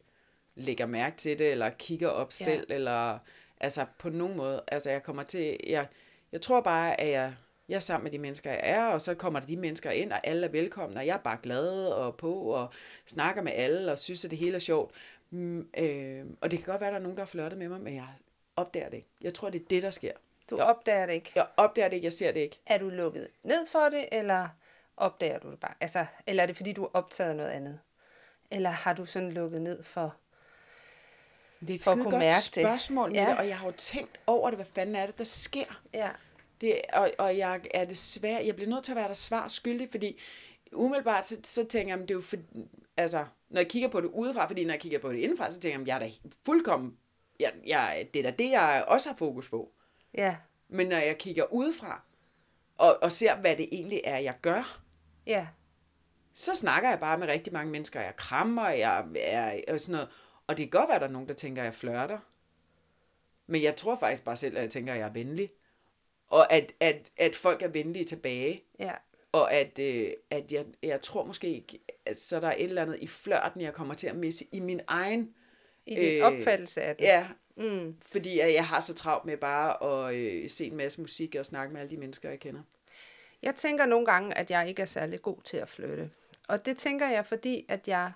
lægger 0.54 0.86
mærke 0.86 1.16
til 1.16 1.38
det, 1.38 1.50
eller 1.50 1.70
kigger 1.70 2.08
op 2.08 2.32
ja. 2.40 2.44
selv, 2.44 2.66
eller 2.70 3.18
altså 3.60 3.86
på 3.98 4.08
nogen 4.08 4.36
måde. 4.36 4.62
Altså 4.68 4.90
jeg 4.90 5.02
kommer 5.02 5.22
til, 5.22 5.60
jeg, 5.66 5.86
jeg 6.34 6.42
tror 6.42 6.60
bare, 6.60 7.00
at 7.00 7.10
jeg, 7.10 7.34
jeg 7.68 7.74
er 7.76 7.80
sammen 7.80 8.04
med 8.04 8.10
de 8.12 8.18
mennesker, 8.18 8.50
jeg 8.50 8.60
er, 8.62 8.84
og 8.86 9.00
så 9.02 9.14
kommer 9.14 9.40
der 9.40 9.46
de 9.46 9.56
mennesker 9.56 9.90
ind, 9.90 10.12
og 10.12 10.26
alle 10.26 10.46
er 10.46 10.50
velkomne, 10.50 10.96
og 11.00 11.06
jeg 11.06 11.12
er 11.14 11.18
bare 11.18 11.38
glad 11.42 11.86
og 11.86 12.16
på, 12.16 12.34
og 12.34 12.68
snakker 13.06 13.42
med 13.42 13.52
alle, 13.52 13.92
og 13.92 13.98
synes, 13.98 14.24
at 14.24 14.30
det 14.30 14.38
hele 14.38 14.54
er 14.54 14.58
sjovt. 14.58 14.94
Mm, 15.30 15.68
øh, 15.78 16.24
og 16.40 16.50
det 16.50 16.58
kan 16.58 16.66
godt 16.66 16.80
være, 16.80 16.88
at 16.88 16.92
der 16.92 16.98
er 16.98 17.02
nogen, 17.02 17.16
der 17.16 17.22
har 17.22 17.26
flirtet 17.26 17.58
med 17.58 17.68
mig, 17.68 17.80
men 17.80 17.94
jeg 17.94 18.06
opdager 18.56 18.88
det 18.88 18.96
ikke. 18.96 19.08
Jeg 19.20 19.34
tror, 19.34 19.50
det 19.50 19.60
er 19.60 19.64
det, 19.70 19.82
der 19.82 19.90
sker. 19.90 20.12
Du 20.50 20.56
Ja. 20.56 20.62
opdager 20.64 21.06
det 21.06 21.12
ikke. 21.12 21.32
Jeg 21.34 21.46
opdager 21.56 21.88
det 21.88 21.94
ikke, 21.96 22.04
jeg 22.06 22.12
ser 22.12 22.32
det 22.32 22.40
ikke. 22.40 22.58
Er 22.66 22.78
du 22.78 22.88
lukket 22.88 23.28
ned 23.42 23.66
for 23.66 23.88
det, 23.88 24.04
eller 24.12 24.48
opdager 24.96 25.38
du 25.38 25.50
det 25.50 25.60
bare? 25.60 25.74
Altså, 25.80 26.06
eller 26.26 26.42
er 26.42 26.46
det, 26.46 26.56
fordi 26.56 26.72
du 26.72 26.84
er 26.84 26.88
optaget 26.92 27.36
noget 27.36 27.50
andet? 27.50 27.80
Eller 28.50 28.70
har 28.70 28.92
du 28.92 29.06
sådan 29.06 29.32
lukket 29.32 29.62
ned 29.62 29.82
for... 29.82 30.14
Det 31.60 31.70
er 31.70 31.74
et 31.74 31.82
For 31.84 31.90
at 31.90 31.98
kunne 31.98 32.24
det. 32.24 32.42
spørgsmål, 32.42 33.10
med 33.10 33.16
Ja. 33.20 33.30
det, 33.30 33.38
og 33.38 33.48
jeg 33.48 33.58
har 33.58 33.66
jo 33.66 33.72
tænkt 33.76 34.20
over 34.26 34.50
det, 34.50 34.56
hvad 34.56 34.66
fanden 34.74 34.96
er 34.96 35.06
det, 35.06 35.18
der 35.18 35.24
sker? 35.24 35.80
Ja. 35.94 36.08
Det, 36.60 36.80
og, 36.92 37.10
og 37.18 37.38
jeg 37.38 37.60
er 37.74 37.84
desværre, 37.84 38.46
jeg 38.46 38.56
bliver 38.56 38.70
nødt 38.70 38.84
til 38.84 38.92
at 38.92 38.96
være 38.96 39.08
der 39.08 39.14
svar 39.14 39.48
skyldig, 39.48 39.88
fordi 39.90 40.20
umiddelbart, 40.72 41.26
så, 41.26 41.36
så 41.44 41.64
tænker 41.64 41.90
jeg, 41.92 41.98
men 41.98 42.08
det 42.08 42.14
er 42.14 42.18
jo 42.18 42.22
for, 42.22 42.36
altså, 42.96 43.24
når 43.48 43.60
jeg 43.60 43.68
kigger 43.68 43.88
på 43.88 44.00
det 44.00 44.08
udefra, 44.08 44.46
fordi 44.48 44.64
når 44.64 44.72
jeg 44.72 44.80
kigger 44.80 44.98
på 44.98 45.12
det 45.12 45.18
indenfra, 45.18 45.50
så 45.50 45.60
tænker 45.60 45.78
jeg, 45.78 45.86
jeg 45.88 45.94
er 45.94 45.98
da 45.98 46.10
fuldkommen, 46.46 46.96
jeg, 47.40 47.52
jeg, 47.66 48.08
det 48.14 48.26
er 48.26 48.30
da 48.30 48.36
det, 48.36 48.50
jeg 48.50 48.84
også 48.88 49.08
har 49.08 49.16
fokus 49.16 49.48
på. 49.48 49.72
Ja. 50.18 50.36
Men 50.68 50.86
når 50.86 50.96
jeg 50.96 51.18
kigger 51.18 51.52
udefra, 51.52 52.02
og, 52.78 52.98
og 53.02 53.12
ser, 53.12 53.36
hvad 53.36 53.56
det 53.56 53.68
egentlig 53.72 54.00
er, 54.04 54.18
jeg 54.18 54.34
gør, 54.42 54.80
Ja. 55.26 55.46
så 56.32 56.54
snakker 56.54 56.88
jeg 56.88 57.00
bare 57.00 57.18
med 57.18 57.28
rigtig 57.28 57.52
mange 57.52 57.72
mennesker. 57.72 58.00
Jeg 58.00 58.16
krammer, 58.16 58.68
jeg 58.68 59.06
er 59.16 59.60
og 59.74 59.80
sådan 59.80 59.92
noget. 59.92 60.08
Og 60.46 60.56
det 60.56 60.70
kan 60.70 60.80
godt 60.80 60.88
være, 60.88 60.94
at 60.94 61.00
der 61.00 61.08
er 61.08 61.12
nogen, 61.12 61.28
der 61.28 61.34
tænker, 61.34 61.62
at 61.62 61.66
jeg 61.66 61.74
flørter. 61.74 62.18
Men 63.46 63.62
jeg 63.62 63.76
tror 63.76 63.94
faktisk 63.96 64.24
bare 64.24 64.36
selv, 64.36 64.56
at 64.56 64.62
jeg 64.62 64.70
tænker, 64.70 64.92
at 64.92 64.98
jeg 64.98 65.08
er 65.08 65.12
venlig. 65.12 65.50
Og 66.28 66.52
at, 66.52 66.72
at, 66.80 67.10
at 67.16 67.36
folk 67.36 67.62
er 67.62 67.68
venlige 67.68 68.04
tilbage. 68.04 68.64
Ja. 68.78 68.92
Og 69.32 69.52
at, 69.52 69.78
øh, 69.78 70.12
at 70.30 70.52
jeg, 70.52 70.64
jeg 70.82 71.00
tror 71.00 71.24
måske 71.24 71.54
ikke, 71.54 71.80
at 72.06 72.18
så 72.18 72.40
der 72.40 72.48
er 72.48 72.54
et 72.56 72.64
eller 72.64 72.82
andet 72.82 72.98
i 73.00 73.06
flørten, 73.06 73.60
jeg 73.60 73.72
kommer 73.72 73.94
til 73.94 74.06
at 74.06 74.16
misse 74.16 74.44
i 74.52 74.60
min 74.60 74.80
egen... 74.86 75.34
I 75.86 75.94
din 75.94 76.18
øh, 76.18 76.26
opfattelse 76.26 76.82
af 76.82 76.96
det. 76.96 77.04
Ja, 77.04 77.28
mm. 77.56 77.96
fordi 78.06 78.38
jeg, 78.38 78.54
jeg 78.54 78.66
har 78.66 78.80
så 78.80 78.94
travlt 78.94 79.24
med 79.24 79.36
bare 79.36 80.06
at 80.08 80.14
øh, 80.14 80.50
se 80.50 80.66
en 80.66 80.76
masse 80.76 81.00
musik 81.00 81.34
og 81.38 81.46
snakke 81.46 81.72
med 81.72 81.80
alle 81.80 81.90
de 81.90 81.96
mennesker, 81.96 82.28
jeg 82.28 82.40
kender. 82.40 82.60
Jeg 83.42 83.54
tænker 83.54 83.86
nogle 83.86 84.06
gange, 84.06 84.38
at 84.38 84.50
jeg 84.50 84.68
ikke 84.68 84.82
er 84.82 84.86
særlig 84.86 85.22
god 85.22 85.36
til 85.44 85.56
at 85.56 85.68
flytte. 85.68 86.10
Og 86.48 86.66
det 86.66 86.76
tænker 86.76 87.08
jeg, 87.08 87.26
fordi 87.26 87.66
at 87.68 87.88
jeg 87.88 88.12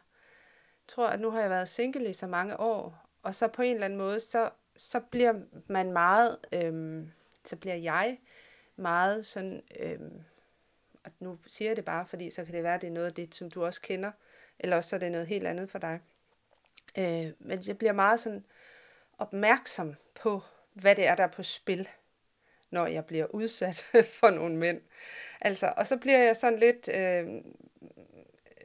tror, 0.89 1.07
at 1.07 1.21
nu 1.21 1.31
har 1.31 1.41
jeg 1.41 1.51
været 1.51 1.69
single 1.69 2.11
i 2.11 2.13
så 2.13 2.27
mange 2.27 2.61
år, 2.61 3.09
og 3.23 3.35
så 3.35 3.49
på 3.49 3.63
en 3.63 3.75
eller 3.75 3.85
anden 3.85 3.99
måde, 3.99 4.21
så, 4.21 4.51
så 4.77 5.01
bliver 5.01 5.35
man 5.67 5.93
meget, 5.93 6.39
øhm, 6.53 7.11
så 7.45 7.57
bliver 7.57 7.75
jeg 7.75 8.19
meget 8.77 9.27
sådan, 9.27 9.63
øhm, 9.81 10.23
og 11.05 11.11
nu 11.21 11.39
siger 11.47 11.69
jeg 11.69 11.77
det 11.77 11.85
bare, 11.85 12.07
fordi 12.07 12.31
så 12.31 12.45
kan 12.45 12.55
det 12.55 12.63
være, 12.63 12.75
at 12.75 12.81
det 12.81 12.87
er 12.87 12.93
noget 12.93 13.07
af 13.07 13.15
det, 13.15 13.35
som 13.35 13.51
du 13.51 13.65
også 13.65 13.81
kender, 13.81 14.11
eller 14.59 14.77
også 14.77 14.91
så 14.91 14.97
er 14.97 15.01
det 15.01 15.13
noget 15.13 15.27
helt 15.27 15.47
andet 15.47 15.71
for 15.71 15.79
dig. 15.79 16.01
Øh, 16.99 17.33
men 17.39 17.63
jeg 17.67 17.79
bliver 17.79 17.93
meget 17.93 18.21
sådan 18.21 18.45
opmærksom 19.19 19.95
på, 20.15 20.41
hvad 20.73 20.97
det 20.97 21.07
er, 21.07 21.15
der 21.15 21.23
er 21.25 21.29
på 21.29 21.43
spil, 21.43 21.89
når 22.71 22.87
jeg 22.87 23.05
bliver 23.05 23.27
udsat 23.27 23.85
for 24.21 24.31
nogle 24.31 24.57
mænd. 24.57 24.81
Altså, 25.41 25.75
og 25.77 25.87
så 25.87 25.97
bliver 25.97 26.19
jeg 26.19 26.37
sådan 26.37 26.59
lidt 26.59 26.89
øh, 26.89 27.43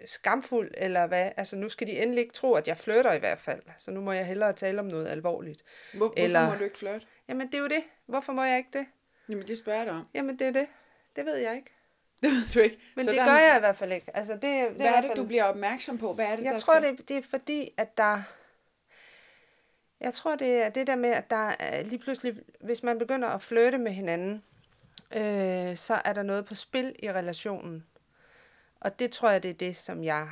skamfuld, 0.05 0.71
eller 0.77 1.07
hvad. 1.07 1.31
Altså, 1.37 1.55
nu 1.55 1.69
skal 1.69 1.87
de 1.87 2.01
endelig 2.01 2.21
ikke 2.21 2.33
tro, 2.33 2.53
at 2.53 2.67
jeg 2.67 2.77
flytter 2.77 3.13
i 3.13 3.19
hvert 3.19 3.39
fald. 3.39 3.61
Så 3.77 3.91
nu 3.91 4.01
må 4.01 4.11
jeg 4.11 4.25
hellere 4.25 4.53
tale 4.53 4.79
om 4.79 4.85
noget 4.85 5.07
alvorligt. 5.07 5.63
Hvor, 5.93 6.13
eller, 6.17 6.39
hvorfor 6.39 6.53
må 6.53 6.59
du 6.59 6.63
ikke 6.63 6.77
flytte? 6.77 7.07
Jamen, 7.27 7.47
det 7.47 7.55
er 7.55 7.59
jo 7.59 7.67
det. 7.67 7.83
Hvorfor 8.05 8.33
må 8.33 8.43
jeg 8.43 8.57
ikke 8.57 8.69
det? 8.73 8.85
Jamen, 9.29 9.47
det 9.47 9.57
spørger 9.57 9.79
jeg 9.79 9.87
dig 9.87 9.93
om. 9.95 10.07
Jamen, 10.13 10.39
det 10.39 10.47
er 10.47 10.51
det. 10.51 10.67
Det 11.15 11.25
ved 11.25 11.35
jeg 11.35 11.55
ikke. 11.55 11.71
Det 12.21 12.31
ved 12.31 12.53
du 12.53 12.59
ikke. 12.59 12.79
Men 12.95 13.05
så 13.05 13.11
det 13.11 13.19
gør 13.19 13.37
jeg 13.37 13.57
i 13.57 13.59
hvert 13.59 13.77
fald 13.77 13.91
ikke. 13.91 14.17
Altså, 14.17 14.33
det, 14.33 14.41
det 14.41 14.69
hvad 14.69 14.85
er, 14.85 14.91
er 14.91 15.01
det, 15.01 15.07
fald... 15.09 15.17
du 15.17 15.25
bliver 15.25 15.43
opmærksom 15.43 15.97
på? 15.97 16.13
Hvad 16.13 16.25
er 16.25 16.35
det, 16.35 16.43
jeg 16.43 16.53
der 16.53 16.59
tror, 16.59 16.79
skal... 16.79 16.97
det, 16.97 17.09
det 17.09 17.17
er 17.17 17.21
fordi, 17.21 17.69
at 17.77 17.97
der... 17.97 18.21
Jeg 19.99 20.13
tror, 20.13 20.35
det 20.35 20.61
er 20.63 20.69
det 20.69 20.87
der 20.87 20.95
med, 20.95 21.09
at 21.09 21.29
der 21.29 21.55
er 21.59 21.83
lige 21.83 21.99
pludselig, 21.99 22.39
hvis 22.59 22.83
man 22.83 22.99
begynder 22.99 23.27
at 23.27 23.41
flytte 23.41 23.77
med 23.77 23.91
hinanden, 23.91 24.43
øh, 25.11 25.75
så 25.75 26.01
er 26.05 26.13
der 26.13 26.23
noget 26.23 26.45
på 26.45 26.55
spil 26.55 26.95
i 26.99 27.11
relationen. 27.11 27.85
Og 28.79 28.99
det 28.99 29.11
tror 29.11 29.29
jeg, 29.29 29.43
det 29.43 29.49
er 29.49 29.53
det, 29.53 29.75
som 29.75 30.03
jeg 30.03 30.29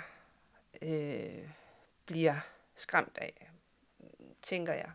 øh, 0.82 1.50
bliver 2.06 2.36
skræmt 2.76 3.18
af, 3.18 3.52
tænker 4.42 4.74
jeg. 4.74 4.92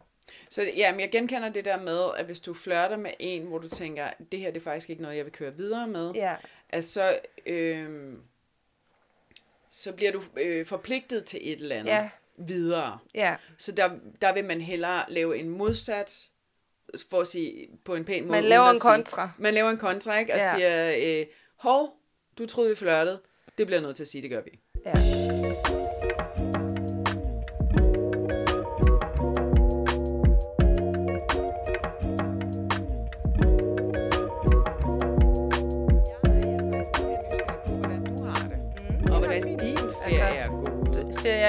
Så 0.51 0.63
jamen, 0.77 1.01
jeg 1.01 1.11
genkender 1.13 1.49
det 1.49 1.65
der 1.65 1.81
med, 1.81 2.09
at 2.17 2.25
hvis 2.25 2.41
du 2.41 2.55
flørter 2.55 2.97
med 2.97 3.11
en, 3.19 3.43
hvor 3.43 3.59
du 3.59 3.69
tænker, 3.69 4.11
det 4.33 4.41
her 4.41 4.51
det 4.51 4.61
er 4.61 4.65
faktisk 4.65 4.91
ikke 4.91 5.03
noget, 5.03 5.17
jeg 5.17 5.25
vil 5.25 5.33
køre 5.33 5.57
videre 5.57 5.87
med, 5.87 6.13
ja. 6.15 6.37
at 6.69 6.85
så, 6.85 7.19
øh, 7.47 8.13
så 9.71 9.93
bliver 9.93 10.13
du 10.13 10.23
øh, 10.37 10.67
forpligtet 10.67 11.25
til 11.25 11.41
et 11.43 11.61
eller 11.61 11.77
andet 11.77 11.91
ja. 11.91 12.09
videre. 12.37 12.99
Ja. 13.15 13.37
Så 13.59 13.73
der, 13.73 13.91
der 14.21 14.33
vil 14.33 14.45
man 14.45 14.61
hellere 14.61 15.05
lave 15.09 15.39
en 15.39 15.49
modsat, 15.49 16.29
for 17.11 17.21
at 17.21 17.27
sige 17.27 17.69
på 17.85 17.95
en 17.95 18.05
pæn 18.05 18.23
måde. 18.23 18.41
Man 18.41 18.45
laver 18.45 18.71
en 18.71 18.81
kontra. 18.81 19.31
Sige, 19.35 19.43
man 19.43 19.55
laver 19.55 19.71
en 19.71 19.79
kontra, 19.79 20.19
ikke? 20.19 20.33
Og 20.33 20.39
ja. 20.39 20.51
siger, 20.57 21.21
øh, 21.21 21.27
hov, 21.57 21.97
du 22.39 22.47
troede 22.47 22.71
vi 22.71 22.77
flørtede. 22.77 23.21
Det 23.59 23.67
bliver 23.67 23.81
noget 23.81 23.97
til 23.97 24.05
at 24.05 24.09
sige, 24.09 24.23
det 24.23 24.31
gør 24.31 24.43
vi. 24.43 24.61
Ja. 24.85 25.26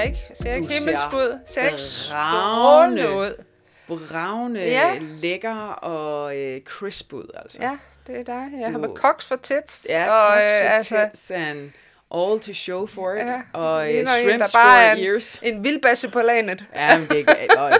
Ikke, 0.08 0.18
ser 0.34 0.54
ikke 0.54 0.72
himmelsk 0.72 1.12
ud. 1.14 1.38
Ser 1.46 1.64
ikke 1.64 1.82
strålende 1.82 3.16
ud. 3.16 3.44
Bravne, 3.88 4.60
ja. 4.60 4.98
lækker 5.00 5.68
og 5.68 6.36
øh, 6.36 6.60
crisp 6.60 7.12
ud, 7.12 7.30
altså. 7.34 7.58
Ja, 7.62 7.76
det 8.06 8.20
er 8.20 8.24
dig. 8.24 8.48
Jeg 8.58 8.66
du, 8.66 8.72
har 8.72 8.78
med 8.78 8.88
koks 8.94 9.24
for 9.24 9.36
tits. 9.36 9.86
Ja, 9.90 10.10
og, 10.10 10.28
koks 10.28 10.58
for 10.58 10.64
øh, 10.64 10.72
altså, 10.72 11.08
tits 11.10 11.30
and 11.30 11.70
all 12.14 12.40
to 12.40 12.52
show 12.52 12.86
for 12.86 13.12
it. 13.12 13.26
Ja, 13.26 13.40
og 13.52 13.88
uh, 13.88 14.06
shrimps 14.06 14.52
for 14.52 14.58
bare 14.58 15.00
ears. 15.00 15.38
En, 15.42 15.54
en 15.54 15.64
vildbasse 15.64 16.08
på 16.08 16.20
lanet. 16.20 16.64
Ja, 16.74 16.98
men 16.98 17.08
det, 17.08 17.28
og, 17.58 17.72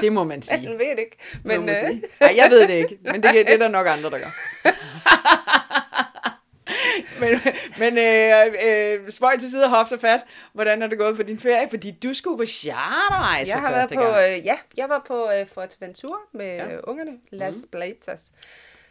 det 0.00 0.12
må 0.12 0.24
man 0.24 0.42
sige. 0.42 0.62
Jeg 0.62 0.70
ved 0.70 0.90
det 0.90 0.98
ikke. 0.98 1.16
Men, 1.42 1.68
øh. 1.68 1.76
sige. 1.76 2.02
Nej, 2.20 2.34
jeg 2.36 2.50
ved 2.50 2.68
det 2.68 2.74
ikke, 2.74 2.98
men 3.02 3.22
det, 3.22 3.34
det 3.34 3.54
er 3.54 3.58
der 3.58 3.68
nok 3.68 3.86
andre, 3.86 4.10
der 4.10 4.18
gør. 4.18 4.30
men 7.20 7.40
men 7.78 7.98
øh, 7.98 8.54
øh, 8.66 9.10
spøj 9.10 9.36
til 9.36 9.50
side 9.50 9.64
og 9.64 9.70
hofter 9.70 9.98
fat. 9.98 10.20
Hvordan 10.52 10.82
er 10.82 10.86
det 10.86 10.98
gået 10.98 11.16
på 11.16 11.22
din 11.22 11.38
ferie? 11.38 11.68
Fordi 11.70 11.90
du 11.90 12.14
skulle 12.14 12.36
på 12.36 12.46
charterrejse 12.46 13.50
jeg 13.50 13.58
for 13.58 13.66
har 13.66 13.74
første 13.74 13.96
været 13.96 14.06
på, 14.06 14.12
gang. 14.12 14.38
Øh, 14.38 14.46
ja, 14.46 14.58
jeg 14.76 14.88
var 14.88 15.04
på 15.06 15.30
øh, 15.30 15.46
Fuerteventura 15.48 16.18
med 16.32 16.56
ja. 16.56 16.78
ungerne. 16.80 17.18
Las 17.30 17.56
mm. 17.56 17.68
Blatas. 17.70 18.24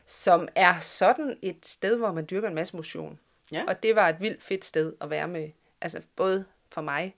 Som 0.06 0.48
er 0.56 0.80
sådan 0.80 1.38
et 1.42 1.66
sted, 1.66 1.98
hvor 1.98 2.12
man 2.12 2.28
dyrker 2.30 2.48
en 2.48 2.56
masse 2.56 2.76
motion. 2.76 3.20
Ja. 3.52 3.64
Og 3.68 3.84
det 3.84 3.96
var 3.96 4.10
et 4.10 4.16
vildt 4.20 4.44
fedt 4.44 4.66
sted 4.66 4.94
at 5.02 5.10
være 5.10 5.28
med. 5.28 5.50
Altså 5.82 6.02
både 6.16 6.46
for 6.72 6.82
mig, 6.82 7.16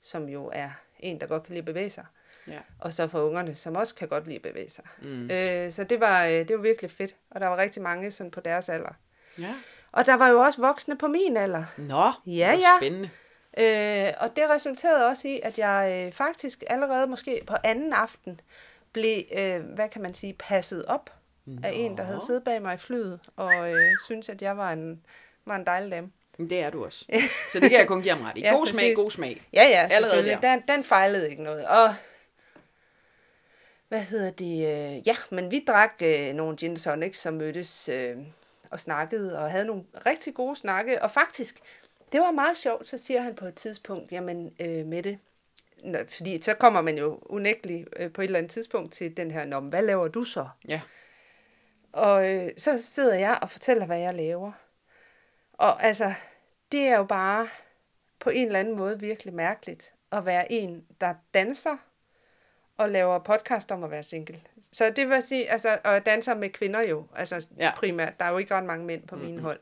som 0.00 0.28
jo 0.28 0.50
er 0.52 0.70
en, 1.00 1.20
der 1.20 1.26
godt 1.26 1.42
kan 1.42 1.52
lide 1.52 1.58
at 1.58 1.64
bevæge 1.64 1.90
sig. 1.90 2.04
Ja. 2.48 2.60
Og 2.78 2.92
så 2.92 3.08
for 3.08 3.22
ungerne, 3.22 3.54
som 3.54 3.76
også 3.76 3.94
kan 3.94 4.08
godt 4.08 4.24
lide 4.24 4.36
at 4.36 4.42
bevæge 4.42 4.70
sig. 4.70 4.84
Mm. 5.02 5.30
Øh, 5.30 5.70
så 5.70 5.84
det 5.84 6.00
var, 6.00 6.24
øh, 6.24 6.32
det 6.32 6.56
var 6.56 6.62
virkelig 6.62 6.90
fedt. 6.90 7.16
Og 7.30 7.40
der 7.40 7.46
var 7.46 7.56
rigtig 7.56 7.82
mange 7.82 8.10
sådan 8.10 8.30
på 8.30 8.40
deres 8.40 8.68
alder. 8.68 8.92
Ja. 9.38 9.54
Og 9.92 10.06
der 10.06 10.14
var 10.14 10.28
jo 10.28 10.40
også 10.40 10.60
voksne 10.60 10.98
på 10.98 11.08
min 11.08 11.36
alder. 11.36 11.64
Nå, 11.76 12.12
ja, 12.26 12.52
det 12.52 12.60
ja. 12.60 12.76
spændende. 12.80 13.10
Øh, 13.58 14.12
og 14.20 14.36
det 14.36 14.44
resulterede 14.50 15.06
også 15.06 15.28
i, 15.28 15.40
at 15.42 15.58
jeg 15.58 16.06
øh, 16.06 16.12
faktisk 16.12 16.64
allerede 16.66 17.06
måske 17.06 17.40
på 17.46 17.56
anden 17.64 17.92
aften 17.92 18.40
blev, 18.92 19.22
øh, 19.38 19.60
hvad 19.60 19.88
kan 19.88 20.02
man 20.02 20.14
sige, 20.14 20.32
passet 20.32 20.84
op 20.84 21.10
Nå. 21.46 21.60
af 21.64 21.70
en, 21.74 21.98
der 21.98 22.04
havde 22.04 22.20
siddet 22.26 22.44
bag 22.44 22.62
mig 22.62 22.74
i 22.74 22.78
flyet, 22.78 23.20
og 23.36 23.72
øh, 23.72 23.90
synes 24.04 24.28
at 24.28 24.42
jeg 24.42 24.56
var 24.56 24.72
en, 24.72 25.02
var 25.44 25.56
en 25.56 25.66
dejlig 25.66 25.90
dame. 25.90 26.10
Det 26.38 26.60
er 26.60 26.70
du 26.70 26.84
også. 26.84 27.04
Så 27.52 27.60
det 27.60 27.70
kan 27.70 27.78
jeg 27.78 27.86
kun 27.86 28.02
give 28.02 28.14
ham 28.14 28.22
ret 28.22 28.38
i. 28.38 28.40
ja, 28.40 28.50
god 28.50 28.60
præcis. 28.60 28.74
smag, 28.74 28.96
god 28.96 29.10
smag. 29.10 29.42
Ja, 29.52 29.62
ja, 29.64 29.88
Allerede 29.90 30.14
selvfølgelig. 30.14 30.38
Den, 30.42 30.62
den 30.76 30.84
fejlede 30.84 31.30
ikke 31.30 31.42
noget. 31.42 31.66
Og 31.66 31.94
hvad 33.88 34.00
hedder 34.00 34.30
det? 34.30 34.54
Øh, 34.96 35.08
ja, 35.08 35.16
men 35.30 35.50
vi 35.50 35.64
drak 35.66 35.92
øh, 36.02 36.34
nogle 36.34 36.56
gin 36.56 36.76
tonics, 36.76 37.18
som 37.18 37.34
mødtes 37.34 37.88
øh, 37.88 38.16
og 38.70 38.80
snakkede, 38.80 39.38
og 39.38 39.50
havde 39.50 39.64
nogle 39.64 39.84
rigtig 40.06 40.34
gode 40.34 40.56
snakke. 40.56 41.02
Og 41.02 41.10
faktisk, 41.10 41.60
det 42.12 42.20
var 42.20 42.30
meget 42.30 42.56
sjovt, 42.56 42.86
så 42.86 42.98
siger 42.98 43.20
han 43.20 43.34
på 43.34 43.44
et 43.44 43.54
tidspunkt, 43.54 44.12
jamen 44.12 44.54
øh, 44.60 44.86
med 44.86 45.02
det, 45.02 45.18
fordi 46.08 46.42
så 46.42 46.54
kommer 46.54 46.80
man 46.80 46.98
jo 46.98 47.18
unægteligt 47.22 47.88
øh, 47.96 48.12
på 48.12 48.20
et 48.20 48.24
eller 48.24 48.38
andet 48.38 48.52
tidspunkt 48.52 48.92
til 48.92 49.16
den 49.16 49.30
her, 49.30 49.44
Nå, 49.44 49.60
hvad 49.60 49.82
laver 49.82 50.08
du 50.08 50.24
så? 50.24 50.48
Ja. 50.68 50.80
Og 51.92 52.34
øh, 52.34 52.50
så 52.58 52.82
sidder 52.82 53.14
jeg 53.14 53.38
og 53.42 53.50
fortæller, 53.50 53.86
hvad 53.86 53.98
jeg 53.98 54.14
laver. 54.14 54.52
Og 55.52 55.82
altså, 55.82 56.14
det 56.72 56.80
er 56.80 56.96
jo 56.96 57.04
bare 57.04 57.48
på 58.18 58.30
en 58.30 58.46
eller 58.46 58.60
anden 58.60 58.76
måde 58.76 59.00
virkelig 59.00 59.34
mærkeligt 59.34 59.94
at 60.12 60.26
være 60.26 60.52
en, 60.52 60.84
der 61.00 61.14
danser 61.34 61.76
og 62.78 62.90
laver 62.90 63.18
podcast 63.18 63.70
om 63.72 63.84
at 63.84 63.90
være 63.90 64.02
single. 64.02 64.40
Så 64.72 64.90
det 64.90 65.08
vil 65.10 65.22
sige, 65.22 65.50
altså, 65.50 65.78
og 65.84 66.06
danser 66.06 66.34
med 66.34 66.48
kvinder 66.50 66.80
jo, 66.80 67.04
altså 67.16 67.46
Ja. 67.58 67.72
primært. 67.76 68.12
Der 68.18 68.24
er 68.24 68.30
jo 68.30 68.38
ikke 68.38 68.54
ret 68.54 68.64
mange 68.64 68.84
mænd 68.86 69.06
på 69.08 69.14
mm-hmm. 69.14 69.26
Mhm. 69.28 69.34
min 69.36 69.44
hold. 69.44 69.58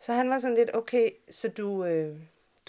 Så 0.00 0.12
han 0.12 0.30
var 0.30 0.38
sådan 0.38 0.56
lidt, 0.56 0.76
okay, 0.76 1.10
så 1.30 1.48
du, 1.48 1.84
øh, 1.84 2.16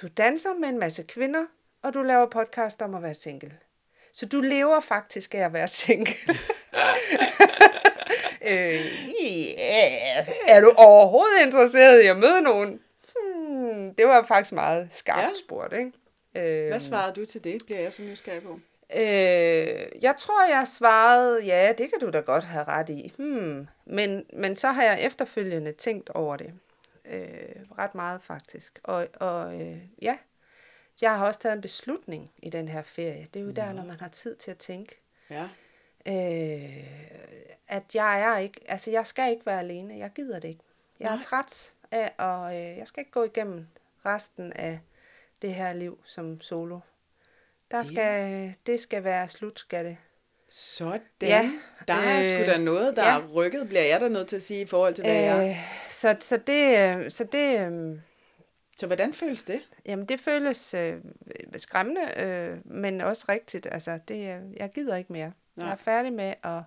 du 0.01 0.07
danser 0.17 0.53
med 0.53 0.69
en 0.69 0.79
masse 0.79 1.03
kvinder, 1.03 1.45
og 1.81 1.93
du 1.93 2.01
laver 2.01 2.25
podcast 2.25 2.81
om 2.81 2.95
at 2.95 3.01
være 3.03 3.13
single. 3.13 3.57
Så 4.13 4.25
du 4.25 4.41
lever 4.41 4.79
faktisk 4.79 5.35
af 5.35 5.39
at 5.39 5.53
være 5.53 5.67
single. 5.67 6.13
øh, 8.51 8.73
yeah. 9.23 10.27
Er 10.47 10.61
du 10.61 10.71
overhovedet 10.75 11.45
interesseret 11.45 12.03
i 12.03 12.07
at 12.07 12.17
møde 12.17 12.41
nogen? 12.41 12.79
Hmm, 13.15 13.95
det 13.95 14.07
var 14.07 14.23
faktisk 14.23 14.51
meget 14.53 14.87
skarpt 14.91 15.21
ja. 15.21 15.29
spurgt, 15.45 15.73
ikke? 15.73 15.91
Øh, 16.35 16.67
Hvad 16.67 16.79
svarede 16.79 17.13
du 17.15 17.25
til 17.25 17.43
det, 17.43 17.61
bliver 17.65 17.79
jeg 17.79 17.93
så 17.93 18.01
nysgerrig 18.01 18.43
på? 18.43 18.59
Øh, 18.95 20.01
jeg 20.01 20.15
tror, 20.17 20.47
jeg 20.49 20.67
svarede, 20.67 21.45
ja, 21.45 21.73
det 21.77 21.89
kan 21.89 21.99
du 22.01 22.09
da 22.09 22.19
godt 22.19 22.43
have 22.43 22.63
ret 22.63 22.89
i. 22.89 23.13
Hmm. 23.17 23.67
Men, 23.85 24.25
men 24.33 24.55
så 24.55 24.67
har 24.67 24.83
jeg 24.83 25.01
efterfølgende 25.01 25.71
tænkt 25.71 26.09
over 26.09 26.37
det. 26.37 26.53
Øh, 27.05 27.55
ret 27.77 27.95
meget 27.95 28.21
faktisk. 28.21 28.79
Og, 28.83 29.07
og 29.13 29.61
øh, 29.61 29.77
ja, 30.01 30.17
jeg 31.01 31.17
har 31.17 31.25
også 31.25 31.39
taget 31.39 31.55
en 31.55 31.61
beslutning 31.61 32.31
i 32.37 32.49
den 32.49 32.67
her 32.67 32.81
ferie. 32.81 33.27
Det 33.33 33.39
er 33.39 33.43
jo 33.43 33.51
der, 33.51 33.73
når 33.73 33.83
man 33.85 33.99
har 33.99 34.07
tid 34.09 34.35
til 34.35 34.51
at 34.51 34.57
tænke. 34.57 34.99
Ja. 35.29 35.49
Øh, 36.07 36.83
at 37.67 37.95
jeg 37.95 38.21
er 38.21 38.37
ikke, 38.37 38.61
altså 38.67 38.91
jeg 38.91 39.07
skal 39.07 39.31
ikke 39.31 39.45
være 39.45 39.59
alene. 39.59 39.97
Jeg 39.97 40.11
gider 40.15 40.39
det 40.39 40.47
ikke. 40.47 40.63
Jeg 40.99 41.05
er 41.05 41.09
Nej. 41.09 41.21
træt 41.21 41.73
af, 41.91 42.13
og 42.17 42.55
øh, 42.55 42.77
jeg 42.77 42.87
skal 42.87 43.01
ikke 43.01 43.11
gå 43.11 43.23
igennem 43.23 43.67
resten 44.05 44.53
af 44.53 44.79
det 45.41 45.53
her 45.53 45.73
liv 45.73 45.99
som 46.05 46.41
solo 46.41 46.79
Der 47.73 47.79
det. 47.79 47.87
skal, 47.87 48.53
det 48.65 48.79
skal 48.79 49.03
være 49.03 49.29
slut, 49.29 49.59
skal 49.59 49.85
det. 49.85 49.97
Sådan. 50.49 51.01
Ja, 51.21 51.51
der 51.87 51.93
er 51.93 52.17
øh, 52.17 52.25
sgu 52.25 52.37
da 52.37 52.57
noget, 52.57 52.95
der 52.95 53.03
ja. 53.03 53.19
er 53.19 53.27
rykket, 53.27 53.67
bliver 53.67 53.83
jeg 53.83 54.01
da 54.01 54.07
nødt 54.07 54.27
til 54.27 54.35
at 54.35 54.41
sige 54.41 54.61
i 54.61 54.65
forhold 54.65 54.93
til, 54.93 55.05
hvad 55.05 55.15
øh, 55.15 55.23
jeg 55.23 55.65
så, 55.89 56.15
så 56.19 56.37
det... 56.37 56.77
Øh, 56.77 57.11
så 57.11 57.23
det 57.23 57.59
øh, 57.59 57.99
så 58.77 58.87
hvordan 58.87 59.13
føles 59.13 59.43
det? 59.43 59.61
Jamen, 59.85 60.05
det 60.05 60.19
føles 60.19 60.73
øh, 60.73 60.95
skræmmende, 61.55 62.01
øh, 62.17 62.57
men 62.65 63.01
også 63.01 63.25
rigtigt. 63.29 63.67
Altså, 63.71 63.99
det, 64.07 64.35
øh, 64.35 64.57
jeg 64.57 64.71
gider 64.75 64.95
ikke 64.95 65.13
mere. 65.13 65.31
Nej. 65.55 65.65
Jeg 65.65 65.71
er 65.71 65.75
færdig 65.75 66.13
med 66.13 66.33
at, 66.43 66.61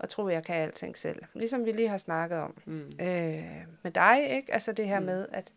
at 0.00 0.08
tro, 0.08 0.26
at 0.26 0.34
jeg 0.34 0.44
kan 0.44 0.56
alting 0.56 0.98
selv. 0.98 1.22
Ligesom 1.34 1.64
vi 1.64 1.72
lige 1.72 1.88
har 1.88 1.98
snakket 1.98 2.38
om. 2.38 2.62
Mm. 2.64 2.92
Øh, 3.00 3.44
med 3.82 3.90
dig, 3.90 4.30
ikke? 4.30 4.52
Altså 4.54 4.72
det 4.72 4.88
her 4.88 5.00
mm. 5.00 5.06
med, 5.06 5.26
at, 5.32 5.52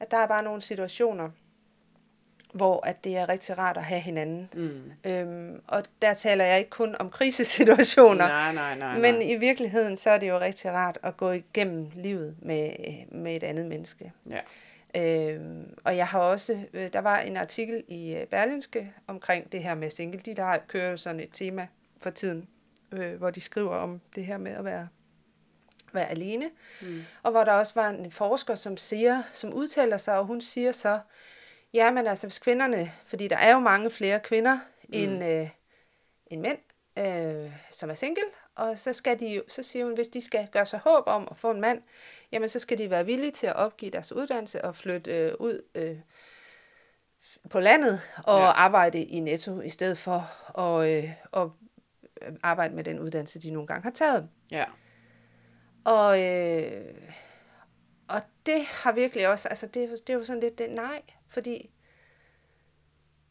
at 0.00 0.10
der 0.10 0.16
er 0.16 0.26
bare 0.26 0.42
nogle 0.42 0.60
situationer, 0.60 1.30
hvor 2.52 2.86
at 2.86 3.04
det 3.04 3.16
er 3.16 3.28
rigtig 3.28 3.58
rart 3.58 3.76
at 3.76 3.84
have 3.84 4.00
hinanden. 4.00 4.48
Mm. 4.54 5.10
Øhm, 5.10 5.62
og 5.66 5.82
der 6.02 6.14
taler 6.14 6.44
jeg 6.44 6.58
ikke 6.58 6.70
kun 6.70 6.96
om 7.00 7.10
krisesituationer, 7.10 8.28
nej, 8.28 8.54
nej, 8.54 8.78
nej, 8.78 8.98
men 8.98 9.14
nej. 9.14 9.24
i 9.26 9.34
virkeligheden 9.34 9.96
så 9.96 10.10
er 10.10 10.18
det 10.18 10.28
jo 10.28 10.38
rigtig 10.38 10.70
rart 10.70 10.98
at 11.02 11.16
gå 11.16 11.30
igennem 11.30 11.90
livet 11.94 12.36
med, 12.42 12.72
med 13.12 13.36
et 13.36 13.42
andet 13.42 13.66
menneske. 13.66 14.12
Ja. 14.30 14.40
Øhm, 14.94 15.76
og 15.84 15.96
jeg 15.96 16.06
har 16.06 16.20
også, 16.20 16.58
øh, 16.72 16.92
der 16.92 16.98
var 16.98 17.18
en 17.18 17.36
artikel 17.36 17.84
i 17.88 18.14
øh, 18.14 18.26
Berlinske 18.26 18.92
omkring 19.06 19.52
det 19.52 19.62
her 19.62 19.74
med 19.74 19.90
single. 19.90 20.20
De 20.20 20.36
der 20.36 20.56
kører 20.68 20.96
sådan 20.96 21.20
et 21.20 21.28
tema 21.32 21.66
for 22.02 22.10
tiden, 22.10 22.48
øh, 22.92 23.14
hvor 23.14 23.30
de 23.30 23.40
skriver 23.40 23.76
om 23.76 24.00
det 24.14 24.24
her 24.24 24.38
med 24.38 24.52
at 24.52 24.64
være 24.64 24.88
være 25.92 26.08
alene. 26.08 26.50
Mm. 26.82 27.02
Og 27.22 27.30
hvor 27.30 27.44
der 27.44 27.52
også 27.52 27.72
var 27.74 27.88
en 27.88 28.10
forsker, 28.10 28.54
som 28.54 28.76
siger, 28.76 29.22
som 29.32 29.52
udtaler 29.52 29.96
sig, 29.96 30.18
og 30.18 30.24
hun 30.24 30.40
siger 30.40 30.72
så, 30.72 30.98
Ja, 31.74 31.90
men 31.90 32.06
altså 32.06 32.26
hvis 32.26 32.38
kvinderne, 32.38 32.92
fordi 33.06 33.28
der 33.28 33.36
er 33.36 33.52
jo 33.52 33.58
mange 33.58 33.90
flere 33.90 34.20
kvinder 34.20 34.54
mm. 34.54 34.88
end, 34.92 35.24
øh, 35.24 35.48
end 36.26 36.40
mænd, 36.40 36.58
øh, 36.98 37.52
som 37.70 37.90
er 37.90 37.94
single, 37.94 38.22
og 38.54 38.78
så 38.78 38.92
skal 38.92 39.20
de 39.20 39.26
jo, 39.26 39.42
så 39.48 39.62
siger 39.62 39.84
hun, 39.84 39.94
hvis 39.94 40.08
de 40.08 40.20
skal 40.20 40.48
gøre 40.52 40.66
sig 40.66 40.78
håb 40.78 41.02
om 41.06 41.28
at 41.30 41.36
få 41.36 41.50
en 41.50 41.60
mand, 41.60 41.82
jamen 42.32 42.48
så 42.48 42.58
skal 42.58 42.78
de 42.78 42.90
være 42.90 43.06
villige 43.06 43.30
til 43.30 43.46
at 43.46 43.56
opgive 43.56 43.90
deres 43.90 44.12
uddannelse 44.12 44.64
og 44.64 44.76
flytte 44.76 45.16
øh, 45.16 45.32
ud 45.38 45.62
øh, 45.74 45.96
på 47.50 47.60
landet 47.60 48.00
og 48.24 48.40
ja. 48.40 48.44
arbejde 48.44 49.02
i 49.02 49.20
Netto, 49.20 49.60
i 49.60 49.70
stedet 49.70 49.98
for 49.98 50.30
at, 50.60 50.90
øh, 50.90 51.12
at 51.32 51.48
arbejde 52.42 52.74
med 52.74 52.84
den 52.84 52.98
uddannelse, 52.98 53.40
de 53.40 53.50
nogle 53.50 53.66
gange 53.66 53.82
har 53.82 53.90
taget. 53.90 54.28
Ja. 54.50 54.64
Og, 55.84 56.22
øh, 56.22 56.94
og 58.08 58.20
det 58.46 58.64
har 58.64 58.92
virkelig 58.92 59.28
også, 59.28 59.48
altså 59.48 59.66
det, 59.66 59.90
det 60.06 60.12
er 60.12 60.18
jo 60.18 60.24
sådan 60.24 60.40
lidt, 60.40 60.58
det, 60.58 60.70
nej, 60.70 61.02
fordi 61.30 61.70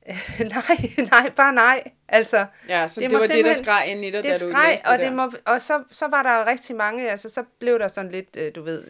nej, 0.40 0.78
nej, 1.12 1.32
bare 1.36 1.54
nej. 1.54 1.84
Altså, 2.08 2.46
ja, 2.70 2.88
så 2.88 3.02
det, 3.02 3.10
det 3.10 3.20
var 3.20 3.26
det, 3.26 3.46
der 3.46 3.54
skreg 3.54 3.86
ind 3.88 4.06
i 4.06 4.12
dig, 4.12 4.24
det 4.24 4.40
da 4.40 4.46
du 4.46 4.52
skreg, 4.52 4.72
læste 4.72 4.86
og 4.88 4.98
det 4.98 5.08
der. 5.08 5.12
Må, 5.12 5.32
og 5.46 5.62
så, 5.62 5.84
så 5.92 6.08
var 6.08 6.24
der 6.24 6.48
rigtig 6.48 6.76
mange, 6.76 7.10
altså 7.10 7.30
så 7.30 7.44
blev 7.60 7.80
der 7.80 7.88
sådan 7.88 8.12
lidt, 8.12 8.38
øh, 8.38 8.56
du 8.56 8.62
ved, 8.62 8.88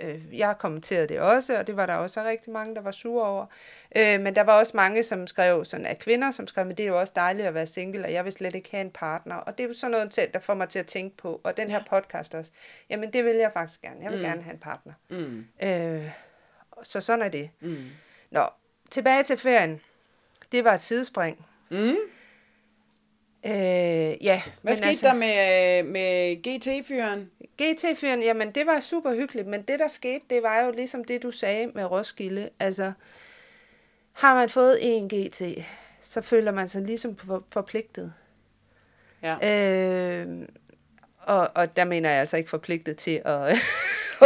øh, 0.00 0.38
jeg 0.38 0.54
kommenterede 0.58 1.06
det 1.06 1.20
også, 1.20 1.58
og 1.58 1.66
det 1.66 1.76
var 1.76 1.86
der 1.86 1.94
også 1.94 2.24
rigtig 2.24 2.52
mange, 2.52 2.74
der 2.74 2.80
var 2.80 2.90
sure 2.90 3.26
over. 3.26 3.46
Øh, 3.96 4.20
men 4.20 4.34
der 4.34 4.42
var 4.42 4.58
også 4.58 4.76
mange, 4.76 5.02
som 5.02 5.26
skrev, 5.26 5.64
sådan 5.64 5.86
af 5.86 5.98
kvinder, 5.98 6.30
som 6.30 6.46
skrev, 6.46 6.66
men 6.66 6.76
det 6.76 6.82
er 6.82 6.88
jo 6.88 7.00
også 7.00 7.12
dejligt 7.16 7.48
at 7.48 7.54
være 7.54 7.66
single, 7.66 8.04
og 8.04 8.12
jeg 8.12 8.24
vil 8.24 8.32
slet 8.32 8.54
ikke 8.54 8.70
have 8.70 8.80
en 8.80 8.90
partner. 8.90 9.34
Og 9.34 9.58
det 9.58 9.64
er 9.64 9.68
jo 9.68 9.74
sådan 9.74 9.90
noget, 9.90 10.30
der 10.34 10.40
får 10.40 10.54
mig 10.54 10.68
til 10.68 10.78
at 10.78 10.86
tænke 10.86 11.16
på, 11.16 11.40
og 11.44 11.56
den 11.56 11.68
her 11.68 11.82
podcast 11.90 12.34
også, 12.34 12.52
jamen 12.90 13.12
det 13.12 13.24
vil 13.24 13.36
jeg 13.36 13.52
faktisk 13.52 13.82
gerne. 13.82 14.02
Jeg 14.02 14.10
vil 14.10 14.18
mm. 14.18 14.24
gerne 14.24 14.42
have 14.42 14.54
en 14.54 14.60
partner. 14.60 14.92
Mm. 15.08 15.46
Øh, 15.62 16.10
så 16.82 17.00
sådan 17.00 17.24
er 17.24 17.28
det. 17.28 17.50
Mm. 17.60 17.86
Nå, 18.32 18.44
tilbage 18.90 19.22
til 19.22 19.36
ferien. 19.36 19.80
Det 20.52 20.64
var 20.64 20.74
et 20.74 20.80
sidespring. 20.80 21.46
Mm. 21.70 21.96
Øh, 23.46 24.24
ja. 24.24 24.42
Hvad 24.62 24.74
skete 24.74 24.88
altså, 24.88 25.06
der 25.06 25.14
med, 25.14 25.82
med 25.82 26.36
GT-fyren? 26.36 27.30
GT-fyren, 27.62 28.22
jamen 28.22 28.50
det 28.52 28.66
var 28.66 28.80
super 28.80 29.14
hyggeligt, 29.14 29.48
men 29.48 29.62
det 29.62 29.78
der 29.78 29.88
skete, 29.88 30.24
det 30.30 30.42
var 30.42 30.60
jo 30.60 30.72
ligesom 30.72 31.04
det, 31.04 31.22
du 31.22 31.30
sagde 31.30 31.66
med 31.74 31.84
Roskilde. 31.84 32.50
Altså, 32.60 32.92
har 34.12 34.34
man 34.34 34.48
fået 34.48 34.78
en 34.80 35.08
GT, 35.08 35.42
så 36.00 36.20
føler 36.20 36.52
man 36.52 36.68
sig 36.68 36.82
ligesom 36.82 37.18
forpligtet. 37.48 38.12
Ja. 39.22 39.36
Øh, 40.22 40.48
og, 41.18 41.50
og 41.54 41.76
der 41.76 41.84
mener 41.84 42.10
jeg 42.10 42.20
altså 42.20 42.36
ikke 42.36 42.50
forpligtet 42.50 42.96
til 42.96 43.22
at, 43.24 43.56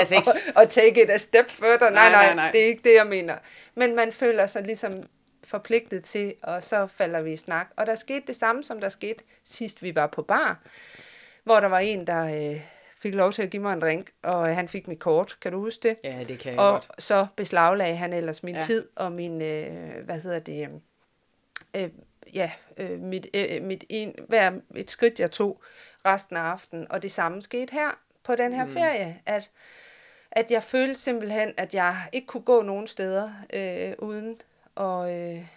at, 0.00 0.12
at 0.62 0.70
take 0.70 1.02
it 1.02 1.10
a 1.10 1.18
step 1.18 1.50
further. 1.50 1.90
Nej, 1.90 2.10
nej, 2.10 2.26
nej, 2.26 2.34
nej, 2.34 2.50
det 2.52 2.60
er 2.60 2.66
ikke 2.66 2.82
det, 2.84 2.94
jeg 2.94 3.06
mener. 3.06 3.36
Men 3.74 3.96
man 3.96 4.12
føler 4.12 4.46
sig 4.46 4.62
ligesom 4.62 5.02
forpligtet 5.44 6.04
til, 6.04 6.34
og 6.42 6.62
så 6.62 6.86
falder 6.86 7.20
vi 7.20 7.32
i 7.32 7.36
snak. 7.36 7.66
Og 7.76 7.86
der 7.86 7.94
skete 7.94 8.22
det 8.26 8.36
samme, 8.36 8.64
som 8.64 8.80
der 8.80 8.88
skete 8.88 9.24
sidst 9.44 9.82
vi 9.82 9.94
var 9.94 10.06
på 10.06 10.22
bar, 10.22 10.58
hvor 11.44 11.60
der 11.60 11.68
var 11.68 11.78
en, 11.78 12.06
der 12.06 12.52
øh, 12.52 12.60
fik 12.98 13.14
lov 13.14 13.32
til 13.32 13.42
at 13.42 13.50
give 13.50 13.62
mig 13.62 13.72
en 13.72 13.80
drink, 13.80 14.10
og 14.22 14.48
øh, 14.48 14.54
han 14.54 14.68
fik 14.68 14.88
mit 14.88 14.98
kort. 14.98 15.36
Kan 15.40 15.52
du 15.52 15.60
huske 15.60 15.88
det? 15.88 15.96
Ja, 16.04 16.24
det 16.28 16.38
kan 16.38 16.52
jeg 16.52 16.60
og 16.60 16.72
godt. 16.72 16.86
Og 16.88 17.02
så 17.02 17.26
beslaglagde 17.36 17.96
han 17.96 18.12
ellers 18.12 18.42
min 18.42 18.54
ja. 18.54 18.60
tid 18.60 18.88
og 18.96 19.12
min, 19.12 19.42
øh, 19.42 20.04
hvad 20.04 20.20
hedder 20.20 20.38
det, 20.38 20.68
øh, 21.74 21.90
ja, 22.34 22.50
øh, 22.76 23.00
mit, 23.00 23.26
øh, 23.34 23.62
mit 23.62 23.84
en, 23.88 24.14
hver 24.28 24.52
et 24.76 24.90
skridt, 24.90 25.20
jeg 25.20 25.30
tog 25.30 25.62
resten 26.04 26.36
af 26.36 26.40
aftenen. 26.40 26.86
Og 26.90 27.02
det 27.02 27.10
samme 27.10 27.42
skete 27.42 27.72
her 27.72 27.98
på 28.26 28.34
den 28.34 28.52
her 28.52 28.64
mm. 28.64 28.72
ferie, 28.72 29.22
at, 29.26 29.50
at 30.30 30.50
jeg 30.50 30.62
følte 30.62 31.00
simpelthen, 31.00 31.54
at 31.56 31.74
jeg 31.74 31.96
ikke 32.12 32.26
kunne 32.26 32.42
gå 32.42 32.62
nogen 32.62 32.86
steder 32.86 33.32
øh, 33.54 33.94
uden 33.98 34.40
at, 34.76 35.36
øh, 35.36 35.48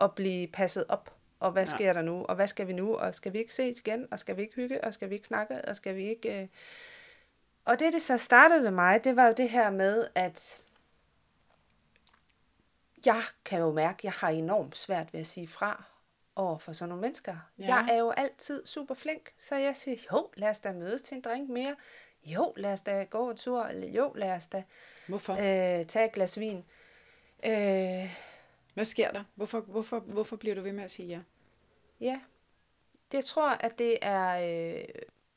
at 0.00 0.14
blive 0.14 0.46
passet 0.46 0.84
op. 0.88 1.14
Og 1.40 1.52
hvad 1.52 1.64
ja. 1.64 1.70
sker 1.70 1.92
der 1.92 2.02
nu? 2.02 2.24
Og 2.24 2.34
hvad 2.34 2.46
skal 2.46 2.68
vi 2.68 2.72
nu? 2.72 2.96
Og 2.96 3.14
skal 3.14 3.32
vi 3.32 3.38
ikke 3.38 3.54
ses 3.54 3.78
igen? 3.78 4.08
Og 4.10 4.18
skal 4.18 4.36
vi 4.36 4.42
ikke 4.42 4.54
hygge? 4.54 4.84
Og 4.84 4.94
skal 4.94 5.10
vi 5.10 5.14
ikke 5.14 5.26
snakke? 5.26 5.64
Og 5.68 5.76
skal 5.76 5.96
vi 5.96 6.08
ikke... 6.08 6.42
Øh... 6.42 6.48
Og 7.64 7.78
det, 7.78 7.92
det 7.92 8.02
så 8.02 8.18
startede 8.18 8.62
ved 8.62 8.70
mig, 8.70 9.04
det 9.04 9.16
var 9.16 9.26
jo 9.26 9.34
det 9.36 9.50
her 9.50 9.70
med, 9.70 10.08
at 10.14 10.60
jeg 13.06 13.22
kan 13.44 13.60
jo 13.60 13.72
mærke, 13.72 13.98
at 13.98 14.04
jeg 14.04 14.12
har 14.12 14.28
enormt 14.28 14.78
svært 14.78 15.12
ved 15.12 15.20
at 15.20 15.26
sige 15.26 15.48
fra 15.48 15.84
over 16.36 16.58
for 16.58 16.72
sådan 16.72 16.88
nogle 16.88 17.00
mennesker. 17.00 17.36
Ja. 17.58 17.64
Jeg 17.74 17.88
er 17.90 17.98
jo 17.98 18.10
altid 18.10 18.66
super 18.66 18.94
flink, 18.94 19.32
så 19.38 19.56
jeg 19.56 19.76
siger, 19.76 19.96
jo, 20.12 20.28
lad 20.36 20.48
os 20.48 20.60
da 20.60 20.72
mødes 20.72 21.02
til 21.02 21.14
en 21.14 21.20
drink 21.20 21.48
mere. 21.48 21.76
Jo, 22.24 22.52
lad 22.56 22.72
os 22.72 22.80
da 22.80 23.04
gå 23.04 23.30
en 23.30 23.36
tur. 23.36 23.62
Eller 23.64 23.88
jo, 23.88 24.12
lad 24.14 24.32
os 24.32 24.46
da 24.46 24.62
Hvorfor? 25.08 25.32
Øh, 25.32 25.86
tage 25.86 26.06
et 26.06 26.12
glas 26.12 26.38
vin. 26.38 26.64
Øh, 27.46 28.16
Hvad 28.74 28.84
sker 28.84 29.10
der? 29.10 29.24
Hvorfor, 29.34 29.60
hvorfor, 29.60 29.98
hvorfor 30.00 30.36
bliver 30.36 30.54
du 30.54 30.62
ved 30.62 30.72
med 30.72 30.84
at 30.84 30.90
sige 30.90 31.08
ja? 31.08 31.20
Ja, 32.00 32.20
det 33.12 33.24
tror 33.24 33.50
at 33.50 33.78
det 33.78 33.98
er 34.02 34.38
øh, 34.78 34.84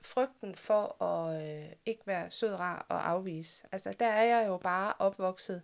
frygten 0.02 0.56
for 0.56 1.04
at 1.04 1.48
øh, 1.48 1.70
ikke 1.86 2.02
være 2.06 2.32
sød, 2.32 2.56
rar 2.56 2.86
og 2.90 3.10
afvise. 3.10 3.64
Altså, 3.72 3.94
der 4.00 4.08
er 4.08 4.24
jeg 4.24 4.48
jo 4.48 4.58
bare 4.58 4.94
opvokset 5.00 5.62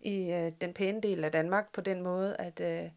i 0.00 0.32
øh, 0.32 0.52
den 0.60 0.74
pæne 0.74 1.00
del 1.00 1.24
af 1.24 1.32
Danmark 1.32 1.72
på 1.72 1.80
den 1.80 2.02
måde, 2.02 2.36
at 2.36 2.60
øh, 2.60 2.90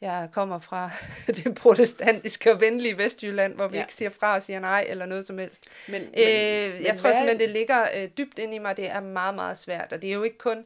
jeg 0.00 0.28
kommer 0.32 0.58
fra 0.58 0.90
det 1.44 1.54
protestantiske 1.54 2.52
og 2.52 2.60
venlige 2.60 2.98
Vestjylland, 2.98 3.54
hvor 3.54 3.68
vi 3.68 3.76
ja. 3.76 3.82
ikke 3.82 3.94
siger 3.94 4.10
fra 4.10 4.34
og 4.34 4.42
siger 4.42 4.60
nej 4.60 4.84
eller 4.88 5.06
noget 5.06 5.26
som 5.26 5.38
helst. 5.38 5.68
Men, 5.88 6.02
men, 6.02 6.10
øh, 6.18 6.24
jeg 6.24 6.72
men 6.78 6.96
tror 6.96 7.08
hvad... 7.08 7.14
simpelthen, 7.14 7.40
det 7.40 7.50
ligger 7.50 7.86
øh, 7.96 8.08
dybt 8.18 8.38
ind 8.38 8.54
i 8.54 8.58
mig. 8.58 8.76
Det 8.76 8.90
er 8.90 9.00
meget, 9.00 9.34
meget 9.34 9.58
svært. 9.58 9.92
Og 9.92 10.02
det 10.02 10.10
er 10.10 10.14
jo 10.14 10.22
ikke 10.22 10.38
kun 10.38 10.64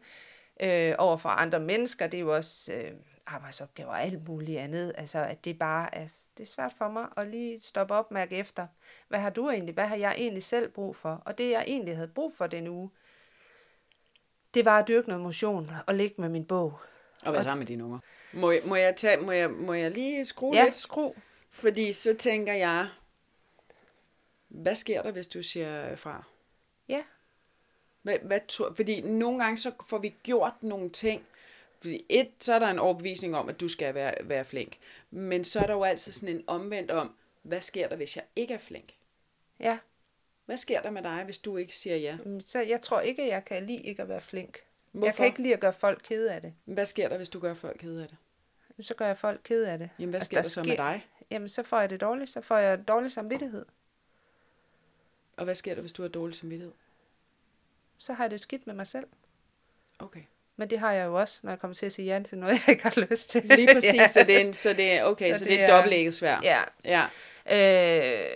øh, 0.62 0.94
over 0.98 1.16
for 1.16 1.28
andre 1.28 1.60
mennesker. 1.60 2.06
Det 2.06 2.18
er 2.18 2.22
jo 2.22 2.34
også 2.34 2.72
øh, 2.72 2.90
arbejdsopgaver 3.26 3.90
og 3.90 4.02
alt 4.02 4.28
muligt 4.28 4.58
andet. 4.58 4.92
Altså, 4.98 5.18
at 5.18 5.44
det 5.44 5.58
bare 5.58 5.94
er, 5.94 6.08
det 6.38 6.42
er 6.42 6.48
svært 6.48 6.72
for 6.78 6.88
mig 6.88 7.06
at 7.16 7.28
lige 7.28 7.60
stoppe 7.60 7.94
op 7.94 8.06
og 8.08 8.14
mærke 8.14 8.36
efter. 8.36 8.66
Hvad 9.08 9.18
har 9.18 9.30
du 9.30 9.48
egentlig? 9.50 9.74
Hvad 9.74 9.86
har 9.86 9.96
jeg 9.96 10.14
egentlig 10.18 10.42
selv 10.42 10.70
brug 10.70 10.96
for? 10.96 11.22
Og 11.24 11.38
det, 11.38 11.50
jeg 11.50 11.64
egentlig 11.66 11.96
havde 11.96 12.08
brug 12.08 12.32
for 12.36 12.46
den 12.46 12.68
uge, 12.68 12.90
det 14.54 14.64
var 14.64 14.78
at 14.78 14.88
dyrke 14.88 15.08
noget 15.08 15.22
motion 15.22 15.70
og 15.86 15.94
ligge 15.94 16.20
med 16.20 16.28
min 16.28 16.44
bog. 16.44 16.80
Og 17.24 17.32
være 17.32 17.44
sammen 17.44 17.58
med 17.58 17.66
dine 17.66 17.84
unger. 17.84 17.98
Må 18.32 18.50
jeg, 18.50 18.62
må 18.64 18.76
jeg, 18.76 18.96
tage, 18.96 19.16
må 19.16 19.32
jeg, 19.32 19.50
må 19.50 19.72
jeg 19.72 19.90
lige 19.90 20.24
skrue 20.24 20.56
ja, 20.56 20.64
lidt? 20.64 20.74
skru. 20.74 21.12
Fordi 21.50 21.92
så 21.92 22.14
tænker 22.14 22.52
jeg, 22.52 22.88
hvad 24.48 24.74
sker 24.74 25.02
der, 25.02 25.10
hvis 25.10 25.28
du 25.28 25.42
siger 25.42 25.96
fra? 25.96 26.24
Ja. 26.88 27.02
Hvad, 28.02 28.18
hvad, 28.22 28.40
fordi 28.76 29.00
nogle 29.00 29.44
gange 29.44 29.58
så 29.58 29.72
får 29.88 29.98
vi 29.98 30.14
gjort 30.22 30.62
nogle 30.62 30.90
ting, 30.90 31.26
fordi 31.80 32.04
et, 32.08 32.30
så 32.40 32.54
er 32.54 32.58
der 32.58 32.66
en 32.66 32.78
overbevisning 32.78 33.36
om, 33.36 33.48
at 33.48 33.60
du 33.60 33.68
skal 33.68 33.94
være, 33.94 34.14
være 34.22 34.44
flink. 34.44 34.78
Men 35.10 35.44
så 35.44 35.60
er 35.60 35.66
der 35.66 35.74
jo 35.74 35.82
altid 35.82 36.12
sådan 36.12 36.36
en 36.36 36.44
omvendt 36.46 36.90
om, 36.90 37.14
hvad 37.42 37.60
sker 37.60 37.88
der, 37.88 37.96
hvis 37.96 38.16
jeg 38.16 38.24
ikke 38.36 38.54
er 38.54 38.58
flink? 38.58 38.94
Ja. 39.60 39.78
Hvad 40.46 40.56
sker 40.56 40.80
der 40.82 40.90
med 40.90 41.02
dig, 41.02 41.24
hvis 41.24 41.38
du 41.38 41.56
ikke 41.56 41.76
siger 41.76 41.96
ja? 41.96 42.18
Så 42.46 42.60
jeg 42.60 42.80
tror 42.80 43.00
ikke, 43.00 43.28
jeg 43.28 43.44
kan 43.44 43.66
lide 43.66 43.82
ikke 43.82 44.02
at 44.02 44.08
være 44.08 44.20
flink. 44.20 44.58
Hvorfor? 44.92 45.07
Jeg 45.07 45.14
kan 45.14 45.26
ikke 45.26 45.42
lide 45.42 45.55
at 45.55 45.61
gøre 45.61 45.72
folk 45.72 46.00
kede 46.09 46.35
af 46.35 46.42
det. 46.42 46.55
Hvad 46.64 46.87
sker 46.87 47.09
der, 47.09 47.16
hvis 47.16 47.29
du 47.29 47.38
gør 47.38 47.55
folk 47.55 47.79
kede 47.79 48.03
af 48.03 48.09
det? 48.09 48.16
Så 48.87 48.94
gør 48.94 49.07
jeg 49.07 49.18
folk 49.18 49.40
kede 49.44 49.70
af 49.70 49.79
det. 49.79 49.90
Jamen, 49.98 50.11
hvad 50.11 50.18
altså, 50.18 50.26
sker 50.26 50.37
der, 50.37 50.42
der 50.42 50.48
så 50.48 50.62
sker... 50.62 50.70
med 50.70 50.76
dig? 50.76 51.07
Jamen, 51.31 51.48
så 51.48 51.62
får 51.62 51.81
jeg 51.81 51.90
det 51.90 52.00
dårligt. 52.00 52.31
Så 52.31 52.40
får 52.40 52.57
jeg 52.57 52.88
dårlig 52.88 53.12
samvittighed. 53.12 53.64
Og 55.37 55.44
hvad 55.44 55.55
sker 55.55 55.74
der, 55.74 55.81
hvis 55.81 55.92
du 55.92 56.03
har 56.03 56.09
dårlig 56.09 56.35
samvittighed? 56.35 56.72
Så 57.98 58.12
har 58.12 58.24
jeg 58.24 58.31
det 58.31 58.40
skidt 58.40 58.66
med 58.66 58.74
mig 58.74 58.87
selv. 58.87 59.07
Okay. 59.98 60.22
Men 60.57 60.70
det 60.70 60.79
har 60.79 60.92
jeg 60.92 61.07
jo 61.07 61.20
også, 61.20 61.40
når 61.42 61.50
jeg 61.50 61.59
kommer 61.59 61.74
til 61.74 61.87
at 61.87 61.92
sige 61.92 62.14
ja 62.14 62.22
til 62.29 62.38
noget, 62.38 62.53
jeg 62.66 62.68
ikke 62.68 62.83
har 62.83 63.07
lyst 63.11 63.31
til. 63.31 63.42
Lige 63.44 63.68
præcis, 63.74 63.94
ja. 63.94 64.07
så, 64.07 64.24
det 64.24 64.40
er, 64.40 64.53
så 64.53 64.72
det 64.72 64.92
er, 64.92 65.05
okay, 65.05 65.33
så, 65.33 65.38
så 65.38 65.44
det, 65.44 65.50
det 65.50 65.61
er 65.61 65.76
dobbelt 65.76 66.14
svært. 66.14 66.44
Ja. 66.44 66.62
ja. 66.85 67.07
Øh, 67.46 68.26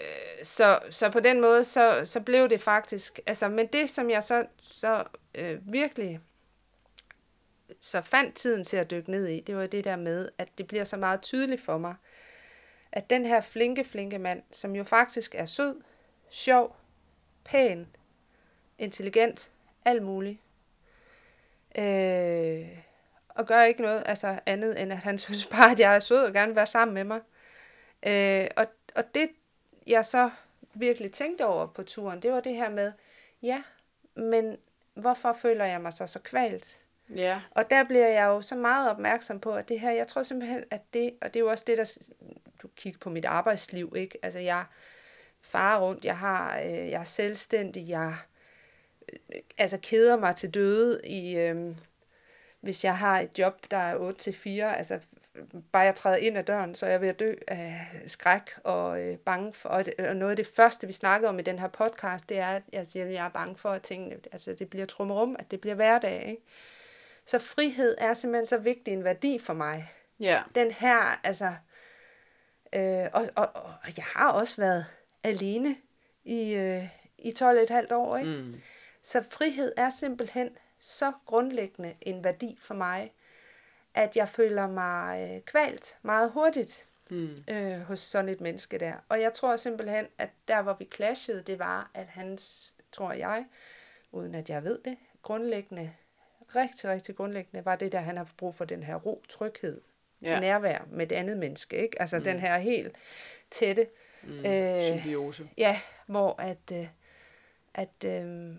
så, 0.42 0.78
så 0.90 1.10
på 1.10 1.20
den 1.20 1.40
måde, 1.40 1.64
så, 1.64 2.02
så 2.04 2.20
blev 2.20 2.48
det 2.48 2.62
faktisk, 2.62 3.20
altså, 3.26 3.48
men 3.48 3.66
det 3.66 3.90
som 3.90 4.10
jeg 4.10 4.22
så, 4.22 4.46
så 4.60 5.04
øh, 5.34 5.72
virkelig 5.72 6.20
så 7.80 8.00
fandt 8.00 8.34
tiden 8.34 8.64
til 8.64 8.76
at 8.76 8.90
dykke 8.90 9.10
ned 9.10 9.26
i, 9.26 9.40
det 9.40 9.56
var 9.56 9.66
det 9.66 9.84
der 9.84 9.96
med, 9.96 10.28
at 10.38 10.48
det 10.58 10.66
bliver 10.66 10.84
så 10.84 10.96
meget 10.96 11.22
tydeligt 11.22 11.60
for 11.60 11.78
mig, 11.78 11.94
at 12.92 13.10
den 13.10 13.26
her 13.26 13.40
flinke, 13.40 13.84
flinke 13.84 14.18
mand, 14.18 14.42
som 14.50 14.76
jo 14.76 14.84
faktisk 14.84 15.34
er 15.34 15.44
sød, 15.44 15.80
sjov, 16.30 16.76
pæn, 17.44 17.86
intelligent, 18.78 19.50
alt 19.84 20.02
muligt, 20.02 20.38
øh, 21.78 22.78
og 23.28 23.46
gør 23.46 23.62
ikke 23.62 23.82
noget 23.82 24.02
altså 24.06 24.38
andet, 24.46 24.82
end 24.82 24.92
at 24.92 24.98
han 24.98 25.18
synes 25.24 25.46
bare, 25.46 25.70
at 25.70 25.80
jeg 25.80 25.96
er 25.96 26.00
sød 26.00 26.24
og 26.24 26.32
gerne 26.32 26.46
vil 26.48 26.56
være 26.56 26.66
sammen 26.66 26.94
med 26.94 27.04
mig. 27.04 27.20
Øh, 28.06 28.48
og, 28.56 28.66
og 28.94 29.14
det, 29.14 29.30
jeg 29.86 30.04
så 30.04 30.30
virkelig 30.74 31.12
tænkte 31.12 31.46
over 31.46 31.66
på 31.66 31.82
turen, 31.82 32.22
det 32.22 32.32
var 32.32 32.40
det 32.40 32.54
her 32.54 32.70
med, 32.70 32.92
ja, 33.42 33.62
men 34.14 34.56
hvorfor 34.94 35.32
føler 35.32 35.64
jeg 35.64 35.80
mig 35.80 35.92
så 35.92 36.06
så 36.06 36.18
kvalt? 36.18 36.83
Ja. 37.16 37.40
Og 37.50 37.70
der 37.70 37.84
bliver 37.84 38.08
jeg 38.08 38.24
jo 38.24 38.42
så 38.42 38.56
meget 38.56 38.90
opmærksom 38.90 39.40
på, 39.40 39.54
at 39.54 39.68
det 39.68 39.80
her, 39.80 39.90
jeg 39.90 40.06
tror 40.06 40.22
simpelthen, 40.22 40.64
at 40.70 40.82
det, 40.94 41.14
og 41.22 41.34
det 41.34 41.40
er 41.40 41.44
jo 41.44 41.50
også 41.50 41.64
det, 41.66 41.78
der, 41.78 41.98
du 42.62 42.68
kigger 42.76 42.98
på 42.98 43.10
mit 43.10 43.24
arbejdsliv, 43.24 43.92
ikke? 43.96 44.18
Altså 44.22 44.38
jeg 44.38 44.64
farer 45.40 45.80
rundt, 45.80 46.04
jeg 46.04 46.18
har, 46.18 46.58
øh, 46.58 46.70
jeg 46.70 47.00
er 47.00 47.04
selvstændig, 47.04 47.88
jeg 47.88 48.16
øh, 49.12 49.40
altså 49.58 49.78
keder 49.82 50.16
mig 50.16 50.36
til 50.36 50.54
døde 50.54 51.00
i, 51.04 51.36
øh, 51.36 51.76
hvis 52.60 52.84
jeg 52.84 52.98
har 52.98 53.20
et 53.20 53.38
job, 53.38 53.70
der 53.70 53.76
er 53.76 53.96
8 53.96 54.18
til 54.18 54.32
4, 54.32 54.76
altså 54.76 55.00
bare 55.72 55.82
jeg 55.82 55.94
træder 55.94 56.16
ind 56.16 56.38
ad 56.38 56.44
døren, 56.44 56.74
så 56.74 56.86
er 56.86 56.90
jeg 56.90 57.00
ved 57.00 57.08
at 57.08 57.20
dø 57.20 57.34
af 57.48 57.86
skræk 58.06 58.50
og 58.64 59.02
øh, 59.02 59.18
bange 59.18 59.52
for, 59.52 59.68
og, 59.68 59.84
det, 59.84 59.94
og 59.98 60.16
noget 60.16 60.30
af 60.30 60.36
det 60.36 60.46
første, 60.46 60.86
vi 60.86 60.92
snakkede 60.92 61.28
om 61.28 61.38
i 61.38 61.42
den 61.42 61.58
her 61.58 61.68
podcast, 61.68 62.28
det 62.28 62.38
er, 62.38 62.48
at 62.48 62.62
jeg 62.72 62.86
siger, 62.86 63.04
at 63.04 63.12
jeg 63.12 63.24
er 63.24 63.30
bange 63.30 63.56
for, 63.56 63.68
at 63.68 63.82
tingene, 63.82 64.16
altså 64.32 64.54
det 64.58 64.70
bliver 64.70 64.86
trummerum, 64.86 65.36
at 65.38 65.50
det 65.50 65.60
bliver 65.60 65.74
hverdag, 65.74 66.28
ikke? 66.28 66.42
Så 67.26 67.38
frihed 67.38 67.94
er 67.98 68.14
simpelthen 68.14 68.46
så 68.46 68.58
vigtig 68.58 68.92
en 68.92 69.04
værdi 69.04 69.38
for 69.38 69.54
mig. 69.54 69.92
Ja. 70.20 70.42
Den 70.54 70.70
her, 70.70 71.26
altså, 71.26 71.54
øh, 72.74 73.08
og, 73.12 73.28
og, 73.34 73.50
og 73.54 73.96
jeg 73.96 74.04
har 74.04 74.32
også 74.32 74.56
været 74.56 74.86
alene 75.22 75.76
i, 76.24 76.54
øh, 76.54 76.84
i 77.18 77.30
12,5 77.30 77.94
år, 77.94 78.16
ikke? 78.16 78.30
Mm. 78.30 78.60
Så 79.02 79.22
frihed 79.30 79.72
er 79.76 79.90
simpelthen 79.90 80.50
så 80.78 81.12
grundlæggende 81.26 81.94
en 82.00 82.24
værdi 82.24 82.58
for 82.60 82.74
mig, 82.74 83.12
at 83.94 84.16
jeg 84.16 84.28
føler 84.28 84.68
mig 84.68 85.30
øh, 85.36 85.42
kvalt 85.42 85.96
meget 86.02 86.30
hurtigt 86.30 86.86
mm. 87.10 87.36
øh, 87.48 87.80
hos 87.80 88.00
sådan 88.00 88.28
et 88.28 88.40
menneske 88.40 88.78
der. 88.78 88.94
Og 89.08 89.20
jeg 89.20 89.32
tror 89.32 89.56
simpelthen, 89.56 90.06
at 90.18 90.30
der 90.48 90.62
hvor 90.62 90.76
vi 90.78 90.88
clashede, 90.94 91.42
det 91.42 91.58
var, 91.58 91.90
at 91.94 92.06
hans, 92.06 92.74
tror 92.92 93.12
jeg, 93.12 93.46
uden 94.12 94.34
at 94.34 94.50
jeg 94.50 94.64
ved 94.64 94.78
det, 94.84 94.96
grundlæggende, 95.22 95.92
rigtig, 96.56 96.90
rigtig 96.90 97.16
grundlæggende, 97.16 97.64
var 97.64 97.76
det 97.76 97.92
der, 97.92 97.98
han 97.98 98.16
har 98.16 98.28
brug 98.36 98.54
for 98.54 98.64
den 98.64 98.82
her 98.82 98.94
ro, 98.94 99.22
tryghed, 99.28 99.80
ja. 100.22 100.40
nærvær 100.40 100.86
med 100.90 101.06
det 101.06 101.16
andet 101.16 101.36
menneske. 101.36 101.76
Ikke? 101.76 102.00
Altså 102.00 102.18
mm. 102.18 102.24
den 102.24 102.40
her 102.40 102.58
helt 102.58 102.96
tætte 103.50 103.86
mm. 104.22 104.46
øh, 104.46 104.84
symbiose. 104.84 105.48
Ja, 105.58 105.80
hvor 106.06 106.40
at, 106.40 106.72
øh, 106.72 106.86
at, 107.74 108.04
øh, 108.04 108.56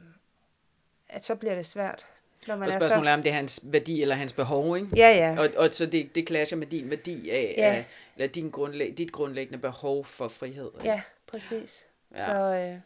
at 1.10 1.23
så 1.23 1.36
bliver 1.36 1.55
det 1.55 1.65
svært 1.65 2.05
når 2.47 2.55
man 2.55 2.67
og 2.67 2.73
spørgsmålet 2.73 3.01
er, 3.01 3.03
så... 3.03 3.10
er, 3.10 3.13
om 3.13 3.23
det 3.23 3.29
er 3.29 3.34
hans 3.36 3.60
værdi 3.63 4.01
eller 4.01 4.15
hans 4.15 4.34
behov, 4.34 4.77
ikke? 4.77 4.89
Ja, 4.95 5.10
ja. 5.10 5.39
Og, 5.39 5.49
og 5.58 5.69
så 5.71 5.86
det, 5.86 6.15
det 6.15 6.27
clasher 6.27 6.58
med 6.58 6.67
din 6.67 6.89
værdi 6.89 7.29
af, 7.29 7.55
ja. 7.58 7.63
af 7.63 7.86
eller 8.15 8.27
din 8.27 8.49
grundlæg, 8.49 8.97
dit 8.97 9.12
grundlæggende 9.12 9.60
behov 9.60 10.05
for 10.05 10.27
frihed. 10.27 10.71
Ikke? 10.75 10.88
Ja, 10.88 11.01
præcis. 11.27 11.89
Ja. 12.15 12.25
Så, 12.25 12.34
øh, 12.34 12.79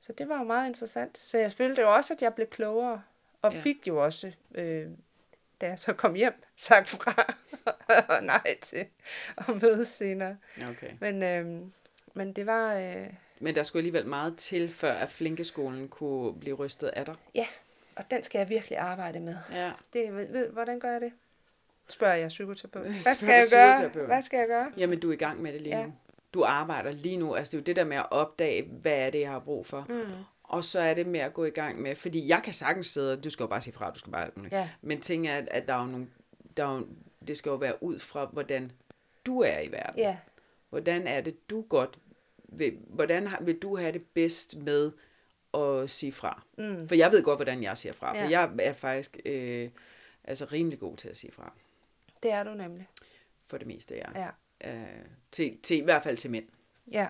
så 0.00 0.12
det 0.12 0.28
var 0.28 0.38
jo 0.38 0.44
meget 0.44 0.68
interessant. 0.68 1.18
Så 1.18 1.38
jeg 1.38 1.52
følte 1.52 1.82
jo 1.82 1.94
også, 1.94 2.14
at 2.14 2.22
jeg 2.22 2.34
blev 2.34 2.46
klogere, 2.46 3.02
og 3.42 3.52
ja. 3.52 3.60
fik 3.60 3.88
jo 3.88 4.04
også, 4.04 4.32
øh, 4.54 4.86
da 5.60 5.66
jeg 5.66 5.78
så 5.78 5.92
kom 5.92 6.14
hjem, 6.14 6.42
sagt 6.56 6.88
fra 6.88 7.34
og 8.08 8.24
nej 8.34 8.56
til 8.62 8.86
at 9.36 9.62
mødes 9.62 9.88
senere. 9.88 10.36
Okay. 10.70 10.90
Men, 11.00 11.22
øh, 11.22 11.66
men 12.14 12.32
det 12.32 12.46
var... 12.46 12.74
Øh, 12.74 13.06
men 13.40 13.54
der 13.54 13.62
skulle 13.62 13.80
alligevel 13.80 14.06
meget 14.06 14.36
til, 14.36 14.70
før 14.70 14.92
at 14.92 15.08
flinkeskolen 15.08 15.88
kunne 15.88 16.40
blive 16.40 16.56
rystet 16.56 16.88
af 16.88 17.04
dig. 17.04 17.14
Ja, 17.34 17.46
og 17.96 18.04
den 18.10 18.22
skal 18.22 18.38
jeg 18.38 18.48
virkelig 18.48 18.78
arbejde 18.78 19.20
med. 19.20 19.36
Ja. 19.52 19.72
Det, 19.92 20.14
ved, 20.14 20.32
ved, 20.32 20.48
hvordan 20.48 20.80
gør 20.80 20.92
jeg 20.92 21.00
det? 21.00 21.12
Spørger 21.88 22.14
jeg 22.14 22.28
psykoterapeut. 22.28 22.86
Hvad 23.04 23.14
skal 23.14 23.28
jeg 23.28 23.46
gøre? 23.52 24.06
Hvad 24.06 24.22
skal 24.22 24.38
jeg 24.38 24.46
gøre? 24.48 24.72
Jamen, 24.76 25.00
du 25.00 25.08
er 25.08 25.12
i 25.12 25.16
gang 25.16 25.42
med 25.42 25.52
det 25.52 25.60
lige 25.60 25.78
ja. 25.78 25.86
nu. 25.86 25.92
Du 26.34 26.44
arbejder 26.44 26.90
lige 26.90 27.16
nu. 27.16 27.34
Altså, 27.34 27.50
det 27.50 27.56
er 27.56 27.60
jo 27.60 27.64
det 27.64 27.76
der 27.76 27.84
med 27.84 27.96
at 27.96 28.06
opdage, 28.10 28.62
hvad 28.62 28.98
er 28.98 29.10
det, 29.10 29.20
jeg 29.20 29.30
har 29.30 29.38
brug 29.38 29.66
for. 29.66 29.86
Mm. 29.88 30.12
Og 30.48 30.64
så 30.64 30.80
er 30.80 30.94
det 30.94 31.06
med 31.06 31.20
at 31.20 31.34
gå 31.34 31.44
i 31.44 31.50
gang 31.50 31.82
med, 31.82 31.96
fordi 31.96 32.28
jeg 32.28 32.42
kan 32.44 32.54
sagtens 32.54 32.86
sidde, 32.86 33.16
du 33.16 33.30
skal 33.30 33.42
jo 33.42 33.46
bare 33.46 33.60
sige 33.60 33.74
fra, 33.74 33.90
du 33.90 33.98
skal 33.98 34.12
bare 34.12 34.30
ja. 34.52 34.70
Men 34.82 35.00
ting 35.00 35.28
er, 35.28 35.42
at, 35.50 35.68
der 35.68 35.74
er 35.74 35.80
jo 35.80 35.86
nogle, 35.86 36.08
der 36.56 36.66
er 36.66 36.74
jo, 36.74 36.86
det 37.28 37.38
skal 37.38 37.50
jo 37.50 37.56
være 37.56 37.82
ud 37.82 37.98
fra, 37.98 38.24
hvordan 38.24 38.72
du 39.26 39.40
er 39.40 39.60
i 39.60 39.72
verden. 39.72 39.98
Ja. 39.98 40.18
Hvordan 40.70 41.06
er 41.06 41.20
det, 41.20 41.50
du 41.50 41.62
godt 41.62 41.98
vil, 42.48 42.78
hvordan 42.86 43.28
vil 43.40 43.58
du 43.58 43.76
have 43.76 43.92
det 43.92 44.02
bedst 44.14 44.56
med 44.56 44.92
at 45.54 45.90
sige 45.90 46.12
fra. 46.12 46.42
Mm. 46.58 46.88
For 46.88 46.94
jeg 46.94 47.12
ved 47.12 47.22
godt, 47.22 47.38
hvordan 47.38 47.62
jeg 47.62 47.78
siger 47.78 47.92
fra. 47.92 48.16
Ja. 48.16 48.24
For 48.24 48.30
jeg 48.30 48.50
er 48.60 48.72
faktisk 48.72 49.18
øh, 49.24 49.70
altså 50.24 50.44
rimelig 50.44 50.78
god 50.78 50.96
til 50.96 51.08
at 51.08 51.16
sige 51.16 51.32
fra. 51.32 51.52
Det 52.22 52.32
er 52.32 52.44
du 52.44 52.54
nemlig. 52.54 52.88
For 53.46 53.58
det 53.58 53.66
meste, 53.66 53.94
ja. 53.94 54.20
ja. 54.20 54.30
Øh, 54.72 55.04
til, 55.32 55.58
til, 55.62 55.76
I 55.76 55.84
hvert 55.84 56.02
fald 56.02 56.16
til 56.16 56.30
mænd. 56.30 56.46
Ja. 56.92 57.08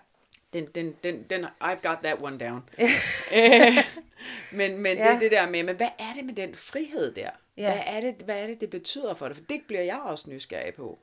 Den, 0.52 0.66
den, 0.74 0.94
den, 1.04 1.22
den, 1.30 1.44
I've 1.44 1.88
got 1.88 1.98
that 2.02 2.22
one 2.22 2.38
down. 2.38 2.68
øh, 3.37 3.84
men 4.58 4.78
men 4.78 4.96
ja. 4.96 5.12
det 5.12 5.20
det 5.20 5.30
der 5.30 5.50
med, 5.50 5.62
men 5.62 5.76
hvad 5.76 5.88
er 5.98 6.14
det 6.16 6.24
med 6.24 6.34
den 6.34 6.54
frihed 6.54 7.14
der? 7.14 7.30
Ja. 7.56 7.72
Hvad, 7.72 7.82
er 7.87 8.00
det, 8.00 8.14
hvad 8.24 8.42
er 8.42 8.46
det, 8.46 8.61
det 8.61 8.70
betyder 8.70 9.14
for 9.14 9.28
dig? 9.28 9.37
For 9.37 9.44
det 9.44 9.61
bliver 9.66 9.82
jeg 9.82 9.98
også 9.98 10.30
nysgerrig 10.30 10.74
på. 10.74 10.98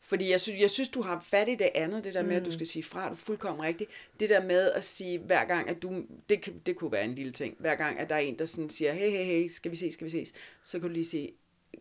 Fordi 0.00 0.30
jeg, 0.30 0.40
synes, 0.40 0.60
jeg 0.60 0.70
synes, 0.70 0.88
du 0.88 1.02
har 1.02 1.20
fat 1.30 1.48
i 1.48 1.54
det 1.54 1.70
andet, 1.74 2.04
det 2.04 2.14
der 2.14 2.22
med, 2.22 2.30
mm. 2.30 2.36
at 2.36 2.44
du 2.44 2.48
mm. 2.48 2.52
skal 2.52 2.66
sige 2.66 2.82
fra, 2.82 3.06
du 3.06 3.12
er 3.12 3.16
fuldkommen 3.16 3.64
rigtigt. 3.64 3.90
Det 4.20 4.28
der 4.28 4.44
med 4.44 4.70
at 4.70 4.84
sige 4.84 5.18
hver 5.18 5.44
gang, 5.44 5.68
at 5.68 5.82
du, 5.82 6.02
det, 6.28 6.66
det 6.66 6.76
kunne 6.76 6.92
være 6.92 7.04
en 7.04 7.14
lille 7.14 7.32
ting, 7.32 7.56
hver 7.58 7.74
gang, 7.74 7.98
at 7.98 8.08
der 8.08 8.14
er 8.14 8.20
en, 8.20 8.38
der 8.38 8.44
sådan 8.44 8.70
siger, 8.70 8.92
hey, 8.92 9.10
hey, 9.10 9.24
hey, 9.24 9.48
skal 9.48 9.70
vi 9.70 9.76
ses, 9.76 9.94
skal 9.94 10.04
vi 10.04 10.10
ses, 10.10 10.32
så 10.62 10.78
kan 10.78 10.88
du 10.88 10.92
lige 10.92 11.04
sige, 11.04 11.32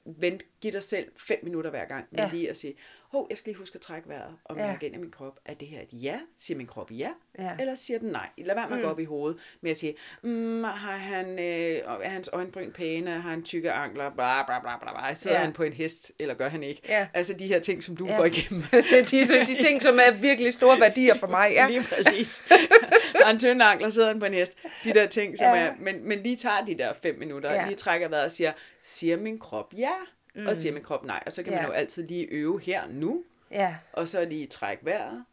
vent, 0.06 0.44
giv 0.62 0.72
dig 0.72 0.84
selv 0.84 1.12
fem 1.18 1.40
minutter 1.44 1.70
hver 1.70 1.86
gang, 1.86 2.06
med 2.12 2.20
ja. 2.20 2.30
lige 2.32 2.50
at 2.50 2.58
sige, 2.58 2.74
hov, 3.12 3.28
jeg 3.30 3.38
skal 3.38 3.50
lige 3.50 3.60
huske 3.60 3.76
at 3.76 3.82
trække 3.82 4.10
vejret 4.10 4.36
og 4.46 4.56
mærke 4.56 4.78
ja. 4.82 4.88
ind 4.88 4.96
i 4.96 5.00
min 5.00 5.12
krop. 5.12 5.40
Er 5.46 5.54
det 5.54 5.68
her 5.68 5.82
et 5.82 5.88
ja? 5.92 6.20
Siger 6.38 6.58
min 6.58 6.68
krop 6.68 6.92
ja? 6.92 7.10
ja. 7.40 7.56
Eller 7.60 7.76
siger 7.76 8.00
den 8.00 8.10
nej? 8.10 8.30
Lad 8.38 8.56
være 8.56 8.70
med 8.70 8.78
at 8.78 8.82
mm. 8.82 8.86
gå 8.86 8.92
op 8.92 9.00
i 9.00 9.06
hovedet 9.06 9.40
med 9.62 9.72
at 9.72 9.78
sige, 9.78 9.96
mm, 10.24 10.64
har 10.64 10.98
han, 10.98 11.40
øh, 11.40 11.76
er 12.04 12.10
hans 12.10 12.30
øjenbryn 12.34 12.72
pæne? 12.72 13.12
Har 13.12 13.30
han 13.30 13.44
tykke 13.44 13.72
ankler? 13.72 14.10
Bla, 14.10 14.46
bla, 14.46 14.60
bla, 14.60 14.78
bla, 14.82 14.92
bla. 14.92 15.14
Sidder 15.14 15.38
ja. 15.38 15.44
han 15.44 15.54
på 15.54 15.64
en 15.64 15.74
hest, 15.74 16.12
eller 16.20 16.34
gør 16.34 16.50
han 16.50 16.64
ikke? 16.64 16.82
Ja. 16.90 17.08
Altså 17.14 17.34
de 17.34 17.48
her 17.48 17.60
ting, 17.60 17.84
som 17.84 17.96
du 17.96 18.06
ja. 18.06 18.18
går 18.18 18.26
igennem. 18.26 18.64
de, 19.12 19.46
de 19.46 19.56
ting, 19.60 19.82
som 19.82 20.00
er 20.08 20.12
virkelig 20.12 20.54
store 20.54 20.80
værdier 20.80 21.16
for 21.16 21.28
mig. 21.28 21.52
Ja. 21.52 21.68
lige 21.68 21.84
præcis. 21.84 22.44
har 23.18 23.26
han 23.26 23.40
tynde 23.40 23.66
ankler, 23.66 23.90
sidder 23.90 24.08
han 24.08 24.20
på 24.20 24.26
en 24.26 24.34
hest. 24.34 24.58
De 24.84 24.94
der 24.94 25.08
ting, 25.08 25.38
som 25.38 25.48
ja. 25.48 25.56
er, 25.56 25.74
men, 25.80 26.08
men 26.08 26.24
lige 26.24 26.36
tager 26.36 26.66
de 26.66 26.78
der 26.78 26.94
fem 27.04 27.20
minutter, 27.20 27.54
ja. 27.54 27.66
lige 27.66 27.76
trækker 27.76 28.08
vejret 28.08 28.26
og 28.26 28.32
siger, 28.32 28.52
siger 28.82 29.18
min 29.18 29.40
krop 29.40 29.74
ja? 29.78 29.92
Mm. 30.38 30.48
Og 30.48 30.58
siger 30.58 30.74
min 30.74 30.84
krop 30.84 31.06
nej. 31.06 31.24
Og 31.26 31.34
så 31.34 31.44
kan 31.44 31.54
ja. 31.54 31.60
man 31.60 31.68
jo 31.68 31.74
altid 31.74 32.08
lige 32.08 32.26
øve 32.26 32.62
her 32.62 32.88
nu. 32.88 33.24
Ja. 33.52 33.76
Og 33.94 34.10
så 34.10 34.26
lige 34.26 34.48
trække 34.48 34.86
vejret. 34.86 35.26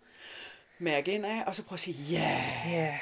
Mærke 0.79 1.13
ind 1.13 1.27
af, 1.27 1.45
og 1.47 1.55
så 1.55 1.63
prøv 1.63 1.75
at 1.75 1.81
sige 1.81 2.19
ja. 2.19 2.41
Ja. 2.69 2.99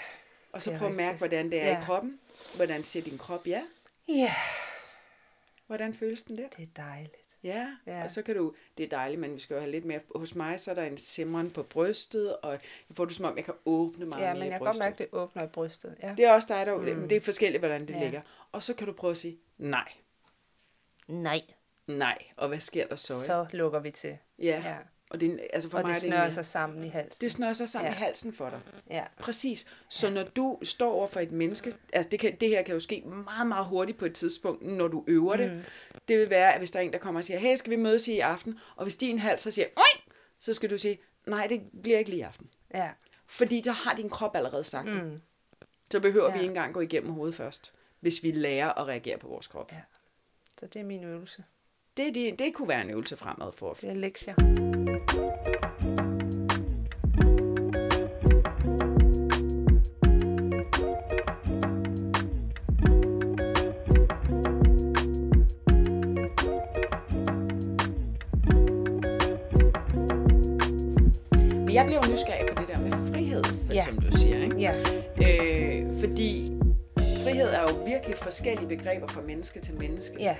Og 0.52 0.62
så 0.62 0.78
prøv 0.78 0.88
at 0.88 0.96
mærke, 0.96 1.18
hvordan 1.18 1.50
det 1.50 1.62
er 1.62 1.66
ja. 1.66 1.80
i 1.80 1.84
kroppen. 1.84 2.18
Hvordan 2.56 2.84
siger 2.84 3.04
din 3.04 3.18
krop 3.18 3.46
ja? 3.46 3.62
Ja. 4.08 4.32
Hvordan 5.66 5.94
føles 5.94 6.22
den 6.22 6.38
der? 6.38 6.48
Det 6.56 6.62
er 6.62 6.82
dejligt. 6.82 7.16
Ja, 7.44 7.66
ja, 7.86 8.04
og 8.04 8.10
så 8.10 8.22
kan 8.22 8.36
du, 8.36 8.54
det 8.78 8.84
er 8.84 8.88
dejligt, 8.88 9.20
men 9.20 9.34
vi 9.34 9.40
skal 9.40 9.54
jo 9.54 9.60
have 9.60 9.70
lidt 9.70 9.84
mere, 9.84 10.00
hos 10.14 10.34
mig 10.34 10.60
så 10.60 10.70
er 10.70 10.74
der 10.74 10.84
en 10.84 10.98
simren 10.98 11.50
på 11.50 11.62
brystet, 11.62 12.36
og 12.36 12.52
jeg 12.52 12.96
får 12.96 13.04
det 13.04 13.16
som 13.16 13.24
om, 13.24 13.36
jeg 13.36 13.44
kan 13.44 13.54
åbne 13.64 14.06
meget 14.06 14.22
ja, 14.22 14.26
mere 14.26 14.34
men 14.34 14.42
jeg 14.42 14.58
kan 14.58 14.66
godt 14.66 14.78
mærke, 14.78 14.98
det 14.98 15.06
åbner 15.12 15.42
i 15.42 15.46
brystet. 15.46 15.96
Ja. 16.02 16.14
Det 16.16 16.24
er 16.24 16.32
også 16.32 16.48
dig, 16.48 16.66
der, 16.66 16.76
mm. 16.76 17.08
det 17.08 17.16
er 17.16 17.20
forskelligt, 17.20 17.60
hvordan 17.60 17.86
det 17.86 17.94
ja. 17.94 18.02
ligger. 18.02 18.20
Og 18.52 18.62
så 18.62 18.74
kan 18.74 18.86
du 18.86 18.92
prøve 18.92 19.10
at 19.10 19.16
sige, 19.16 19.38
nej. 19.58 19.92
Nej. 21.08 21.40
Nej, 21.86 22.18
og 22.36 22.48
hvad 22.48 22.60
sker 22.60 22.86
der 22.86 22.96
så? 22.96 23.20
Så 23.20 23.46
lukker 23.52 23.80
vi 23.80 23.90
til. 23.90 24.18
Ja, 24.38 24.62
ja. 24.64 24.76
og 25.10 25.20
det, 25.20 25.40
altså 25.52 25.70
for 25.70 25.78
og 25.78 25.84
mig 25.84 25.94
det 25.94 26.02
snører 26.02 26.30
sig 26.30 26.46
sammen 26.46 26.84
i 26.84 26.88
halsen. 26.88 27.20
Det 27.20 27.32
snører 27.32 27.52
sig 27.52 27.68
sammen 27.68 27.92
ja. 27.92 27.96
i 27.96 27.98
halsen 27.98 28.32
for 28.32 28.48
dig. 28.48 28.60
Ja. 28.90 29.04
Præcis. 29.18 29.66
Så 29.88 30.06
ja. 30.06 30.12
når 30.12 30.22
du 30.22 30.58
står 30.62 30.92
over 30.92 31.06
for 31.06 31.20
et 31.20 31.32
menneske, 31.32 31.74
altså 31.92 32.08
det, 32.10 32.20
kan, 32.20 32.36
det 32.36 32.48
her 32.48 32.62
kan 32.62 32.74
jo 32.74 32.80
ske 32.80 33.00
meget, 33.00 33.46
meget 33.46 33.66
hurtigt 33.66 33.98
på 33.98 34.04
et 34.04 34.14
tidspunkt, 34.14 34.66
når 34.66 34.88
du 34.88 35.04
øver 35.06 35.36
det. 35.36 35.52
Mm. 35.52 35.62
Det 36.08 36.18
vil 36.18 36.30
være, 36.30 36.52
at 36.52 36.60
hvis 36.60 36.70
der 36.70 36.78
er 36.78 36.84
en, 36.84 36.92
der 36.92 36.98
kommer 36.98 37.20
og 37.20 37.24
siger, 37.24 37.38
hey, 37.38 37.56
skal 37.56 37.70
vi 37.70 37.76
mødes 37.76 38.08
i 38.08 38.18
aften? 38.18 38.58
Og 38.76 38.82
hvis 38.82 38.96
din 38.96 39.18
hals 39.18 39.42
så 39.42 39.50
siger, 39.50 39.66
Oj! 39.76 40.00
så 40.38 40.52
skal 40.52 40.70
du 40.70 40.78
sige, 40.78 40.98
nej, 41.26 41.46
det 41.46 41.62
bliver 41.82 41.98
ikke 41.98 42.10
lige 42.10 42.20
i 42.20 42.22
aften. 42.22 42.50
Ja. 42.74 42.90
Fordi 43.26 43.62
så 43.64 43.72
har 43.72 43.94
din 43.94 44.10
krop 44.10 44.36
allerede 44.36 44.64
sagt 44.64 44.86
mm. 44.86 44.92
det. 44.92 45.20
Så 45.90 46.00
behøver 46.00 46.26
ja. 46.26 46.32
vi 46.32 46.38
ikke 46.38 46.48
engang 46.50 46.74
gå 46.74 46.80
igennem 46.80 47.12
hovedet 47.12 47.34
først, 47.34 47.72
hvis 48.00 48.22
vi 48.22 48.30
lærer 48.30 48.72
at 48.72 48.86
reagere 48.86 49.18
på 49.18 49.28
vores 49.28 49.46
krop. 49.46 49.72
Ja. 49.72 49.80
Så 50.58 50.66
det 50.66 50.80
er 50.80 50.84
min 50.84 51.04
øvelse. 51.04 51.44
Det, 51.96 52.14
det, 52.14 52.38
det 52.38 52.54
kunne 52.54 52.68
være 52.68 52.80
en 52.80 52.90
øvelse 52.90 53.16
fremad 53.16 53.52
for. 53.52 53.72
Det 53.72 53.90
er 53.90 53.94
lektier. 53.94 54.34
Forskellige 78.32 78.68
begreber 78.68 79.06
fra 79.06 79.20
menneske 79.20 79.60
til 79.60 79.74
menneske. 79.74 80.16
Ja. 80.20 80.36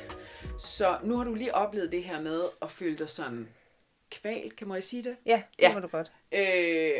Så 0.58 0.98
nu 1.02 1.16
har 1.16 1.24
du 1.24 1.34
lige 1.34 1.54
oplevet 1.54 1.92
det 1.92 2.04
her 2.04 2.20
med 2.20 2.42
at 2.62 2.70
føle 2.70 2.98
dig 2.98 3.08
sådan 3.08 3.48
kvalt, 4.10 4.56
kan 4.56 4.70
jeg 4.70 4.82
sige 4.82 5.02
det? 5.04 5.16
Ja, 5.26 5.42
det 5.56 5.62
Ja. 5.62 5.74
må 5.74 5.80
du 5.80 5.88
godt. 5.88 6.12
Øh, 6.32 6.92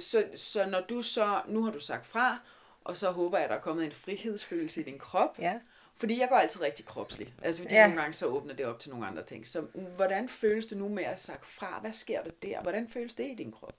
så, 0.00 0.24
så 0.36 0.66
når 0.66 0.80
du 0.80 1.02
så, 1.02 1.40
nu 1.48 1.64
har 1.64 1.72
du 1.72 1.80
sagt 1.80 2.06
fra, 2.06 2.38
og 2.84 2.96
så 2.96 3.10
håber 3.10 3.36
jeg, 3.38 3.44
at 3.44 3.50
der 3.50 3.56
er 3.56 3.60
kommet 3.60 3.84
en 3.84 3.92
frihedsfølelse 3.92 4.80
i 4.80 4.84
din 4.84 4.98
krop. 4.98 5.38
Ja. 5.38 5.54
Fordi 5.96 6.20
jeg 6.20 6.28
går 6.28 6.36
altid 6.36 6.60
rigtig 6.60 6.84
kropslig. 6.86 7.34
Altså 7.42 7.62
fordi 7.62 7.74
Ja. 7.74 7.86
nogle 7.86 8.00
gange 8.00 8.12
så 8.14 8.26
åbner 8.26 8.54
det 8.54 8.66
op 8.66 8.78
til 8.80 8.90
nogle 8.90 9.06
andre 9.06 9.22
ting. 9.22 9.46
Så 9.46 9.60
hvordan 9.96 10.28
føles 10.28 10.66
det 10.66 10.78
nu 10.78 10.88
med 10.88 11.04
at 11.04 11.20
sagt 11.20 11.46
fra? 11.46 11.78
Hvad 11.80 11.92
sker 11.92 12.22
der 12.22 12.30
der? 12.42 12.60
Hvordan 12.62 12.88
føles 12.88 13.14
det 13.14 13.24
i 13.26 13.34
din 13.34 13.52
krop? 13.52 13.72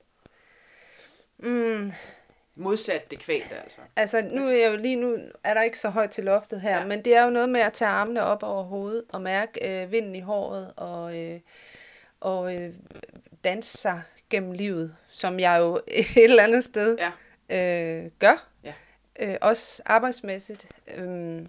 Mm, 1.38 1.79
Modsat 2.60 3.12
det 3.12 3.20
kvalte 3.20 3.56
altså. 3.64 3.82
altså, 3.96 4.22
nu 4.32 4.48
er 4.48 4.52
jeg 4.52 4.72
jo 4.72 4.78
lige 4.78 4.96
nu, 4.96 5.18
er 5.44 5.54
der 5.54 5.62
ikke 5.62 5.80
så 5.80 5.90
højt 5.90 6.12
til 6.12 6.24
loftet 6.24 6.62
her, 6.62 6.78
Ja. 6.78 6.86
men 6.86 7.06
det 7.06 7.16
er 7.16 7.24
jo 7.24 7.30
noget 7.30 7.50
med 7.50 7.62
at 7.62 7.74
tage 7.74 7.90
armene 7.90 8.24
op 8.24 8.44
over 8.44 8.64
hovedet 8.64 9.04
og 9.10 9.22
mærke 9.22 9.82
øh, 9.84 9.92
vinden 9.92 10.16
i 10.16 10.20
håret 10.20 10.74
og, 10.78 11.18
øh, 11.18 11.40
og 12.20 12.56
øh, 12.56 12.74
danse 13.44 13.78
sig 13.78 14.02
gennem 14.30 14.52
livet, 14.52 14.96
som 15.10 15.40
jeg 15.40 15.60
jo 15.60 15.76
et 15.88 16.24
eller 16.24 16.44
andet 16.44 16.64
sted 16.64 16.98
Ja. 17.50 17.58
øh, 18.04 18.12
gør. 18.20 18.50
Ja. 18.64 18.74
Øh, 19.20 19.38
også 19.42 19.82
arbejdsmæssigt. 19.86 20.68
Øhm, 20.96 21.48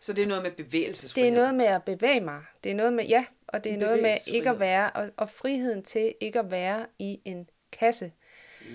Så 0.00 0.12
det 0.12 0.22
er 0.22 0.26
noget 0.28 0.42
med 0.42 0.50
bevægelsesfrihed. 0.50 1.26
Det 1.30 1.36
er 1.36 1.40
noget 1.40 1.54
med 1.54 1.66
at 1.66 1.82
bevæge 1.84 2.20
mig. 2.20 2.40
Det 2.64 2.72
er 2.72 2.76
noget 2.76 2.92
med, 2.92 3.04
ja, 3.04 3.24
og 3.48 3.64
det 3.64 3.72
er 3.72 3.76
noget 3.78 4.02
med 4.02 4.14
ikke 4.26 4.50
at 4.50 4.60
være, 4.60 4.90
og, 4.90 5.10
og 5.16 5.30
friheden 5.30 5.82
til 5.82 6.14
ikke 6.20 6.38
at 6.38 6.50
være 6.50 6.86
i 6.98 7.20
en 7.24 7.48
kasse. 7.72 8.12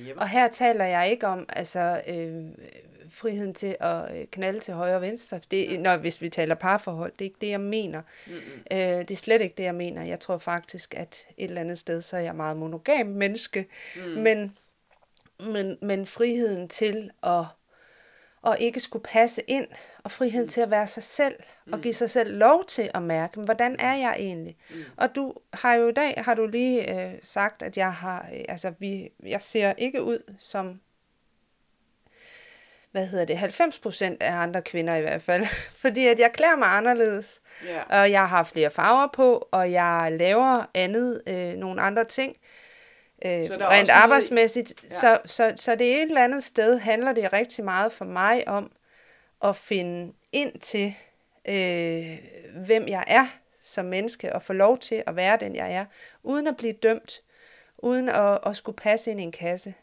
Yep. 0.07 0.17
Og 0.17 0.29
her 0.29 0.47
taler 0.47 0.85
jeg 0.85 1.11
ikke 1.11 1.27
om 1.27 1.45
altså 1.49 2.01
øh, 2.07 2.45
friheden 3.09 3.53
til 3.53 3.75
at 3.79 4.17
øh, 4.17 4.25
knalde 4.31 4.59
til 4.59 4.73
højre 4.73 4.95
og 4.95 5.01
venstre. 5.01 5.39
Det, 5.51 5.79
når, 5.79 5.97
hvis 5.97 6.21
vi 6.21 6.29
taler 6.29 6.55
parforhold, 6.55 7.11
det 7.11 7.21
er 7.21 7.25
ikke 7.25 7.37
det, 7.41 7.49
jeg 7.49 7.61
mener. 7.61 8.01
Mm-mm. 8.27 8.37
Øh, 8.71 8.77
det 8.77 9.11
er 9.11 9.15
slet 9.15 9.41
ikke 9.41 9.55
det, 9.57 9.63
jeg 9.63 9.75
mener. 9.75 10.03
Jeg 10.03 10.19
tror 10.19 10.37
faktisk, 10.37 10.93
at 10.97 11.27
et 11.37 11.47
eller 11.49 11.61
andet 11.61 11.77
sted, 11.77 12.01
så 12.01 12.17
er 12.17 12.21
jeg 12.21 12.35
meget 12.35 12.57
monogam 12.57 13.07
menneske. 13.07 13.67
Mm. 13.95 14.01
Men, 14.01 14.57
men, 15.39 15.77
men 15.81 16.05
friheden 16.05 16.67
til 16.67 17.11
at, 17.23 17.43
at 18.47 18.59
ikke 18.59 18.79
skulle 18.79 19.03
passe 19.03 19.41
ind, 19.47 19.67
og 20.03 20.11
friheden 20.11 20.43
mm. 20.45 20.49
til 20.49 20.61
at 20.61 20.71
være 20.71 20.87
sig 20.87 21.03
selv, 21.03 21.35
og 21.71 21.81
give 21.81 21.93
sig 21.93 22.09
selv 22.09 22.37
lov 22.37 22.65
til 22.65 22.91
at 22.93 23.01
mærke, 23.01 23.39
hvordan 23.41 23.75
er 23.79 23.93
jeg 23.93 24.15
egentlig? 24.19 24.57
Mm. 24.69 24.75
Og 24.97 25.15
du 25.15 25.33
har 25.53 25.73
jo 25.73 25.87
i 25.87 25.91
dag, 25.93 26.13
har 26.25 26.33
du 26.33 26.45
lige 26.45 27.05
øh, 27.05 27.13
sagt, 27.23 27.61
at 27.61 27.77
jeg 27.77 27.93
har, 27.93 28.29
øh, 28.33 28.45
altså 28.49 28.73
vi, 28.79 29.09
jeg 29.23 29.41
ser 29.41 29.73
ikke 29.77 30.03
ud 30.03 30.33
som 30.39 30.79
hvad 32.91 33.07
hedder 33.07 33.25
det, 33.25 33.37
90 33.37 33.79
procent 33.79 34.23
af 34.23 34.33
andre 34.33 34.61
kvinder 34.61 34.95
i 34.95 35.01
hvert 35.01 35.21
fald. 35.21 35.45
Fordi 35.83 36.07
at 36.07 36.19
jeg 36.19 36.31
klæder 36.33 36.55
mig 36.55 36.67
anderledes, 36.67 37.41
Ja. 37.65 38.01
og 38.01 38.11
jeg 38.11 38.29
har 38.29 38.43
flere 38.43 38.69
farver 38.69 39.07
på, 39.13 39.47
og 39.51 39.71
jeg 39.71 40.15
laver 40.19 40.65
andet, 40.73 41.21
øh, 41.27 41.53
nogle 41.53 41.81
andre 41.81 42.03
ting. 42.03 42.35
Øh, 43.25 43.31
rent 43.31 43.89
arbejdsmæssigt. 43.89 44.73
Ja. 44.83 44.95
Så, 44.95 45.19
så, 45.25 45.53
så 45.55 45.75
det 45.75 45.95
et 45.95 46.01
eller 46.01 46.23
andet 46.23 46.43
sted, 46.43 46.77
handler 46.77 47.13
det 47.13 47.33
rigtig 47.33 47.65
meget 47.65 47.91
for 47.91 48.05
mig 48.05 48.47
om 48.47 48.71
at 49.43 49.55
finde 49.55 50.13
ind 50.31 50.59
til, 50.59 50.93
øh, 51.47 52.17
hvem 52.65 52.87
jeg 52.87 53.03
er 53.07 53.27
som 53.61 53.85
menneske, 53.85 54.33
og 54.33 54.43
få 54.43 54.53
lov 54.53 54.77
til 54.79 55.03
at 55.07 55.15
være 55.15 55.37
den, 55.39 55.55
jeg 55.55 55.73
er, 55.73 55.85
uden 56.23 56.47
at 56.47 56.57
blive 56.57 56.73
dømt, 56.73 57.21
uden 57.77 58.09
at, 58.09 58.39
at 58.45 58.57
skulle 58.57 58.75
passe 58.75 59.11
ind 59.11 59.19
i 59.19 59.23
en 59.23 59.31
kasse. 59.31 59.73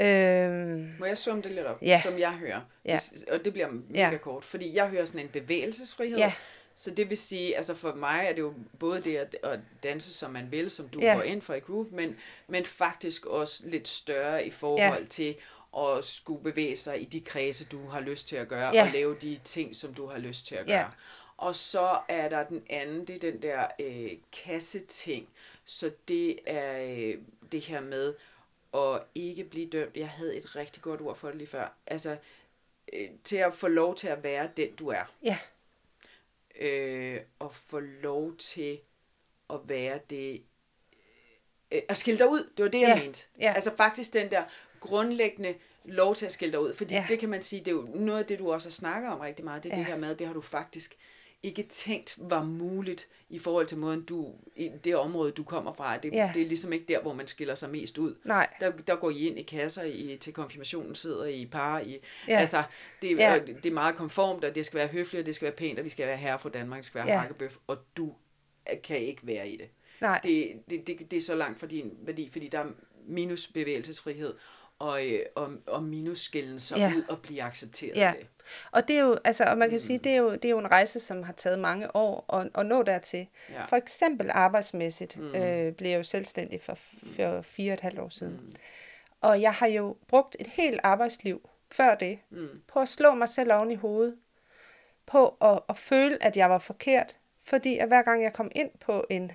Øh, 0.00 0.98
Må 1.00 1.06
jeg 1.06 1.18
summe 1.18 1.42
det 1.42 1.52
lidt 1.52 1.66
op, 1.66 1.82
Ja. 1.82 2.00
som 2.02 2.18
jeg 2.18 2.30
hører? 2.32 2.60
Ja. 2.84 2.90
Hvis- 2.92 3.24
Og 3.32 3.44
det 3.44 3.52
bliver 3.52 3.68
mega 3.68 4.10
Ja. 4.10 4.16
kort, 4.16 4.44
fordi 4.44 4.74
jeg 4.76 4.88
hører 4.88 5.04
sådan 5.04 5.20
en 5.20 5.28
bevægelsesfrihed. 5.28 6.18
Ja. 6.18 6.32
Så 6.78 6.90
det 6.90 7.10
vil 7.10 7.16
sige, 7.18 7.56
altså 7.56 7.74
for 7.74 7.94
mig 7.94 8.26
er 8.28 8.32
det 8.32 8.40
jo 8.40 8.54
både 8.78 9.00
det 9.00 9.16
at, 9.16 9.36
at 9.42 9.60
danse, 9.82 10.12
som 10.14 10.30
man 10.30 10.50
vil, 10.50 10.70
som 10.70 10.88
du 10.88 10.98
Ja. 11.00 11.14
går 11.14 11.22
ind 11.22 11.42
for 11.42 11.54
i 11.54 11.58
groove, 11.60 11.86
men, 11.92 12.16
men 12.48 12.64
faktisk 12.64 13.26
også 13.26 13.62
lidt 13.66 13.88
større 13.88 14.46
i 14.46 14.50
forhold 14.50 15.00
Ja. 15.00 15.06
til 15.06 15.36
at 15.78 16.04
skulle 16.04 16.42
bevæge 16.42 16.76
sig 16.76 17.02
i 17.02 17.04
de 17.04 17.20
kredse, 17.20 17.64
du 17.64 17.86
har 17.86 18.00
lyst 18.00 18.26
til 18.28 18.36
at 18.36 18.48
gøre, 18.48 18.74
Ja. 18.74 18.86
og 18.86 18.92
lave 18.92 19.16
de 19.20 19.36
ting, 19.44 19.76
som 19.76 19.94
du 19.94 20.06
har 20.06 20.18
lyst 20.18 20.46
til 20.46 20.54
at 20.54 20.68
Ja. 20.68 20.76
gøre. 20.76 20.90
Og 21.36 21.56
så 21.56 21.98
er 22.08 22.28
der 22.28 22.44
den 22.44 22.62
anden, 22.70 23.04
det 23.04 23.16
er 23.24 23.30
den 23.30 23.42
der 23.42 23.66
øh, 23.80 24.10
kasseting. 24.44 25.28
Så 25.64 25.90
det 26.08 26.38
er 26.46 26.96
øh, 26.98 27.14
det 27.52 27.60
her 27.60 27.80
med 27.80 28.14
at 28.74 29.02
ikke 29.14 29.44
blive 29.44 29.66
dømt. 29.70 29.96
Jeg 29.96 30.08
havde 30.08 30.36
et 30.36 30.56
rigtig 30.56 30.82
godt 30.82 31.00
ord 31.00 31.16
for 31.16 31.28
det 31.28 31.36
lige 31.36 31.48
før. 31.48 31.72
Altså, 31.86 32.16
øh, 32.92 33.08
til 33.24 33.36
at 33.36 33.54
få 33.54 33.68
lov 33.68 33.94
til 33.94 34.08
at 34.08 34.22
være 34.22 34.48
den, 34.56 34.74
du 34.74 34.88
er. 34.88 35.12
ja, 35.24 35.38
Øh, 36.60 37.20
og 37.38 37.54
få 37.54 37.78
lov 37.80 38.36
til 38.36 38.80
at 39.50 39.56
være 39.64 39.98
det... 40.10 40.42
Øh, 41.72 41.80
at 41.88 41.96
skille 41.96 42.18
dig 42.18 42.28
ud, 42.30 42.50
det 42.56 42.62
var 42.62 42.70
det, 42.70 42.80
jeg 42.80 42.88
Ja, 42.98 43.02
mente. 43.04 43.22
ja. 43.40 43.52
Altså 43.54 43.76
faktisk 43.76 44.12
den 44.12 44.30
der 44.30 44.44
grundlæggende 44.80 45.54
lov 45.84 46.14
til 46.14 46.26
at 46.26 46.32
skille 46.32 46.52
dig 46.52 46.60
ud. 46.60 46.74
Fordi 46.74 46.94
Ja. 46.94 47.06
det 47.08 47.18
kan 47.18 47.28
man 47.28 47.42
sige, 47.42 47.60
det 47.60 47.68
er 47.68 47.72
jo 47.72 47.86
noget 47.94 48.18
af 48.18 48.26
det, 48.26 48.38
du 48.38 48.52
også 48.52 48.68
har 48.68 48.72
snakket 48.72 49.10
om 49.12 49.20
rigtig 49.20 49.44
meget. 49.44 49.62
Det 49.64 49.72
er. 49.72 49.76
Ja. 49.76 49.80
det 49.80 49.86
her 49.86 49.96
med, 49.96 50.14
det 50.16 50.26
har 50.26 50.34
du 50.34 50.40
faktisk 50.40 50.96
ikke 51.42 51.62
tænkt 51.62 52.14
var 52.18 52.44
muligt 52.44 53.08
i 53.28 53.38
forhold 53.38 53.66
til 53.66 53.78
måden, 53.78 54.02
du, 54.04 54.34
i 54.56 54.70
det 54.84 54.96
område, 54.96 55.32
du 55.32 55.44
kommer 55.44 55.72
fra. 55.72 55.96
Det, 55.96 56.12
Ja. 56.12 56.30
det 56.34 56.42
er 56.42 56.46
ligesom 56.46 56.72
ikke 56.72 56.84
der, 56.88 57.00
hvor 57.00 57.12
man 57.12 57.26
skiller 57.26 57.54
sig 57.54 57.70
mest 57.70 57.98
ud. 57.98 58.14
nej, 58.24 58.48
Der, 58.60 58.70
der 58.70 58.96
går 58.96 59.10
I 59.10 59.26
ind 59.26 59.38
i 59.38 59.42
kasser 59.42 59.82
i, 59.82 60.16
til 60.20 60.32
konfirmationen, 60.32 60.94
sidder 60.94 61.24
I 61.24 61.46
par. 61.46 61.80
I, 61.80 61.98
ja. 62.28 62.38
Altså, 62.38 62.62
det, 63.02 63.18
Ja. 63.18 63.32
ja. 63.32 63.38
det 63.38 63.66
er 63.66 63.70
meget 63.74 63.94
konformt, 63.94 64.44
og 64.44 64.54
det 64.54 64.66
skal 64.66 64.78
være 64.78 64.88
høfligt, 64.88 65.20
og 65.20 65.26
det 65.26 65.34
skal 65.34 65.46
være 65.46 65.56
pænt, 65.56 65.78
og 65.78 65.84
vi 65.84 65.90
skal 65.90 66.06
være 66.06 66.16
herre 66.16 66.38
fra 66.38 66.48
Danmark, 66.48 66.76
det 66.76 66.84
skal 66.86 66.98
være 66.98 67.06
Ja. 67.08 67.14
ja. 67.14 67.20
hakkebøf, 67.20 67.56
og 67.66 67.78
du 67.96 68.12
kan 68.84 68.98
ikke 68.98 69.26
være 69.26 69.48
i 69.48 69.56
det. 69.56 69.68
nej. 70.00 70.20
Det, 70.22 70.52
det, 70.70 70.86
det, 70.86 71.10
det 71.10 71.16
er 71.16 71.20
så 71.20 71.34
langt 71.34 71.60
fra 71.60 71.66
din 71.66 71.92
værdi, 72.02 72.28
fordi 72.32 72.48
der 72.48 72.58
er 72.58 72.66
minus 73.08 73.46
bevægelsesfrihed, 73.48 74.34
og, 74.78 75.06
øh, 75.06 75.20
og, 75.34 75.50
og 75.66 75.82
minus 75.82 76.18
skælden 76.20 76.58
sig 76.60 76.76
Ja. 76.78 76.92
ud 76.96 77.02
og 77.08 77.22
blive 77.22 77.42
accepteret 77.42 77.96
Ja. 77.96 78.08
af 78.08 78.14
det. 78.20 78.26
Og 78.72 78.88
det 78.88 78.96
er 78.98 79.00
jo, 79.02 79.18
altså, 79.24 79.44
og 79.44 79.58
man 79.58 79.70
kan 79.70 79.80
sige, 79.80 79.98
det 79.98 80.12
er 80.12 80.16
jo, 80.16 80.32
det 80.32 80.44
er 80.44 80.48
jo 80.50 80.58
en 80.58 80.70
rejse, 80.70 81.00
som 81.00 81.22
har 81.22 81.32
taget 81.32 81.58
mange 81.58 81.96
år 81.96 82.34
at, 82.34 82.48
at 82.54 82.66
nå 82.66 82.82
dertil. 82.82 83.26
Ja. 83.50 83.64
For 83.64 83.76
eksempel 83.76 84.30
arbejdsmæssigt 84.32 85.16
mm. 85.18 85.34
øh, 85.34 85.72
blev 85.72 85.90
jeg 85.90 85.98
jo 85.98 86.02
selvstændig 86.02 86.62
for, 86.62 86.74
for 87.16 87.42
fire 87.42 87.70
og 87.70 87.74
et 87.74 87.80
halvt 87.80 87.98
år 87.98 88.08
siden. 88.08 88.32
Mm. 88.32 88.52
Og 89.20 89.40
jeg 89.40 89.52
har 89.52 89.66
jo 89.66 89.96
brugt 90.08 90.36
et 90.40 90.46
helt 90.46 90.80
arbejdsliv 90.82 91.48
før 91.72 91.94
det 91.94 92.18
Mm. 92.30 92.48
på 92.68 92.80
at 92.80 92.88
slå 92.88 93.14
mig 93.14 93.28
selv 93.28 93.52
oven 93.52 93.70
i 93.70 93.74
hovedet. 93.74 94.16
På 95.06 95.28
at, 95.40 95.60
at 95.68 95.78
føle, 95.78 96.22
at 96.24 96.36
jeg 96.36 96.50
var 96.50 96.58
forkert. 96.58 97.16
Fordi 97.44 97.78
at 97.78 97.88
hver 97.88 98.02
gang 98.02 98.22
jeg 98.22 98.32
kom 98.32 98.50
ind 98.54 98.70
på 98.80 99.04
en 99.10 99.32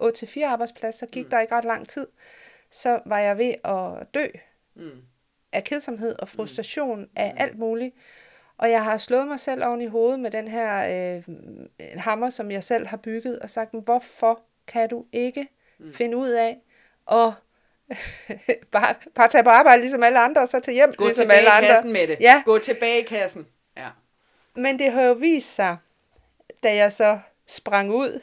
8-4 0.00 0.44
arbejdsplads, 0.44 0.94
så 0.94 1.06
gik 1.06 1.24
mm. 1.24 1.30
der 1.30 1.40
ikke 1.40 1.54
ret 1.54 1.64
lang 1.64 1.88
tid. 1.88 2.06
Så 2.70 3.00
var 3.06 3.18
jeg 3.18 3.38
ved 3.38 3.54
at 3.64 4.14
dø 4.14 4.26
Mm. 4.76 5.02
af 5.52 5.64
kedsomhed 5.64 6.16
og 6.18 6.28
frustration 6.28 7.00
mm. 7.00 7.08
af 7.16 7.34
alt 7.36 7.58
muligt. 7.58 7.94
Og 8.58 8.70
jeg 8.70 8.84
har 8.84 8.98
slået 8.98 9.28
mig 9.28 9.40
selv 9.40 9.64
oven 9.64 9.80
i 9.80 9.86
hovedet 9.86 10.20
med 10.20 10.30
den 10.30 10.48
her 10.48 10.84
øh, 11.16 11.22
en 11.92 11.98
hammer, 11.98 12.30
som 12.30 12.50
jeg 12.50 12.64
selv 12.64 12.86
har 12.86 12.96
bygget, 12.96 13.38
og 13.38 13.50
sagt, 13.50 13.70
hvorfor 13.84 14.40
kan 14.66 14.88
du 14.88 15.04
ikke 15.12 15.48
mm. 15.78 15.92
finde 15.94 16.16
ud 16.16 16.28
af 16.30 16.56
at 17.12 17.32
bare, 18.72 18.94
bare 19.14 19.28
tage 19.28 19.44
på 19.44 19.50
arbejde 19.50 19.80
ligesom 19.82 20.02
alle 20.02 20.18
andre, 20.18 20.42
og 20.42 20.48
så 20.48 20.60
tage 20.60 20.74
hjem 20.74 20.92
Gå 20.94 21.04
ligesom 21.06 21.22
tilbage 21.22 21.38
alle 21.38 21.48
i 21.48 21.52
andre. 21.52 21.68
kassen 21.68 21.92
med 21.92 22.06
det. 22.06 22.16
Ja. 22.20 22.42
Gå 22.44 22.58
tilbage 22.58 23.00
i 23.00 23.04
kassen. 23.04 23.46
Ja. 23.76 23.88
Men 24.54 24.78
det 24.78 24.92
har 24.92 25.02
jo 25.02 25.12
vist 25.12 25.54
sig, 25.54 25.76
da 26.62 26.74
jeg 26.74 26.92
så 26.92 27.18
sprang 27.46 27.90
ud 27.90 28.20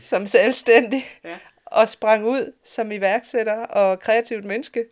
som 0.00 0.26
selvstændig, 0.26 1.04
Ja. 1.24 1.38
og 1.64 1.88
sprang 1.88 2.24
ud 2.24 2.52
som 2.64 2.92
iværksætter 2.92 3.66
og 3.66 4.00
kreativt 4.00 4.44
menneske, 4.44 4.84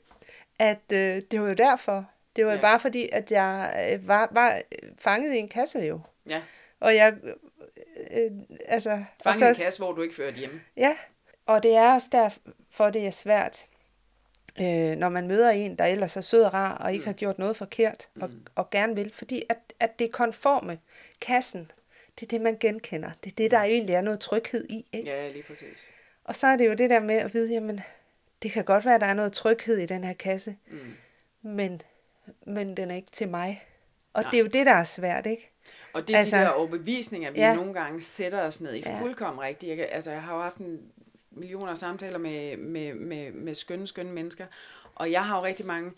at 0.61 0.93
øh, 0.93 1.23
det 1.31 1.41
var 1.41 1.49
jo 1.49 1.55
derfor. 1.55 2.11
Det 2.37 2.47
var 2.47 2.53
ja. 2.53 2.61
Bare 2.61 2.81
fordi, 2.81 3.09
at 3.13 3.31
jeg 3.31 3.91
øh, 3.93 4.09
var, 4.09 4.29
var 4.33 4.63
fanget 4.99 5.35
i 5.35 5.39
en 5.39 5.49
kasse 5.49 5.79
jo. 5.79 6.01
ja. 6.31 6.43
Og 6.81 6.95
jeg, 6.95 7.17
øh, 7.23 7.35
øh, 8.11 8.31
altså... 8.67 8.91
og 8.91 9.05
Fange 9.23 9.49
en 9.49 9.55
kasse, 9.55 9.81
hvor 9.81 9.93
du 9.93 10.03
ikke 10.03 10.15
førte 10.15 10.37
hjemme. 10.37 10.61
Ja, 10.77 10.97
og 11.47 11.63
det 11.63 11.75
er 11.75 11.93
også 11.93 12.09
derfor, 12.13 12.91
det 12.91 13.07
er 13.07 13.11
svært, 13.11 13.67
øh, 14.61 14.97
når 14.97 15.09
man 15.09 15.29
møder 15.29 15.51
en, 15.51 15.77
der 15.77 15.85
ellers 15.85 16.17
er 16.17 16.21
sød 16.21 16.43
og 16.43 16.55
rar, 16.55 16.79
og 16.79 16.93
ikke 16.93 17.03
mm. 17.03 17.07
har 17.07 17.13
gjort 17.13 17.39
noget 17.39 17.57
forkert, 17.57 18.09
og, 18.21 18.31
og 18.55 18.71
gerne 18.71 18.95
vil. 18.95 19.13
Fordi 19.15 19.43
at, 19.49 19.59
at 19.81 19.99
det 19.99 20.13
konforme, 20.13 20.79
kassen, 21.21 21.71
det 22.15 22.23
er 22.23 22.27
det, 22.27 22.41
man 22.41 22.57
genkender. 22.61 23.11
Det 23.25 23.31
er 23.31 23.37
det, 23.37 23.51
der 23.51 23.59
egentlig 23.59 23.95
er 23.95 24.01
noget 24.01 24.21
tryghed 24.21 24.67
i. 24.69 24.87
Ikke? 24.93 25.09
Ja, 25.09 25.29
lige 25.29 25.43
præcis. 25.43 25.91
Og 26.25 26.37
så 26.37 26.47
er 26.47 26.57
det 26.57 26.67
jo 26.67 26.75
det 26.75 26.91
der 26.91 27.01
med 27.01 27.17
at 27.17 27.35
vide, 27.35 27.53
jamen, 27.53 27.81
det 28.43 28.51
kan 28.53 28.65
godt 28.65 28.85
være, 28.85 28.95
at 28.95 29.01
der 29.01 29.07
er 29.07 29.15
noget 29.15 29.33
tryghed 29.33 29.79
i 29.79 29.87
den 29.87 30.05
her 30.05 30.13
kasse, 30.13 30.57
mm. 30.71 30.95
men, 31.43 31.83
men 32.47 32.77
den 32.77 32.91
er 32.91 32.97
ikke 32.97 33.11
til 33.11 33.29
mig. 33.29 33.65
Og 34.13 34.23
Nej. 34.23 34.31
det 34.31 34.39
er 34.39 34.43
jo 34.43 34.49
det, 34.49 34.67
der 34.67 34.73
er 34.73 34.85
svært, 34.85 35.27
ikke? 35.27 35.51
Og 35.93 36.09
det 36.09 36.15
er 36.15 36.19
altså, 36.19 36.37
de 36.37 36.43
der 36.43 36.49
overbevisninger, 36.49 37.31
vi 37.31 37.41
ja. 37.41 37.55
nogle 37.55 37.75
gange 37.75 38.01
sætter 38.01 38.43
os 38.43 38.61
ned 38.61 38.75
i 38.75 38.83
ja. 38.87 39.01
fuldkommen 39.01 39.43
rigtigt. 39.43 39.79
Jeg, 39.79 39.89
altså, 39.93 40.11
jeg 40.11 40.23
har 40.23 40.35
jo 40.35 40.41
haft 40.41 40.57
en 40.57 40.81
millioner 41.31 41.75
samtaler 41.75 42.19
med, 42.19 42.57
med, 42.57 42.95
med, 42.95 43.33
med 43.33 43.55
skønne, 43.55 43.87
skønne 43.87 44.13
mennesker, 44.13 44.47
og 44.95 45.11
jeg 45.11 45.25
har 45.25 45.39
jo 45.39 45.45
rigtig 45.45 45.67
mange 45.67 45.93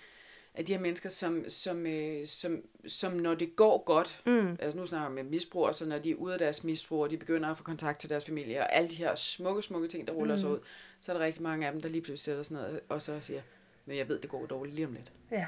af 0.55 0.65
de 0.65 0.73
her 0.73 0.81
mennesker, 0.81 1.09
som, 1.09 1.45
som, 1.49 1.87
øh, 1.87 2.27
som, 2.27 2.63
som 2.89 3.13
når 3.13 3.35
det 3.35 3.57
går 3.57 3.85
godt, 3.85 4.23
mm. 4.27 4.57
altså 4.61 4.79
nu 4.79 4.87
snakker 4.87 5.07
jeg 5.07 5.15
med 5.15 5.25
misbrug, 5.25 5.75
så 5.75 5.87
når 5.87 5.99
de 5.99 6.11
er 6.11 6.15
ude 6.15 6.33
af 6.33 6.39
deres 6.39 6.65
misbrug, 6.65 7.03
og 7.03 7.11
de 7.11 7.17
begynder 7.17 7.49
at 7.49 7.57
få 7.57 7.63
kontakt 7.63 8.01
til 8.01 8.11
deres 8.11 8.25
familie, 8.25 8.61
og 8.61 8.77
alle 8.77 8.91
de 8.91 8.95
her 8.95 9.15
smukke, 9.15 9.63
smukke 9.63 9.89
ting, 9.89 10.09
der 10.09 10.15
ruller 10.15 10.35
mm. 10.35 10.39
sig 10.39 10.51
ud, 10.51 10.59
så 11.03 11.13
er 11.13 11.19
der 11.19 11.25
rigtig 11.25 11.43
mange 11.43 11.67
af 11.67 11.73
dem, 11.73 11.81
der 11.81 11.89
lige 11.89 12.03
pludselig 12.03 12.19
sætter 12.19 12.43
sig 12.43 12.57
ned 12.57 12.81
og 12.89 13.03
så 13.03 13.21
siger, 13.21 13.43
men 13.87 13.97
jeg 13.97 14.09
ved, 14.09 14.19
det 14.19 14.31
går 14.31 14.47
dårligt 14.47 14.75
lige 14.75 14.87
om 14.87 14.93
lidt. 14.93 15.13
Ja. 15.31 15.47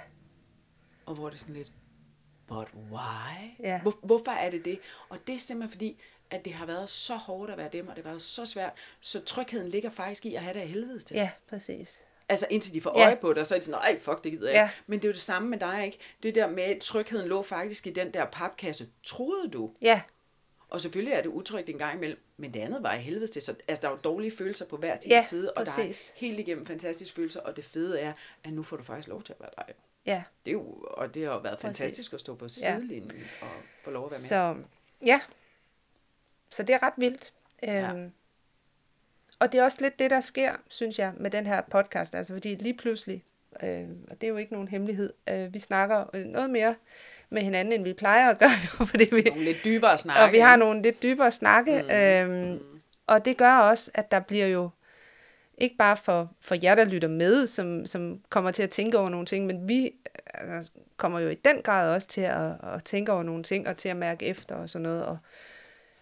Og 1.07 1.15
hvor 1.15 1.27
er 1.27 1.31
det 1.31 1.41
sådan 1.41 1.55
lidt, 1.55 1.73
but 2.47 2.69
why? 2.93 3.51
Ja. 3.61 3.81
Hvor, 3.83 3.99
hvorfor 4.03 4.31
er 4.31 4.51
det 4.51 4.65
det? 4.65 4.79
Og 5.09 5.19
det 5.27 5.35
er 5.35 5.39
simpelthen 5.39 5.73
fordi, 5.73 6.01
at 6.31 6.45
det 6.45 6.53
har 6.53 6.67
været 6.67 6.89
så 6.89 7.17
hårdt 7.17 7.51
at 7.51 7.59
være 7.59 7.69
dem, 7.73 7.89
og 7.89 7.97
det 7.97 8.05
har 8.05 8.11
været 8.11 8.23
så 8.23 8.47
svært, 8.47 8.73
så 9.01 9.21
trygheden 9.21 9.69
ligger 9.69 9.91
faktisk 9.91 10.27
i 10.27 10.35
at 10.35 10.43
have 10.43 10.55
det 10.55 10.61
af 10.61 10.69
helvede 10.69 11.01
til. 11.01 11.15
Ja, 11.15 11.31
præcis. 11.49 12.05
Altså 12.29 12.47
indtil 12.51 12.75
de 12.75 12.81
får 12.81 12.91
øje 12.91 13.09
ja. 13.09 13.15
på 13.15 13.33
det, 13.33 13.47
så 13.47 13.55
er 13.55 13.59
de 13.59 13.65
sådan, 13.65 13.81
ej 13.81 14.01
fuck, 14.01 14.25
det 14.25 14.33
gider 14.33 14.49
jeg 14.49 14.55
ja. 14.55 14.65
ikke. 14.65 14.75
Men 14.87 14.99
det 14.99 15.05
er 15.05 15.09
jo 15.09 15.13
det 15.13 15.23
samme 15.23 15.49
med 15.49 15.59
dig, 15.59 15.85
ikke? 15.85 15.99
Det 16.23 16.35
der 16.35 16.51
med, 16.51 16.63
at 16.63 16.81
trygheden 16.81 17.29
lå 17.29 17.43
faktisk 17.43 17.87
i 17.87 17.91
den 17.91 18.15
der 18.15 18.25
papkasse. 18.25 18.89
Troede 19.03 19.49
du? 19.49 19.71
Ja. 19.83 20.03
Og 20.75 20.81
selvfølgelig 20.81 21.13
er 21.13 21.23
det 21.23 21.29
utrygt 21.29 21.71
en 21.71 21.79
gang 21.79 21.97
imellem, 21.97 22.21
men 22.37 22.55
det 22.55 22.61
andet 22.61 22.83
var 22.83 22.95
i 22.95 22.99
helvede 22.99 23.27
til. 23.27 23.43
Så, 23.43 23.55
altså, 23.69 23.83
der 23.83 23.89
er 23.89 23.93
jo 23.93 23.99
dårlige 24.05 24.31
følelser 24.31 24.65
på 24.65 24.77
hver 24.77 24.97
ja, 25.09 25.23
side, 25.23 25.53
og 25.53 25.65
præcis. 25.65 26.13
der 26.19 26.27
er 26.27 26.29
helt 26.29 26.41
igennem 26.41 26.67
fantastiske 26.67 27.15
følelser, 27.15 27.41
og 27.41 27.57
det 27.57 27.65
fede 27.65 28.01
er, 28.01 28.13
at 28.45 28.53
nu 28.53 28.63
får 28.63 28.77
du 28.77 28.83
faktisk 28.83 29.09
lov 29.09 29.23
til 29.23 29.33
at 29.33 29.41
være 29.41 29.51
dig. 29.57 29.75
Ja. 30.07 30.23
Det 30.45 30.51
er 30.51 30.53
jo, 30.53 30.63
og 30.91 31.15
det 31.15 31.27
har 31.27 31.33
jo 31.33 31.39
været 31.39 31.59
præcis. 31.59 31.79
fantastisk 31.79 32.13
at 32.13 32.21
stå 32.21 32.35
på 32.35 32.49
sidelinjen 32.49 33.11
ja. 33.11 33.47
og 33.47 33.53
få 33.85 33.91
lov 33.91 34.05
at 34.05 34.11
være 34.11 34.49
med. 34.51 34.57
Så, 34.63 34.67
ja. 35.07 35.21
Så 36.51 36.63
det 36.63 36.75
er 36.75 36.83
ret 36.83 36.95
vildt. 36.97 37.33
Ja. 37.63 37.93
Øhm, 37.93 38.13
og 39.39 39.53
det 39.53 39.61
er 39.61 39.65
også 39.65 39.79
lidt 39.81 39.99
det, 39.99 40.11
der 40.11 40.21
sker, 40.21 40.57
synes 40.69 40.99
jeg, 40.99 41.15
med 41.17 41.31
den 41.31 41.47
her 41.47 41.61
podcast. 41.61 42.15
Altså 42.15 42.33
fordi 42.33 42.55
lige 42.55 42.77
pludselig, 42.77 43.25
øh, 43.63 43.89
og 44.11 44.21
det 44.21 44.27
er 44.27 44.29
jo 44.29 44.37
ikke 44.37 44.53
nogen 44.53 44.69
hemmelighed, 44.69 45.13
øh, 45.29 45.55
vi 45.55 45.59
snakker 45.59 46.25
noget 46.27 46.51
mere 46.51 46.75
med 47.31 47.43
hinanden, 47.43 47.73
end 47.73 47.85
vi 47.85 47.93
plejer 47.93 48.31
at 48.31 48.39
gøre. 48.39 48.87
Fordi 48.91 49.15
vi, 49.15 49.23
nogle 49.23 49.45
lidt 49.45 49.65
dybere 49.65 49.99
snakke. 49.99 50.23
Og 50.23 50.33
vi 50.33 50.39
har 50.39 50.57
nogle 50.57 50.83
lidt 50.83 51.03
dybere 51.03 51.31
snakke. 51.31 51.83
Mm. 51.83 51.91
Øhm, 51.91 52.63
og 53.07 53.25
det 53.25 53.37
gør 53.37 53.57
også, 53.59 53.91
at 53.95 54.11
der 54.11 54.21
bliver 54.21 54.47
jo, 54.47 54.71
ikke 55.59 55.77
bare 55.77 55.97
for, 55.97 56.33
for 56.41 56.57
jer, 56.63 56.75
der 56.75 56.85
lytter 56.85 57.09
med, 57.09 57.47
som, 57.47 57.87
som 57.87 58.21
kommer 58.29 58.51
til 58.51 58.63
at 58.63 58.71
tænke 58.71 58.99
over 58.99 59.09
nogle 59.09 59.27
ting, 59.27 59.47
men 59.47 59.69
vi 59.69 59.91
altså, 60.35 60.71
kommer 60.97 61.21
jo 61.21 61.29
i 61.29 61.35
den 61.35 61.63
grad 61.63 61.95
også 61.95 62.09
til 62.09 62.21
at, 62.21 62.51
at 62.75 62.85
tænke 62.85 63.13
over 63.13 63.23
nogle 63.23 63.43
ting, 63.43 63.69
og 63.69 63.77
til 63.77 63.89
at 63.89 63.97
mærke 63.97 64.27
efter 64.27 64.55
og 64.55 64.69
sådan 64.69 64.83
noget. 64.83 65.07
Og, 65.07 65.19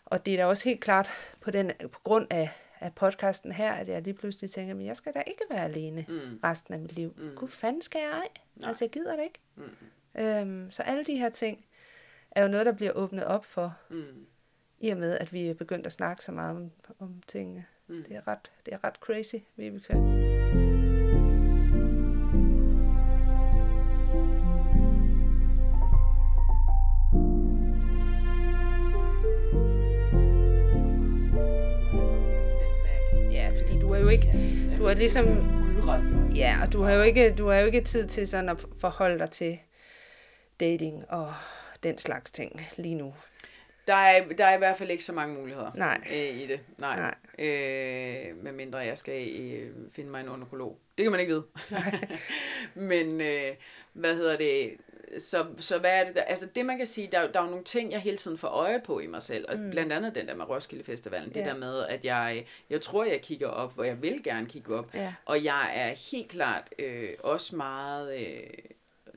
og 0.05 0.27
det 0.27 0.35
er 0.35 0.39
da 0.39 0.47
også 0.47 0.65
helt 0.65 0.81
klart 0.81 1.11
på, 1.41 1.51
den, 1.51 1.71
på 1.93 2.01
grund 2.05 2.27
af, 2.31 2.51
af 2.83 2.95
podcasten 2.95 3.53
her, 3.53 3.72
at 3.72 3.89
jeg 3.89 4.03
lige 4.03 4.14
pludselig 4.14 4.51
tænker, 4.51 4.74
men 4.74 4.87
jeg 4.87 4.97
skal 4.97 5.14
da 5.14 5.22
ikke 5.26 5.43
være 5.51 5.64
alene 5.64 6.05
mm. 6.09 6.41
resten 6.45 6.74
af 6.74 6.80
mit 6.80 6.93
liv. 6.93 7.14
Mm. 7.18 7.35
Gud 7.37 7.49
fanden 7.49 7.83
skal 7.83 8.01
jeg 8.01 8.11
ej? 8.11 8.28
Nej. 8.61 8.68
Altså, 8.68 8.85
jeg 8.85 8.91
gider 8.91 9.16
det 9.16 9.22
ikke. 9.22 9.41
Mm. 9.57 10.22
Øhm, 10.22 10.70
så 10.70 10.83
alle 10.83 11.05
de 11.05 11.16
her 11.16 11.28
ting 11.28 11.64
er 12.30 12.43
jo 12.43 12.49
noget, 12.49 12.66
der 12.66 12.72
bliver 12.72 12.93
åbnet 12.93 13.24
op 13.24 13.45
for, 13.45 13.76
mm. 13.91 14.26
i 14.80 14.91
og 14.91 14.97
med, 14.97 15.18
at 15.18 15.33
vi 15.33 15.47
er 15.47 15.55
begyndt 15.55 15.87
at 15.87 15.93
snakke 15.93 16.24
så 16.24 16.33
meget 16.33 16.57
om, 16.57 16.70
om 16.99 17.22
tingene. 17.26 17.64
Mm. 17.87 18.05
Det, 18.09 18.16
er 18.16 18.28
ret, 18.28 18.53
det 18.66 18.74
er 18.74 18.85
ret 18.85 18.97
crazy, 18.97 19.37
Vibeke. 19.57 20.72
Jo 34.03 34.09
ikke, 34.09 34.33
du 34.79 34.85
har 34.85 34.95
ligesom, 34.95 35.27
ja, 36.35 36.57
og 36.63 36.73
du 36.73 36.83
har 36.83 36.93
jo 36.93 37.03
ikke, 37.03 37.35
du 37.39 37.49
har 37.49 37.59
jo 37.59 37.67
ikke 37.67 37.81
tid 37.81 38.07
til 38.07 38.29
sådan 38.29 38.49
at 38.49 38.57
forholde 38.79 39.19
dig 39.19 39.31
til 39.31 39.59
dating 40.61 41.05
og 41.09 41.35
den 41.83 41.99
slags 41.99 42.31
ting 42.31 42.61
lige 42.77 42.95
nu. 42.95 43.15
Der 43.87 43.95
er, 43.95 44.29
der 44.39 44.45
er 44.45 44.55
i 44.55 44.59
hvert 44.59 44.77
fald 44.77 44.91
ikke 44.91 45.05
så 45.05 45.13
mange 45.13 45.35
muligheder 45.35 45.71
Nej. 45.75 46.01
Øh, 46.13 46.41
i 46.41 46.47
det. 46.47 46.61
Nej. 46.79 46.97
Nej. 46.97 47.15
Øh, 47.47 48.45
med 48.45 48.53
mindre 48.53 48.79
jeg 48.79 48.99
skal 48.99 49.41
øh, 49.41 49.71
finde 49.93 50.11
mig 50.11 50.21
en 50.21 50.29
underkolog. 50.29 50.79
Det 50.99 51.05
kan 51.05 51.11
man 51.11 51.21
ikke 51.21 51.33
vide. 51.33 51.47
Men 52.89 53.21
øh, 53.21 53.55
hvad 53.93 54.15
hedder 54.15 54.37
det? 54.37 54.73
Så, 55.19 55.47
så 55.59 55.79
hvad 55.79 56.01
er 56.01 56.05
det 56.05 56.15
der? 56.15 56.23
Altså 56.23 56.47
det 56.47 56.67
man 56.67 56.79
kan 56.79 56.87
sige, 56.87 57.09
der, 57.13 57.33
der 57.33 57.41
er 57.41 57.45
jo 57.45 57.51
nogle 57.51 57.65
ting, 57.65 57.93
jeg 57.93 58.01
hele 58.01 58.17
tiden 58.17 58.39
får 58.39 58.49
øje 58.49 58.81
på 58.85 58.99
i 58.99 59.07
mig 59.07 59.23
selv, 59.23 59.45
og 59.49 59.59
mm. 59.59 59.71
blandt 59.71 59.93
andet 59.93 60.15
den 60.15 60.29
der 60.29 60.35
med 60.35 60.49
Roskilde 60.49 60.85
Festivalen, 60.85 61.29
det 61.29 61.37
ja. 61.37 61.45
der 61.45 61.57
med, 61.57 61.87
at 61.87 62.05
jeg, 62.05 62.47
jeg 62.71 62.81
tror, 62.81 63.05
jeg 63.05 63.21
kigger 63.21 63.49
op, 63.49 63.75
hvor 63.75 63.85
jeg 63.85 64.03
vil 64.03 64.23
gerne 64.23 64.47
kigge 64.47 64.75
op, 64.75 64.95
ja. 64.95 65.15
og 65.25 65.45
jeg 65.45 65.71
er 65.75 66.11
helt 66.13 66.29
klart 66.29 66.69
øh, 66.79 67.11
også 67.21 67.57
meget, 67.57 68.21
øh, 68.21 68.41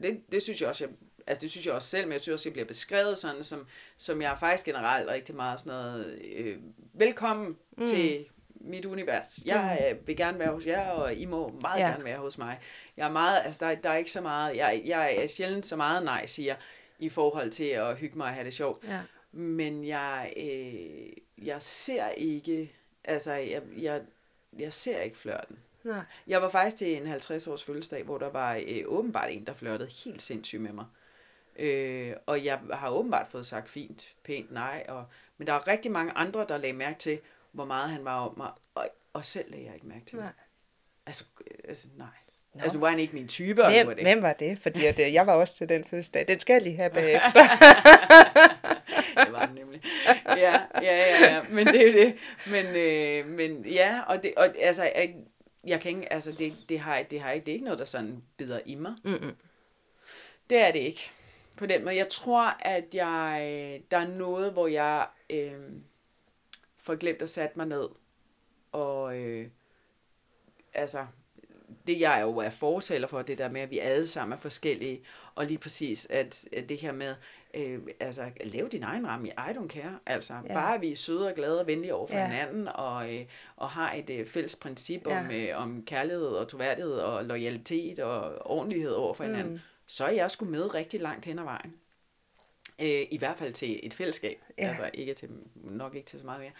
det, 0.04 0.32
det 0.32 0.41
synes 0.41 0.62
jeg 0.62 0.70
også, 0.70 0.84
jeg 0.84 0.93
altså 1.28 1.41
det 1.41 1.52
synes 1.52 1.66
jeg 1.66 1.74
også 1.74 1.88
selv, 1.88 2.06
men 2.06 2.14
jeg 2.14 2.22
synes 2.22 2.34
også, 2.34 2.50
jeg 2.50 2.54
bliver 2.54 2.66
beskrevet 2.66 3.18
sådan, 3.18 3.43
som, 3.43 3.68
som 3.98 4.22
jeg 4.22 4.32
er 4.32 4.38
faktisk 4.38 4.66
generelt 4.66 5.10
rigtig 5.10 5.36
meget 5.36 5.60
sådan 5.60 5.74
noget, 5.74 6.20
øh, 6.36 6.58
velkommen 6.93 7.58
mm. 7.78 7.88
til 7.88 8.26
mit 8.62 8.86
univers. 8.86 9.39
Jeg 9.45 9.95
mm. 10.01 10.08
vil 10.08 10.18
gerne 10.18 10.39
være 10.39 10.51
hos 10.51 10.66
jer, 10.66 10.89
og 10.89 11.14
I 11.14 11.26
må 11.26 11.60
meget 11.62 11.80
ja. 11.80 11.88
gerne 11.88 12.03
være 12.03 12.18
hos 12.18 12.38
mig. 12.38 12.60
Jeg 12.97 13.08
er 13.08 13.12
meget, 13.12 13.41
altså 13.45 13.66
der, 13.66 13.76
der 13.76 13.89
er 13.89 13.95
ikke 13.95 14.12
så 14.12 14.22
meget, 14.22 14.56
jeg, 14.56 14.82
jeg 14.86 15.16
er 15.18 15.28
sjældent 15.28 15.66
så 15.66 15.76
meget 15.76 16.03
nej, 16.03 16.26
siger 16.26 16.56
i 16.99 17.10
forhold 17.10 17.51
til 17.51 17.64
at 17.64 17.97
hygge 17.97 18.18
mig 18.18 18.28
og 18.28 18.34
have 18.34 18.45
det 18.45 18.53
sjovt. 18.53 18.84
Ja. 18.88 18.99
Men 19.32 19.88
jeg, 19.88 20.34
øh, 20.38 21.47
jeg 21.47 21.62
ser 21.62 22.10
ikke, 22.10 22.72
altså 23.03 23.34
jeg, 23.34 23.62
jeg, 23.78 24.01
jeg 24.60 24.74
ser 24.74 25.01
ikke 25.01 25.18
flørten. 25.18 25.58
Nej. 25.84 26.01
Jeg 26.28 26.41
var 26.41 26.49
faktisk 26.49 26.76
til 26.76 26.97
en 26.97 27.08
50 27.08 27.47
års 27.47 27.64
fødselsdag, 27.64 28.03
hvor 28.03 28.18
der 28.18 28.30
var 28.30 28.62
øh, 28.68 28.84
åbenbart 28.86 29.30
en, 29.32 29.45
der 29.45 29.53
flørtede 29.53 29.89
helt 30.06 30.22
sindssygt 30.22 30.62
med 30.62 30.72
mig. 30.72 30.86
Øh, 31.60 32.14
og 32.26 32.45
jeg 32.45 32.60
har 32.72 32.89
åbenbart 32.89 33.28
fået 33.28 33.45
sagt 33.45 33.70
fint, 33.70 34.14
pænt 34.24 34.51
nej. 34.51 34.86
Og, 34.89 35.06
men 35.38 35.47
der 35.47 35.53
er 35.53 35.68
rigtig 35.68 35.91
mange 35.91 36.12
andre, 36.12 36.45
der 36.49 36.58
lagde 36.58 36.78
mærke 36.78 36.99
til, 36.99 37.20
hvor 37.56 37.66
meget 37.66 37.89
han 37.89 38.06
var 38.06 38.28
om 38.28 38.38
mig, 38.38 38.51
og, 38.76 38.89
og 39.14 39.26
selv 39.26 39.51
lagde 39.51 39.66
jeg 39.66 39.74
ikke 39.74 39.88
mærke 39.88 40.06
til 40.06 40.18
nej. 40.18 40.28
det. 40.28 40.36
Altså, 41.06 41.24
altså 41.68 41.88
nej. 41.97 42.08
Nå. 42.53 42.62
Altså, 42.62 42.74
nu 42.74 42.80
var 42.80 42.89
han 42.89 42.99
ikke 42.99 43.14
min 43.14 43.28
type. 43.28 43.66
Hvem, 43.66 43.88
det. 43.88 44.01
hvem 44.01 44.22
var 44.22 44.34
det? 44.34 44.60
Fordi 44.60 44.86
at, 44.86 44.99
øh, 44.99 45.14
jeg 45.14 45.28
var 45.28 45.34
også 45.34 45.56
til 45.56 45.70
den 45.70 45.84
fødselsdag. 45.84 46.28
Den 46.28 46.39
skal 46.39 46.53
jeg 46.53 46.62
lige 46.62 46.76
have 46.76 46.89
bagefter. 46.89 47.32
det 49.26 49.34
var 49.34 49.45
den 49.45 49.56
nemlig. 49.56 49.82
Ja, 50.28 50.62
ja, 50.82 50.97
ja, 50.97 51.34
ja. 51.34 51.41
Men 51.49 51.68
det 51.68 51.88
er 51.88 51.91
det. 51.91 52.16
Men, 52.51 52.66
øh, 52.66 53.28
men 53.38 53.66
ja, 53.66 54.01
og, 54.08 54.24
det, 54.24 54.34
og 54.38 54.56
altså, 54.60 54.84
jeg, 54.84 55.16
jeg 55.64 55.82
kan 55.82 55.91
ikke, 55.91 56.14
altså, 56.14 56.32
det, 56.32 56.53
det, 56.70 56.80
har, 56.80 57.03
det 57.12 57.22
har 57.22 57.32
ikke, 57.32 57.45
det 57.45 57.51
er 57.51 57.53
ikke 57.53 57.66
noget, 57.66 57.80
der 57.80 57.86
sådan 57.86 58.24
bider 58.38 58.60
i 58.66 58.76
mig. 58.76 58.93
Mm-mm. 59.03 59.36
Det 60.49 60.58
er 60.68 60.72
det 60.72 60.80
ikke. 60.80 61.12
På 61.58 61.66
den 61.66 61.84
måde. 61.84 61.95
Jeg 61.95 62.10
tror, 62.10 62.58
at 62.60 62.86
jeg, 62.93 63.82
der 63.91 63.97
er 63.97 64.08
noget, 64.08 64.53
hvor 64.53 64.68
jeg... 64.68 65.08
Øh, 65.30 65.53
for 66.86 66.96
glemt 66.96 67.22
at 67.22 67.30
sætte 67.30 67.58
mig 67.58 67.68
ned. 67.68 67.90
Og 68.72 69.18
øh, 69.18 69.48
altså, 70.74 71.06
det 71.88 72.00
jeg 72.00 72.20
jo 72.22 72.38
er 72.38 72.50
fortaler 72.50 73.08
for, 73.08 73.22
det 73.22 73.38
der 73.38 73.50
med, 73.50 73.62
at 73.62 73.72
vi 73.72 73.80
alle 73.80 74.08
sammen 74.08 74.34
er 74.34 74.38
forskellige, 74.38 75.02
og 75.36 75.46
lige 75.46 75.58
præcis, 75.58 76.08
at, 76.10 76.46
at 76.54 76.70
det 76.70 76.78
her 76.78 76.92
med, 76.92 77.16
øh, 77.54 77.80
altså, 78.00 78.32
lave 78.44 78.70
din 78.70 78.84
egen 78.84 79.08
ramme, 79.08 79.28
I 79.28 79.32
don't 79.32 79.68
care, 79.68 80.00
altså, 80.06 80.34
ja. 80.48 80.54
bare 80.54 80.80
vi 80.80 80.92
er 80.92 80.96
søde 80.96 81.28
og 81.28 81.36
glade 81.36 81.60
og 81.60 81.68
venlige 81.68 81.94
over 81.94 82.08
for 82.08 82.18
ja. 82.18 82.28
hinanden, 82.28 82.68
og, 82.68 83.16
øh, 83.16 83.26
og 83.56 83.70
har 83.70 83.94
et 83.94 84.10
øh, 84.10 84.26
fælles 84.26 84.56
princip 84.56 85.08
ja. 85.08 85.20
om, 85.20 85.32
øh, 85.32 85.62
om 85.62 85.86
kærlighed 85.86 86.28
og 86.28 86.48
troværdighed 86.48 86.94
og 86.94 87.26
loyalitet 87.26 88.00
og 88.00 88.48
ordentlighed 88.52 88.92
over 88.92 89.14
for 89.14 89.24
hinanden, 89.24 89.54
mm. 89.54 89.60
så 89.88 90.06
er 90.06 90.12
jeg 90.12 90.32
sgu 90.32 90.46
med 90.46 90.74
rigtig 90.74 91.02
langt 91.02 91.26
hen 91.26 91.40
ad 91.40 91.44
vejen. 91.44 91.74
Øh, 92.82 93.01
I 93.11 93.17
hvert 93.17 93.38
fald 93.38 93.53
til 93.53 93.80
et 93.84 93.93
fællesskab. 93.93 94.41
Ja. 94.57 94.67
Altså 94.67 94.89
ikke 94.93 95.13
til, 95.13 95.30
nok 95.55 95.95
ikke 95.95 96.05
til 96.05 96.19
så 96.19 96.26
meget 96.26 96.41
mere. 96.41 96.51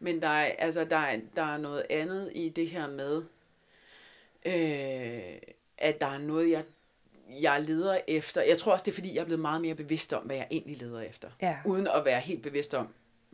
Men 0.00 0.22
der 0.22 0.28
er, 0.28 0.52
altså, 0.58 0.84
der, 0.84 0.96
er, 0.96 1.20
der 1.36 1.42
er 1.42 1.58
noget 1.58 1.86
andet 1.90 2.30
i 2.34 2.48
det 2.48 2.68
her 2.68 2.88
med, 2.90 3.22
øh, 4.46 5.38
at 5.78 6.00
der 6.00 6.06
er 6.06 6.18
noget, 6.18 6.50
jeg, 6.50 6.64
jeg 7.40 7.62
leder 7.62 7.98
efter. 8.08 8.42
Jeg 8.42 8.58
tror 8.58 8.72
også, 8.72 8.82
det 8.82 8.90
er 8.90 8.94
fordi, 8.94 9.14
jeg 9.14 9.20
er 9.20 9.24
blevet 9.24 9.40
meget 9.40 9.60
mere 9.60 9.74
bevidst 9.74 10.12
om, 10.12 10.22
hvad 10.22 10.36
jeg 10.36 10.46
egentlig 10.50 10.78
leder 10.78 11.00
efter. 11.00 11.28
Ja. 11.42 11.56
Uden 11.64 11.86
at 11.86 12.04
være 12.04 12.20
helt 12.20 12.42
bevidst 12.42 12.74
om 12.74 12.88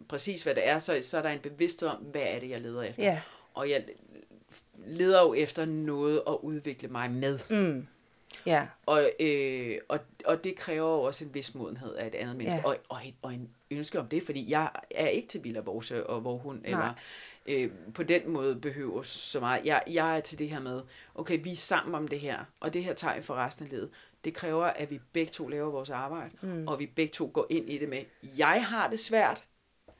præcis, 0.09 0.43
hvad 0.43 0.55
det 0.55 0.69
er, 0.69 0.79
så, 0.79 0.99
så 1.03 1.19
er 1.19 1.23
der 1.23 1.31
en 1.31 1.39
bevidsthed 1.39 1.89
om, 1.89 1.97
hvad 1.97 2.23
er 2.25 2.39
det, 2.39 2.51
jeg 2.51 2.61
leder 2.61 2.83
efter. 2.83 3.03
Ja. 3.03 3.21
Og 3.55 3.71
jeg 3.71 3.85
leder 4.87 5.23
jo 5.23 5.35
efter 5.35 5.65
noget 5.65 6.23
at 6.29 6.37
udvikle 6.43 6.89
mig 6.89 7.11
med. 7.11 7.39
Mm. 7.51 7.87
Ja. 8.47 8.67
Og, 8.87 9.11
øh, 9.21 9.79
og, 9.89 9.99
og 10.25 10.45
det 10.45 10.57
kræver 10.57 10.91
jo 10.95 11.03
også 11.03 11.25
en 11.25 11.35
vis 11.35 11.55
modenhed 11.55 11.95
af 11.95 12.07
et 12.07 12.15
andet 12.15 12.37
menneske, 12.37 12.61
ja. 12.61 12.67
og, 12.67 12.77
og, 12.89 13.01
og 13.23 13.35
en 13.35 13.51
ønske 13.71 14.01
om 14.01 14.07
det, 14.07 14.23
fordi 14.23 14.51
jeg 14.51 14.71
er 14.91 15.07
ikke 15.09 15.29
til 15.29 15.45
Villa 15.45 15.61
Borse 15.61 16.07
og 16.07 16.21
hvor 16.21 16.37
hun, 16.37 16.57
Nej. 16.57 16.71
eller 16.71 16.95
øh, 17.47 17.71
på 17.95 18.03
den 18.03 18.31
måde 18.31 18.57
behøver 18.57 19.03
så 19.03 19.41
meget. 19.41 19.65
Jeg, 19.65 19.83
jeg 19.91 20.17
er 20.17 20.21
til 20.21 20.39
det 20.39 20.51
her 20.51 20.61
med, 20.61 20.83
okay, 21.15 21.39
vi 21.43 21.53
er 21.53 21.57
sammen 21.57 21.95
om 21.95 22.09
det 22.09 22.21
her, 22.21 22.45
og 22.61 22.75
det 22.75 22.85
her 22.85 22.95
tager 22.95 23.17
vi 23.17 23.23
for 23.23 23.35
resten 23.35 23.65
af 23.65 23.71
livet. 23.71 23.91
Det 24.25 24.35
kræver, 24.35 24.65
at 24.65 24.91
vi 24.91 25.01
begge 25.13 25.33
to 25.33 25.49
laver 25.49 25.71
vores 25.71 25.91
arbejde, 25.91 26.31
mm. 26.43 26.69
og 26.69 26.79
vi 26.79 26.87
begge 26.87 27.13
to 27.13 27.31
går 27.35 27.47
ind 27.51 27.71
i 27.71 27.79
det 27.79 27.89
med, 27.89 28.05
jeg 28.39 28.65
har 28.67 28.91
det 28.91 29.01
svært 29.01 29.45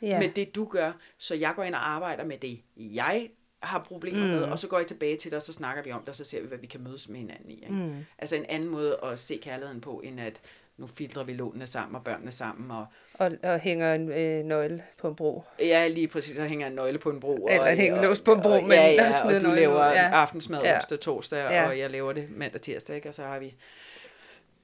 yeah. 0.05 0.21
med 0.21 0.29
det, 0.29 0.55
du 0.55 0.65
gør, 0.65 0.93
så 1.19 1.35
jeg 1.35 1.55
går 1.57 1.63
ind 1.63 1.75
og 1.75 1.91
arbejder 1.91 2.25
med 2.25 2.39
det, 2.39 2.61
jeg 2.77 3.31
har 3.63 3.79
problemer 3.79 4.25
mm. 4.25 4.31
med, 4.31 4.43
og 4.43 4.59
så 4.59 4.69
går 4.69 4.79
jeg 4.79 4.87
tilbage 4.87 5.17
til 5.17 5.31
dig, 5.31 5.37
og 5.37 5.43
så 5.43 5.53
snakker 5.53 5.83
vi 5.83 5.93
om 5.93 6.01
det, 6.01 6.09
og 6.09 6.17
så 6.17 6.25
ser 6.25 6.41
vi, 6.41 6.49
hvad 6.49 6.59
vi 6.59 6.67
kan 6.67 6.81
mødes 6.81 7.09
med 7.09 7.19
hinanden 7.19 7.51
i. 7.51 7.55
Ikke? 7.55 7.73
Mm. 7.73 7.95
Altså 8.19 8.37
en 8.37 8.45
anden 8.49 8.69
måde 8.69 8.99
at 9.03 9.19
se 9.19 9.41
kærligheden 9.43 9.81
på, 9.81 10.01
end 10.05 10.21
at 10.21 10.41
nu 10.77 10.87
filtrer 10.87 11.25
vi 11.25 11.33
lånene 11.33 11.67
sammen 11.67 11.97
og 11.97 12.05
børnene 12.05 12.31
sammen. 12.31 12.71
Og, 12.71 12.87
og, 13.15 13.33
og 13.43 13.61
hænger 13.61 13.95
en 13.95 14.13
øh, 14.13 14.45
nøgle 14.45 14.83
på 15.01 15.09
en 15.09 15.17
bro. 15.17 15.45
Ja, 15.59 15.89
lige 15.89 16.09
præcis, 16.09 16.37
der 16.37 16.47
hænger 16.47 16.67
en 16.67 16.73
nøgle 16.73 16.99
på 16.99 17.11
en 17.11 17.21
bro. 17.21 17.49
Eller 17.51 17.75
hænger 17.75 18.03
lås 18.03 18.21
på 18.21 18.33
en 18.33 18.41
bro, 18.43 18.51
og, 18.51 18.63
men 18.63 18.73
ja, 18.73 18.91
ja, 18.91 19.25
og 19.25 19.41
du 19.41 19.51
laver 19.51 19.85
ja. 19.85 20.11
aftensmad 20.11 20.63
ja. 20.63 20.75
onsdag, 20.75 21.01
torsdag, 21.01 21.39
ja. 21.51 21.69
og 21.69 21.79
jeg 21.79 21.91
laver 21.91 22.13
det 22.13 22.29
mandag, 22.31 22.61
tirsdag, 22.61 22.97
ikke? 22.97 23.09
og 23.09 23.15
så 23.15 23.23
har 23.23 23.39
vi... 23.39 23.55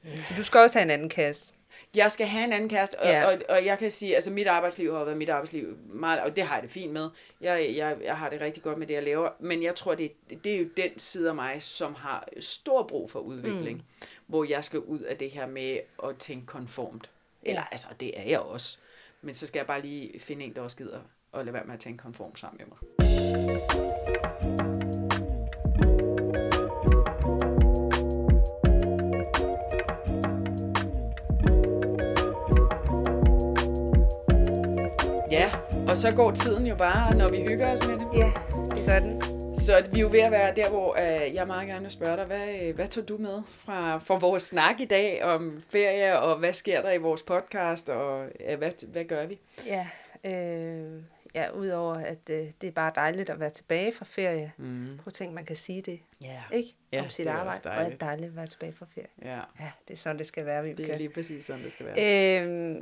Øh. 0.05 0.19
Så 0.19 0.35
du 0.37 0.45
skal 0.45 0.61
også 0.61 0.79
have 0.79 0.85
en 0.85 0.91
anden 0.91 1.09
kasse? 1.09 1.55
Jeg 1.95 2.13
skal 2.13 2.27
have 2.27 2.45
en 2.45 2.53
anden 2.53 2.69
kæreste, 2.69 2.99
og, 2.99 3.07
ja. 3.07 3.27
og, 3.27 3.39
og 3.49 3.65
jeg 3.65 3.79
kan 3.79 3.91
sige, 3.91 4.15
altså 4.15 4.31
mit 4.31 4.47
arbejdsliv 4.47 4.93
har 4.93 5.05
været 5.05 5.17
mit 5.17 5.29
arbejdsliv 5.29 5.79
meget, 5.89 6.21
og 6.21 6.37
det 6.37 6.45
har 6.45 6.55
jeg 6.55 6.63
det 6.63 6.71
fint 6.71 6.93
med. 6.93 7.09
Jeg, 7.41 7.73
jeg, 7.77 7.97
jeg 8.05 8.17
har 8.17 8.31
det 8.31 8.41
rigtig 8.41 8.63
godt 8.63 8.79
med 8.79 8.87
det, 8.87 8.95
jeg 8.95 9.03
laver, 9.03 9.29
men 9.41 9.63
jeg 9.63 9.75
tror, 9.75 9.95
det, 9.95 10.13
det 10.45 10.55
er 10.55 10.59
jo 10.59 10.69
den 10.77 10.99
side 10.99 11.29
af 11.29 11.35
mig, 11.35 11.63
som 11.63 11.95
har 11.95 12.29
stor 12.41 12.87
brug 12.87 13.11
for 13.11 13.21
udvikling, 13.21 13.77
mm. 13.77 14.07
hvor 14.27 14.45
jeg 14.45 14.65
skal 14.65 14.81
ud 14.81 15.01
af 15.01 15.17
det 15.17 15.31
her 15.31 15.47
med 15.47 15.79
at 16.05 16.17
tænke 16.19 16.47
konformt. 16.47 17.11
Eller 17.43 17.61
ja. 17.61 17.67
altså, 17.71 17.87
det 18.01 18.19
er 18.19 18.23
jeg 18.23 18.41
også. 18.41 18.79
Men 19.23 19.35
så 19.35 19.47
skal 19.47 19.59
jeg 19.59 19.67
bare 19.67 19.81
lige 19.81 20.21
finde 20.21 20.45
en, 20.45 20.55
der 20.55 20.63
også 20.63 20.77
gider 20.77 21.01
at 21.35 21.45
lade 21.45 21.55
være 21.55 21.65
med 21.65 21.75
at 21.75 21.81
tænke 21.81 22.03
konformt 22.03 22.39
sammen 22.39 22.59
med 22.59 22.67
mig. 22.67 22.79
Og 35.97 36.01
så 36.01 36.13
går 36.13 36.31
tiden 36.31 36.67
jo 36.67 36.77
bare, 36.77 37.15
når 37.15 37.29
vi 37.29 37.43
hygger 37.43 37.73
os 37.73 37.87
med 37.87 37.99
det. 37.99 38.07
Ja, 38.15 38.33
det 38.75 38.87
gør 38.87 38.99
den. 38.99 39.23
Så 39.57 39.89
vi 39.93 39.99
er 39.99 40.03
jo 40.03 40.09
ved 40.09 40.21
at 40.21 40.31
være 40.31 40.55
der, 40.55 40.71
hvor 40.71 40.93
uh, 40.93 41.35
jeg 41.35 41.47
meget 41.47 41.69
gerne 41.69 41.81
vil 41.81 41.91
spørge 41.91 42.17
dig, 42.17 42.25
hvad, 42.25 42.73
hvad 42.73 42.89
tog 42.89 43.09
du 43.09 43.17
med 43.17 43.43
fra, 43.49 43.99
fra 43.99 44.19
vores 44.19 44.43
snak 44.43 44.81
i 44.81 44.85
dag 44.85 45.25
om 45.25 45.63
ferie, 45.69 46.19
og 46.19 46.39
hvad 46.39 46.53
sker 46.53 46.83
der 46.83 46.93
i 46.93 46.99
vores 46.99 47.23
podcast, 47.23 47.89
og 47.89 48.27
uh, 48.51 48.59
hvad, 48.59 48.87
hvad 48.93 49.05
gør 49.05 49.27
vi? 49.27 49.39
Ja, 49.67 49.89
øh, 50.25 51.03
ja 51.35 51.51
udover 51.51 51.95
at 51.95 52.31
uh, 52.31 52.37
det 52.61 52.65
er 52.65 52.71
bare 52.71 52.93
dejligt 52.95 53.31
at 53.31 53.41
være 53.41 53.51
tilbage 53.51 53.93
fra 53.93 54.05
ferie. 54.05 54.53
Mm. 54.57 54.97
Prøv 54.97 55.07
at 55.07 55.13
tænke, 55.13 55.35
man 55.35 55.45
kan 55.45 55.57
sige 55.57 55.83
det. 55.83 56.01
Ja. 56.23 56.43
Ikke? 56.53 56.75
Ja, 56.93 57.03
om 57.03 57.11
sit 57.11 57.27
arbejde. 57.27 57.71
Og 57.71 57.93
er 57.93 57.97
dejligt 57.97 58.29
at 58.29 58.37
være 58.37 58.47
tilbage 58.47 58.73
fra 58.79 58.87
ferie. 58.95 59.09
Ja. 59.23 59.41
ja, 59.61 59.71
det 59.89 59.95
er 59.95 59.99
sådan, 59.99 60.19
det 60.19 60.27
skal 60.27 60.47
være. 60.47 60.67
Det 60.67 60.93
er 60.93 60.99
lige 60.99 61.11
præcis 61.11 61.45
sådan, 61.45 61.63
det 61.63 61.73
skal 61.73 61.87
være. 61.87 62.43
Øh, 62.43 62.77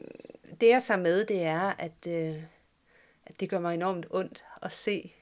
det 0.60 0.68
jeg 0.68 0.82
tager 0.82 1.00
med, 1.00 1.24
det 1.24 1.42
er, 1.42 1.72
at, 1.78 2.06
uh, 2.06 2.42
at 3.26 3.40
det 3.40 3.50
gør 3.50 3.58
mig 3.58 3.74
enormt 3.74 4.06
ondt 4.10 4.44
at 4.62 4.72
se 4.72 5.12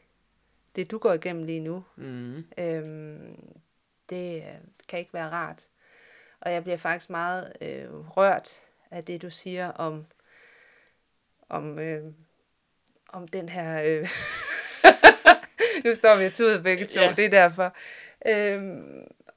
det, 0.76 0.90
du 0.90 0.98
går 0.98 1.12
igennem 1.12 1.44
lige 1.44 1.60
nu, 1.60 1.84
mm. 1.96 2.44
øhm, 2.58 3.52
det 4.10 4.36
øh, 4.36 4.54
kan 4.88 4.98
ikke 4.98 5.14
være 5.14 5.30
rart. 5.30 5.68
Og 6.40 6.52
jeg 6.52 6.62
bliver 6.62 6.76
faktisk 6.76 7.10
meget 7.10 7.52
øh, 7.60 8.16
rørt 8.16 8.60
af 8.90 9.04
det, 9.04 9.22
du 9.22 9.30
siger 9.30 9.68
om, 9.68 10.06
om, 11.48 11.78
øh, 11.78 12.12
om 13.08 13.28
den 13.28 13.48
her... 13.48 13.82
Øh, 13.82 14.08
nu 15.84 15.94
står 15.94 16.16
vi 16.18 16.26
og 16.26 16.32
tuder 16.32 16.62
begge 16.62 16.86
to, 16.86 17.00
yeah. 17.00 17.16
det 17.16 17.24
er 17.24 17.30
derfor. 17.30 17.76
Øh, 18.26 18.82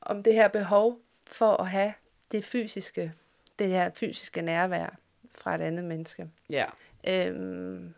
om 0.01 0.23
det 0.23 0.33
her 0.33 0.47
behov 0.47 0.99
for 1.27 1.57
at 1.57 1.69
have 1.69 1.93
det 2.31 2.45
fysiske, 2.45 3.13
det 3.59 3.67
her 3.67 3.91
fysiske 3.95 4.41
nærvær 4.41 4.95
fra 5.35 5.55
et 5.55 5.61
andet 5.61 5.85
menneske. 5.85 6.29
Ja. 6.49 6.65
Yeah. 7.07 7.27
Øhm, 7.27 7.93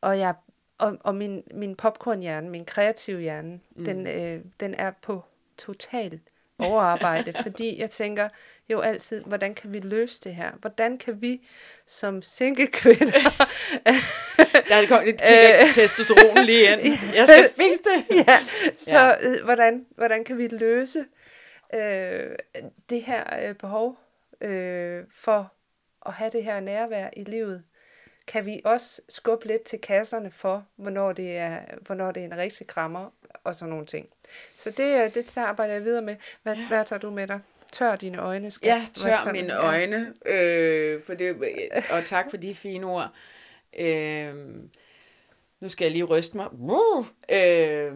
og 0.00 0.18
jeg 0.18 0.34
og, 0.78 0.98
og 1.00 1.14
min, 1.14 1.42
min 1.54 1.76
popcornhjerne, 1.76 2.50
min 2.50 2.64
kreative 2.64 3.20
hjerne, 3.20 3.60
mm. 3.76 3.84
den, 3.84 4.06
øh, 4.06 4.40
den 4.60 4.74
er 4.74 4.90
på 5.02 5.24
total 5.58 6.20
overarbejde, 6.58 7.32
fordi 7.42 7.80
jeg 7.80 7.90
tænker 7.90 8.28
jo 8.68 8.80
altid, 8.80 9.22
hvordan 9.22 9.54
kan 9.54 9.72
vi 9.72 9.78
løse 9.78 10.20
det 10.24 10.34
her? 10.34 10.50
Hvordan 10.60 10.98
kan 10.98 11.22
vi 11.22 11.46
som 11.86 12.22
single-kvinder... 12.22 13.46
Der 14.68 14.74
er 14.74 14.86
kommet 14.88 15.08
et 15.08 15.22
øh, 15.64 15.72
testosteron 15.72 16.44
lige 16.44 16.72
ind. 16.72 16.80
Jeg 17.18 17.28
skal 17.28 17.50
fikse 17.56 17.82
det. 17.82 18.16
ja, 18.28 18.38
så. 18.76 19.18
Øh, 19.22 19.44
hvordan, 19.44 19.86
hvordan 19.96 20.24
kan 20.24 20.38
vi 20.38 20.48
løse 20.48 21.04
øh, 21.74 22.30
det 22.90 23.02
her 23.02 23.48
øh, 23.48 23.54
behov 23.54 23.98
øh, 24.40 25.04
for 25.10 25.52
at 26.06 26.12
have 26.12 26.30
det 26.30 26.44
her 26.44 26.60
nærvær 26.60 27.10
i 27.16 27.24
livet? 27.24 27.62
Kan 28.28 28.46
vi 28.46 28.60
også 28.64 29.00
skubbe 29.08 29.46
lidt 29.46 29.62
til 29.62 29.78
kasserne 29.78 30.30
for, 30.30 30.66
hvornår 30.76 31.12
det 31.12 31.36
er, 31.36 31.60
hvornår 31.80 32.12
det 32.12 32.20
er 32.20 32.24
en 32.24 32.36
rigtig 32.36 32.66
krammer 32.66 33.10
og 33.44 33.54
sådan 33.54 33.70
nogle 33.70 33.86
ting. 33.86 34.06
Så 34.56 34.70
det, 34.70 35.14
det 35.14 35.36
arbejder 35.36 35.74
jeg 35.74 35.84
videre 35.84 36.02
med. 36.02 36.16
Hvad, 36.42 36.56
ja. 36.56 36.68
hvad 36.68 36.84
tager 36.84 37.00
du 37.00 37.10
med 37.10 37.26
dig? 37.26 37.40
Tør 37.72 37.96
dine 37.96 38.18
øjne, 38.18 38.50
Skal. 38.50 38.66
Ja, 38.66 38.86
tør 38.94 39.32
mine 39.32 39.54
ja. 39.54 39.66
øjne. 39.66 40.14
Øh, 40.26 41.02
for 41.02 41.14
det, 41.14 41.36
og 41.90 42.04
tak 42.04 42.30
for 42.30 42.36
de 42.36 42.54
fine 42.54 42.86
ord. 42.86 43.12
Øh, 43.78 44.34
nu 45.60 45.68
skal 45.68 45.84
jeg 45.84 45.92
lige 45.92 46.04
ryste 46.04 46.36
mig. 46.36 46.46
Øh, 47.32 47.92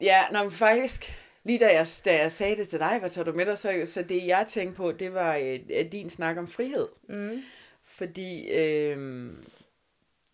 ja, 0.00 0.24
når 0.32 0.48
faktisk, 0.48 1.14
lige 1.44 1.58
da 1.58 1.74
jeg, 1.74 1.86
da 2.04 2.18
jeg 2.18 2.32
sagde 2.32 2.56
det 2.56 2.68
til 2.68 2.78
dig, 2.78 2.98
hvad 2.98 3.10
tager 3.10 3.24
du 3.24 3.32
med 3.32 3.46
dig, 3.46 3.58
så, 3.58 3.82
så 3.84 4.02
det 4.02 4.26
jeg 4.26 4.44
tænkte 4.48 4.76
på, 4.76 4.92
det 4.92 5.14
var 5.14 5.36
øh, 5.36 5.92
din 5.92 6.10
snak 6.10 6.36
om 6.36 6.48
frihed. 6.48 6.88
Mm. 7.08 7.42
Fordi 7.84 8.48
øh, 8.48 9.28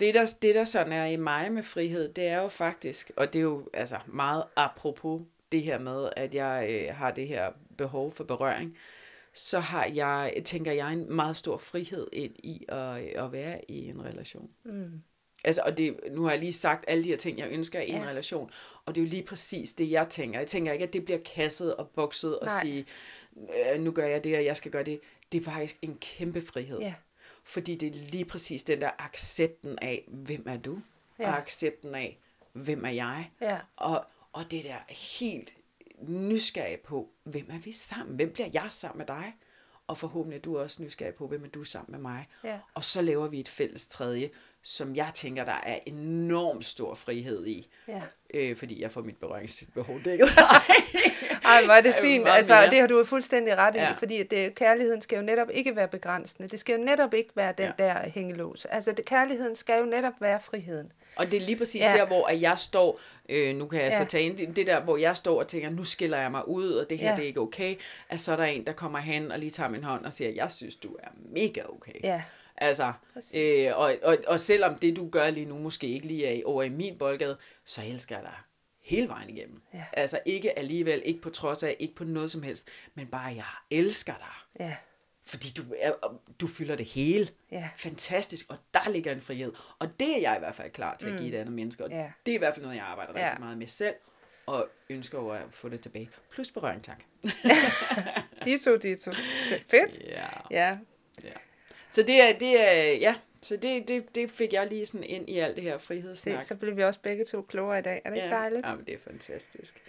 det, 0.00 0.14
der, 0.14 0.34
det, 0.42 0.54
der 0.54 0.64
sådan 0.64 0.92
er 0.92 1.06
i 1.06 1.16
mig 1.16 1.52
med 1.52 1.62
frihed, 1.62 2.12
det 2.12 2.26
er 2.26 2.42
jo 2.42 2.48
faktisk, 2.48 3.10
og 3.16 3.32
det 3.32 3.38
er 3.38 3.42
jo 3.42 3.68
altså 3.74 3.98
meget 4.06 4.44
apropos 4.56 5.22
det 5.52 5.62
her 5.62 5.78
med, 5.78 6.08
at 6.16 6.34
jeg 6.34 6.66
øh, 6.70 6.96
har 6.96 7.10
det 7.10 7.28
her 7.28 7.50
behov 7.78 8.12
for 8.12 8.24
berøring, 8.24 8.76
så 9.34 9.58
har 9.58 9.84
jeg, 9.84 10.34
tænker 10.44 10.72
jeg, 10.72 10.92
en 10.92 11.12
meget 11.12 11.36
stor 11.36 11.56
frihed 11.56 12.06
ind 12.12 12.34
i 12.38 12.64
at, 12.68 12.96
at 12.96 13.32
være 13.32 13.70
i 13.70 13.88
en 13.88 14.04
relation. 14.04 14.50
Mm. 14.64 15.02
Altså, 15.44 15.62
og 15.64 15.76
det, 15.76 15.96
nu 16.10 16.22
har 16.22 16.30
jeg 16.30 16.40
lige 16.40 16.52
sagt 16.52 16.84
alle 16.88 17.04
de 17.04 17.08
her 17.08 17.16
ting, 17.16 17.38
jeg 17.38 17.48
ønsker 17.50 17.80
i 17.80 17.90
ja. 17.90 17.96
en 17.96 18.06
relation, 18.06 18.50
og 18.84 18.94
det 18.94 19.00
er 19.00 19.04
jo 19.04 19.10
lige 19.10 19.22
præcis 19.22 19.72
det, 19.72 19.90
jeg 19.90 20.08
tænker. 20.08 20.38
Jeg 20.38 20.48
tænker 20.48 20.72
ikke, 20.72 20.84
at 20.84 20.92
det 20.92 21.04
bliver 21.04 21.20
kasset 21.34 21.76
og 21.76 21.88
bokset 21.88 22.38
og 22.38 22.46
Nej. 22.46 22.60
sige, 22.60 22.86
øh, 23.74 23.80
nu 23.80 23.90
gør 23.90 24.06
jeg 24.06 24.24
det, 24.24 24.36
og 24.36 24.44
jeg 24.44 24.56
skal 24.56 24.70
gøre 24.70 24.84
det. 24.84 25.00
Det 25.32 25.40
er 25.40 25.44
faktisk 25.44 25.78
en 25.82 25.98
kæmpe 26.00 26.40
frihed. 26.40 26.78
Ja. 26.78 26.94
Fordi 27.44 27.74
det 27.74 27.88
er 27.88 28.00
lige 28.10 28.24
præcis 28.24 28.62
den 28.62 28.80
der 28.80 28.90
accepten 28.98 29.78
af, 29.78 30.04
hvem 30.08 30.44
er 30.48 30.56
du? 30.56 30.78
Ja. 31.18 31.28
Og 31.28 31.38
accepten 31.38 31.94
af, 31.94 32.18
hvem 32.52 32.84
er 32.84 32.90
jeg? 32.90 33.30
Ja. 33.40 33.58
Og, 33.76 34.04
og 34.32 34.50
det 34.50 34.64
der 34.64 34.76
helt 34.88 35.54
nysgerrig 36.08 36.80
på, 36.80 37.08
hvem 37.22 37.46
er 37.50 37.58
vi 37.58 37.72
sammen? 37.72 38.16
Hvem 38.16 38.32
bliver 38.32 38.48
jeg 38.52 38.68
sammen 38.70 38.98
med 38.98 39.06
dig? 39.06 39.34
Og 39.86 39.98
forhåbentlig 39.98 40.38
er 40.38 40.42
du 40.42 40.58
også 40.58 40.82
nysgerrig 40.82 41.14
på, 41.14 41.26
hvem 41.26 41.44
er 41.44 41.48
du 41.48 41.64
sammen 41.64 41.92
med 41.92 42.00
mig? 42.00 42.28
Ja. 42.44 42.58
Og 42.74 42.84
så 42.84 43.02
laver 43.02 43.28
vi 43.28 43.40
et 43.40 43.48
fælles 43.48 43.86
tredje, 43.86 44.30
som 44.62 44.96
jeg 44.96 45.10
tænker, 45.14 45.44
der 45.44 45.52
er 45.52 45.78
enormt 45.86 46.64
stor 46.64 46.94
frihed 46.94 47.46
i. 47.46 47.68
Ja. 47.88 48.02
Øh, 48.34 48.56
fordi 48.56 48.80
jeg 48.80 48.92
får 48.92 49.02
mit 49.02 49.16
berøringsbehov 49.16 50.00
dækket. 50.04 50.28
Ej, 51.52 51.64
hvor 51.64 51.74
er 51.74 51.80
det 51.80 51.94
fint. 51.94 52.28
Altså, 52.28 52.68
det 52.70 52.80
har 52.80 52.86
du 52.86 53.04
fuldstændig 53.04 53.58
ret 53.58 53.74
i, 53.74 53.78
ja. 53.78 53.92
fordi 53.98 54.22
det, 54.22 54.54
kærligheden 54.54 55.00
skal 55.00 55.16
jo 55.16 55.22
netop 55.22 55.48
ikke 55.52 55.76
være 55.76 55.88
begrænsende. 55.88 56.48
Det 56.48 56.60
skal 56.60 56.78
jo 56.78 56.84
netop 56.84 57.14
ikke 57.14 57.30
være 57.34 57.54
den 57.58 57.72
ja. 57.78 57.84
der 57.84 58.08
hængelås. 58.08 58.64
Altså, 58.64 58.92
det, 58.92 59.04
kærligheden 59.04 59.56
skal 59.56 59.78
jo 59.78 59.84
netop 59.84 60.12
være 60.20 60.40
friheden. 60.40 60.92
Og 61.16 61.30
det 61.30 61.36
er 61.36 61.40
lige 61.40 61.56
præcis 61.56 61.80
ja. 61.80 61.94
der, 61.96 62.06
hvor 62.06 62.30
jeg 62.30 62.58
står, 62.58 63.00
øh, 63.28 63.56
nu 63.56 63.66
kan 63.66 63.80
jeg 63.80 63.90
ja. 63.92 63.98
så 63.98 64.04
tage 64.04 64.24
ind, 64.24 64.54
det 64.54 64.66
der, 64.66 64.80
hvor 64.80 64.96
jeg 64.96 65.16
står 65.16 65.38
og 65.38 65.48
tænker, 65.48 65.70
nu 65.70 65.84
skiller 65.84 66.18
jeg 66.18 66.30
mig 66.30 66.48
ud, 66.48 66.72
og 66.72 66.90
det 66.90 66.98
her, 66.98 67.10
ja. 67.10 67.16
det 67.16 67.22
er 67.22 67.26
ikke 67.26 67.40
okay, 67.40 67.74
at 68.08 68.20
så 68.20 68.32
er 68.32 68.36
der 68.36 68.44
en, 68.44 68.66
der 68.66 68.72
kommer 68.72 68.98
hen 68.98 69.32
og 69.32 69.38
lige 69.38 69.50
tager 69.50 69.70
min 69.70 69.84
hånd 69.84 70.04
og 70.04 70.12
siger, 70.12 70.30
jeg 70.30 70.50
synes, 70.50 70.74
du 70.74 70.96
er 71.02 71.08
mega 71.34 71.62
okay. 71.68 72.04
Ja. 72.04 72.22
Altså, 72.56 72.92
øh, 73.34 73.66
og, 73.74 73.94
og, 74.02 74.16
og 74.26 74.40
selvom 74.40 74.74
det, 74.74 74.96
du 74.96 75.08
gør 75.08 75.30
lige 75.30 75.46
nu, 75.46 75.58
måske 75.58 75.86
ikke 75.86 76.06
lige 76.06 76.26
er 76.26 76.42
over 76.44 76.62
i 76.62 76.68
min 76.68 76.98
boldgade, 76.98 77.36
så 77.64 77.80
elsker 77.86 78.16
jeg 78.16 78.24
dig 78.24 78.34
hele 78.82 79.08
vejen 79.08 79.30
igennem. 79.30 79.62
Ja. 79.74 79.84
Altså 79.92 80.20
ikke 80.24 80.58
alligevel, 80.58 81.02
ikke 81.04 81.20
på 81.20 81.30
trods 81.30 81.62
af, 81.62 81.76
ikke 81.78 81.94
på 81.94 82.04
noget 82.04 82.30
som 82.30 82.42
helst, 82.42 82.68
men 82.94 83.06
bare, 83.06 83.34
jeg 83.34 83.44
elsker 83.70 84.14
dig. 84.14 84.66
Ja. 84.66 84.76
Fordi 85.24 85.50
du, 85.56 85.62
er, 85.78 85.92
du 86.40 86.46
fylder 86.46 86.76
det 86.76 86.86
hele. 86.86 87.28
Ja. 87.50 87.68
Fantastisk, 87.76 88.46
og 88.48 88.58
der 88.74 88.90
ligger 88.90 89.12
en 89.12 89.20
frihed. 89.20 89.52
Og 89.78 90.00
det 90.00 90.16
er 90.16 90.20
jeg 90.20 90.36
i 90.36 90.38
hvert 90.38 90.54
fald 90.54 90.70
klar 90.70 90.96
til 90.96 91.06
at 91.06 91.18
give 91.18 91.28
mm. 91.30 91.34
et 91.34 91.38
andet 91.38 91.54
menneske, 91.54 91.84
og 91.84 91.90
ja. 91.90 92.10
det 92.26 92.32
er 92.32 92.36
i 92.36 92.38
hvert 92.38 92.54
fald 92.54 92.64
noget, 92.64 92.76
jeg 92.76 92.84
arbejder 92.84 93.20
ja. 93.20 93.26
rigtig 93.26 93.44
meget 93.44 93.58
med 93.58 93.66
selv. 93.66 93.94
og 94.46 94.68
ønsker 94.88 95.18
over 95.18 95.34
at 95.34 95.46
få 95.50 95.68
det 95.68 95.80
tilbage. 95.80 96.10
Plus 96.30 96.50
berøring, 96.50 96.84
tak. 96.84 97.02
de 98.44 98.58
to, 98.64 98.76
de 98.76 98.96
to. 98.96 99.12
Fedt. 99.70 100.00
Ja. 100.04 100.26
ja. 100.50 100.78
ja. 101.24 101.32
Så 101.90 102.02
det 102.02 102.22
er, 102.22 102.38
det 102.38 102.60
er, 102.60 102.92
ja, 102.92 103.14
så 103.42 103.56
det, 103.56 103.88
det, 103.88 104.14
det 104.14 104.30
fik 104.30 104.52
jeg 104.52 104.66
lige 104.66 104.86
sådan 104.86 105.04
ind 105.04 105.28
i 105.28 105.38
alt 105.38 105.56
det 105.56 105.64
her 105.64 105.78
frihedssnak. 105.78 106.34
Det, 106.34 106.42
så 106.42 106.54
blev 106.54 106.76
vi 106.76 106.84
også 106.84 107.00
begge 107.00 107.24
to 107.24 107.42
klogere 107.42 107.78
i 107.78 107.82
dag. 107.82 108.02
Er 108.04 108.10
det 108.10 108.16
ja, 108.16 108.24
ikke 108.24 108.36
dejligt? 108.36 108.66
Ja, 108.66 108.74
det 108.86 108.94
er 108.94 108.98
fantastisk. 109.10 109.82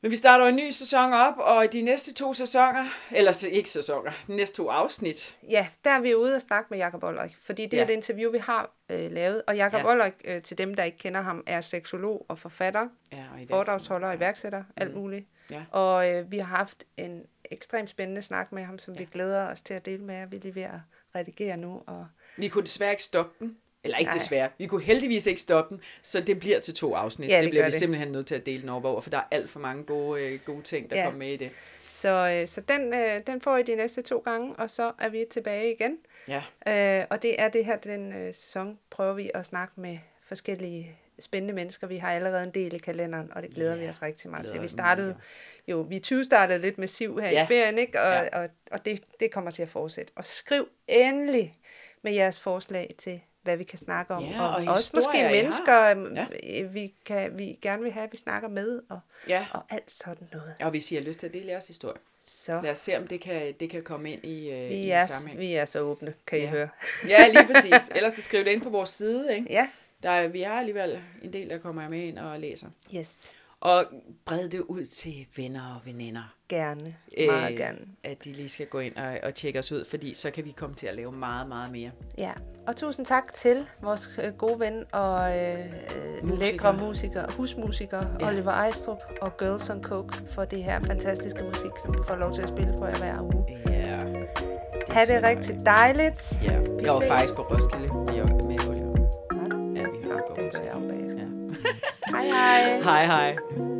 Men 0.00 0.10
vi 0.10 0.16
starter 0.16 0.46
en 0.46 0.56
ny 0.56 0.70
sæson 0.70 1.12
op, 1.12 1.34
og 1.36 1.72
de 1.72 1.82
næste 1.82 2.14
to 2.14 2.34
sæsoner, 2.34 2.84
eller 3.10 3.46
ikke 3.50 3.70
sæsoner, 3.70 4.12
de 4.26 4.36
næste 4.36 4.56
to 4.56 4.68
afsnit. 4.68 5.38
Ja, 5.50 5.68
der 5.84 5.90
er 5.90 6.00
vi 6.00 6.14
ude 6.14 6.34
og 6.34 6.40
snakke 6.40 6.66
med 6.70 6.78
Jakob 6.78 7.04
Olrik, 7.04 7.36
fordi 7.42 7.66
det 7.66 7.72
ja. 7.72 7.78
er 7.78 7.84
et 7.84 7.90
interview, 7.90 8.32
vi 8.32 8.38
har 8.38 8.70
øh, 8.88 9.12
lavet. 9.12 9.42
Og 9.46 9.56
Jakob 9.56 9.80
ja. 9.80 9.86
Olrik, 9.86 10.12
øh, 10.24 10.42
til 10.42 10.58
dem, 10.58 10.74
der 10.74 10.84
ikke 10.84 10.98
kender 10.98 11.20
ham, 11.20 11.44
er 11.46 11.60
seksolog 11.60 12.26
og 12.28 12.38
forfatter, 12.38 12.88
ja, 13.12 13.24
og 13.32 13.46
foredragsholder 13.50 14.08
og 14.08 14.14
iværksætter, 14.14 14.58
ja. 14.58 14.82
alt 14.82 14.94
mm. 14.94 15.00
muligt. 15.00 15.26
Ja. 15.50 15.64
Og 15.70 16.10
øh, 16.10 16.30
vi 16.30 16.38
har 16.38 16.56
haft 16.56 16.84
en 16.96 17.22
ekstremt 17.50 17.90
spændende 17.90 18.22
snak 18.22 18.52
med 18.52 18.62
ham, 18.62 18.78
som 18.78 18.94
ja. 18.94 19.00
vi 19.00 19.08
glæder 19.12 19.48
os 19.48 19.62
til 19.62 19.74
at 19.74 19.86
dele 19.86 20.02
med 20.02 20.14
jer. 20.14 20.26
Vi 20.26 20.36
er 20.36 20.40
lige 20.40 20.54
ved 20.54 20.62
at 20.62 20.80
redigere 21.14 21.56
nu. 21.56 21.82
Og... 21.86 22.06
Vi 22.36 22.48
kunne 22.48 22.64
desværre 22.64 22.90
ikke 22.90 23.02
stoppe 23.02 23.44
den. 23.44 23.56
Eller 23.84 23.98
ikke 23.98 24.08
Nej. 24.08 24.18
desværre. 24.18 24.48
Vi 24.58 24.66
kunne 24.66 24.82
heldigvis 24.82 25.26
ikke 25.26 25.40
stoppe 25.40 25.74
den, 25.74 25.82
så 26.02 26.20
det 26.20 26.40
bliver 26.40 26.60
til 26.60 26.74
to 26.74 26.94
afsnit. 26.94 27.30
Ja, 27.30 27.36
det, 27.36 27.42
det 27.42 27.50
bliver 27.50 27.64
vi 27.64 27.70
det. 27.70 27.78
simpelthen 27.78 28.12
nødt 28.12 28.26
til 28.26 28.34
at 28.34 28.46
dele 28.46 28.60
den 28.60 28.68
over, 28.68 29.00
for 29.00 29.10
der 29.10 29.18
er 29.18 29.24
alt 29.30 29.50
for 29.50 29.60
mange 29.60 29.84
gode, 29.84 30.22
øh, 30.22 30.38
gode 30.44 30.62
ting, 30.62 30.90
der 30.90 30.96
ja. 30.96 31.04
kommer 31.04 31.18
med 31.18 31.32
i 31.32 31.36
det. 31.36 31.50
Så, 31.88 32.08
øh, 32.08 32.48
så 32.48 32.60
den, 32.60 32.94
øh, 32.94 33.20
den 33.26 33.40
får 33.40 33.56
I 33.56 33.62
de 33.62 33.76
næste 33.76 34.02
to 34.02 34.18
gange, 34.18 34.54
og 34.56 34.70
så 34.70 34.92
er 34.98 35.08
vi 35.08 35.24
tilbage 35.30 35.74
igen. 35.74 35.98
Ja. 36.28 36.42
Øh, 37.00 37.06
og 37.10 37.22
det 37.22 37.40
er 37.40 37.48
det 37.48 37.64
her, 37.64 37.76
den 37.76 38.12
øh, 38.12 38.34
sæson 38.34 38.78
prøver 38.90 39.14
vi 39.14 39.30
at 39.34 39.46
snakke 39.46 39.80
med 39.80 39.98
forskellige 40.24 40.96
spændende 41.18 41.54
mennesker. 41.54 41.86
Vi 41.86 41.96
har 41.96 42.12
allerede 42.12 42.44
en 42.44 42.50
del 42.50 42.74
i 42.74 42.78
kalenderen, 42.78 43.32
og 43.32 43.42
det 43.42 43.54
glæder 43.54 43.74
ja, 43.76 43.82
vi 43.82 43.88
os 43.88 44.02
rigtig 44.02 44.30
meget 44.30 44.46
til. 44.46 44.62
Vi 44.62 44.68
startede 44.68 45.16
jo, 45.68 45.80
vi 45.80 45.98
20 45.98 46.24
startede 46.24 46.58
lidt 46.58 46.78
med 46.78 46.88
siv 46.88 47.20
her 47.20 47.30
ja. 47.30 47.44
i 47.44 47.46
ferien, 47.46 47.78
ikke? 47.78 48.00
Og, 48.00 48.12
ja. 48.12 48.38
og, 48.38 48.48
og 48.70 48.84
det, 48.84 49.02
det 49.20 49.30
kommer 49.30 49.50
til 49.50 49.62
at 49.62 49.68
fortsætte. 49.68 50.12
Og 50.16 50.24
skriv 50.24 50.68
endelig 50.88 51.58
med 52.06 52.14
jeres 52.14 52.40
forslag 52.40 52.94
til 52.98 53.20
hvad 53.42 53.56
vi 53.56 53.64
kan 53.64 53.78
snakke 53.78 54.14
om. 54.14 54.24
Ja, 54.24 54.42
og, 54.42 54.54
og 54.54 54.72
også 54.72 54.90
måske 54.94 55.28
mennesker, 55.30 55.82
øhm, 55.82 56.14
ja. 56.14 56.26
Øh, 56.62 56.74
vi, 56.74 56.94
kan, 57.06 57.38
vi 57.38 57.58
gerne 57.62 57.82
vil 57.82 57.92
have, 57.92 58.04
at 58.04 58.12
vi 58.12 58.16
snakker 58.16 58.48
med, 58.48 58.80
og, 58.88 59.00
ja. 59.28 59.46
og 59.52 59.62
alt 59.70 59.90
sådan 59.90 60.28
noget. 60.32 60.54
Og 60.60 60.70
hvis 60.70 60.92
I 60.92 60.94
har 60.94 61.02
lyst 61.02 61.20
til 61.20 61.26
at 61.26 61.34
dele 61.34 61.48
jeres 61.48 61.66
historie, 61.66 61.98
så 62.20 62.60
lad 62.62 62.70
os 62.70 62.78
se, 62.78 62.98
om 62.98 63.06
det 63.06 63.20
kan, 63.20 63.54
det 63.60 63.70
kan 63.70 63.82
komme 63.82 64.12
ind 64.12 64.24
i, 64.24 64.52
uh, 64.52 64.70
vi 64.70 64.74
i 64.74 64.90
er, 64.90 65.04
sammenhæng. 65.06 65.40
Vi 65.40 65.52
er 65.52 65.64
så 65.64 65.80
åbne, 65.80 66.14
kan 66.26 66.38
ja. 66.38 66.44
I 66.44 66.48
høre. 66.48 66.68
ja, 67.08 67.28
lige 67.28 67.46
præcis. 67.46 67.88
Ellers 67.96 68.12
så 68.12 68.22
skriv 68.22 68.44
det 68.44 68.50
ind 68.50 68.62
på 68.62 68.70
vores 68.70 68.90
side. 68.90 69.34
Ikke? 69.34 69.46
Ja. 69.50 69.68
Der, 70.02 70.28
vi 70.28 70.42
har 70.42 70.58
alligevel 70.58 71.02
en 71.22 71.32
del, 71.32 71.50
der 71.50 71.58
kommer 71.58 71.88
med 71.88 72.00
ind 72.00 72.18
og 72.18 72.40
læser. 72.40 72.68
Yes. 72.96 73.34
Og 73.66 73.84
bred 74.26 74.48
det 74.48 74.60
ud 74.60 74.84
til 74.84 75.26
venner 75.36 75.74
og 75.74 75.86
veninder. 75.86 76.34
Gerne, 76.48 76.94
meget 77.26 77.52
øh, 77.52 77.58
gerne. 77.58 77.78
At 78.04 78.24
de 78.24 78.32
lige 78.32 78.48
skal 78.48 78.66
gå 78.66 78.78
ind 78.78 78.96
og, 78.96 79.18
og 79.22 79.34
tjekke 79.34 79.58
os 79.58 79.72
ud, 79.72 79.84
fordi 79.84 80.14
så 80.14 80.30
kan 80.30 80.44
vi 80.44 80.50
komme 80.50 80.76
til 80.76 80.86
at 80.86 80.94
lave 80.94 81.12
meget, 81.12 81.48
meget 81.48 81.72
mere. 81.72 81.90
Ja, 82.18 82.32
og 82.66 82.76
tusind 82.76 83.06
tak 83.06 83.32
til 83.32 83.66
vores 83.82 84.10
øh, 84.22 84.32
gode 84.32 84.60
ven 84.60 84.84
og 84.92 85.38
øh, 85.38 85.58
musiker. 86.22 86.52
lækre 86.52 86.72
musiker, 86.72 87.32
husmusiker 87.32 88.02
ja. 88.20 88.28
Oliver 88.28 88.52
Ejstrup 88.52 88.98
og 89.22 89.36
Girls 89.36 89.70
on 89.70 89.82
Coke 89.82 90.14
for 90.30 90.44
det 90.44 90.64
her 90.64 90.80
fantastiske 90.80 91.44
musik, 91.44 91.70
som 91.82 91.94
vi 91.94 91.98
får 92.08 92.16
lov 92.16 92.32
til 92.34 92.42
at 92.42 92.48
spille 92.48 92.74
for 92.78 92.86
jer 92.86 92.98
hver 92.98 93.20
uge. 93.22 93.46
Ja. 93.66 94.04
Ha' 94.88 95.04
det 95.04 95.22
rigtig 95.22 95.56
dejligt. 95.66 96.38
Ja, 96.42 96.58
vi 96.58 96.66
jeg 96.82 96.92
var 96.92 97.00
ses. 97.00 97.08
faktisk 97.08 97.34
på 97.34 97.42
Roskilde 97.42 97.88
med 97.88 98.68
Oliver. 98.68 98.86
Ja, 99.76 99.82
vi 99.82 100.08
har 100.08 100.22
ja, 100.38 100.80
det 100.80 100.85
Hej 102.12 102.30
hej. 102.30 102.82
Hej 102.82 103.06
hej. 103.06 103.75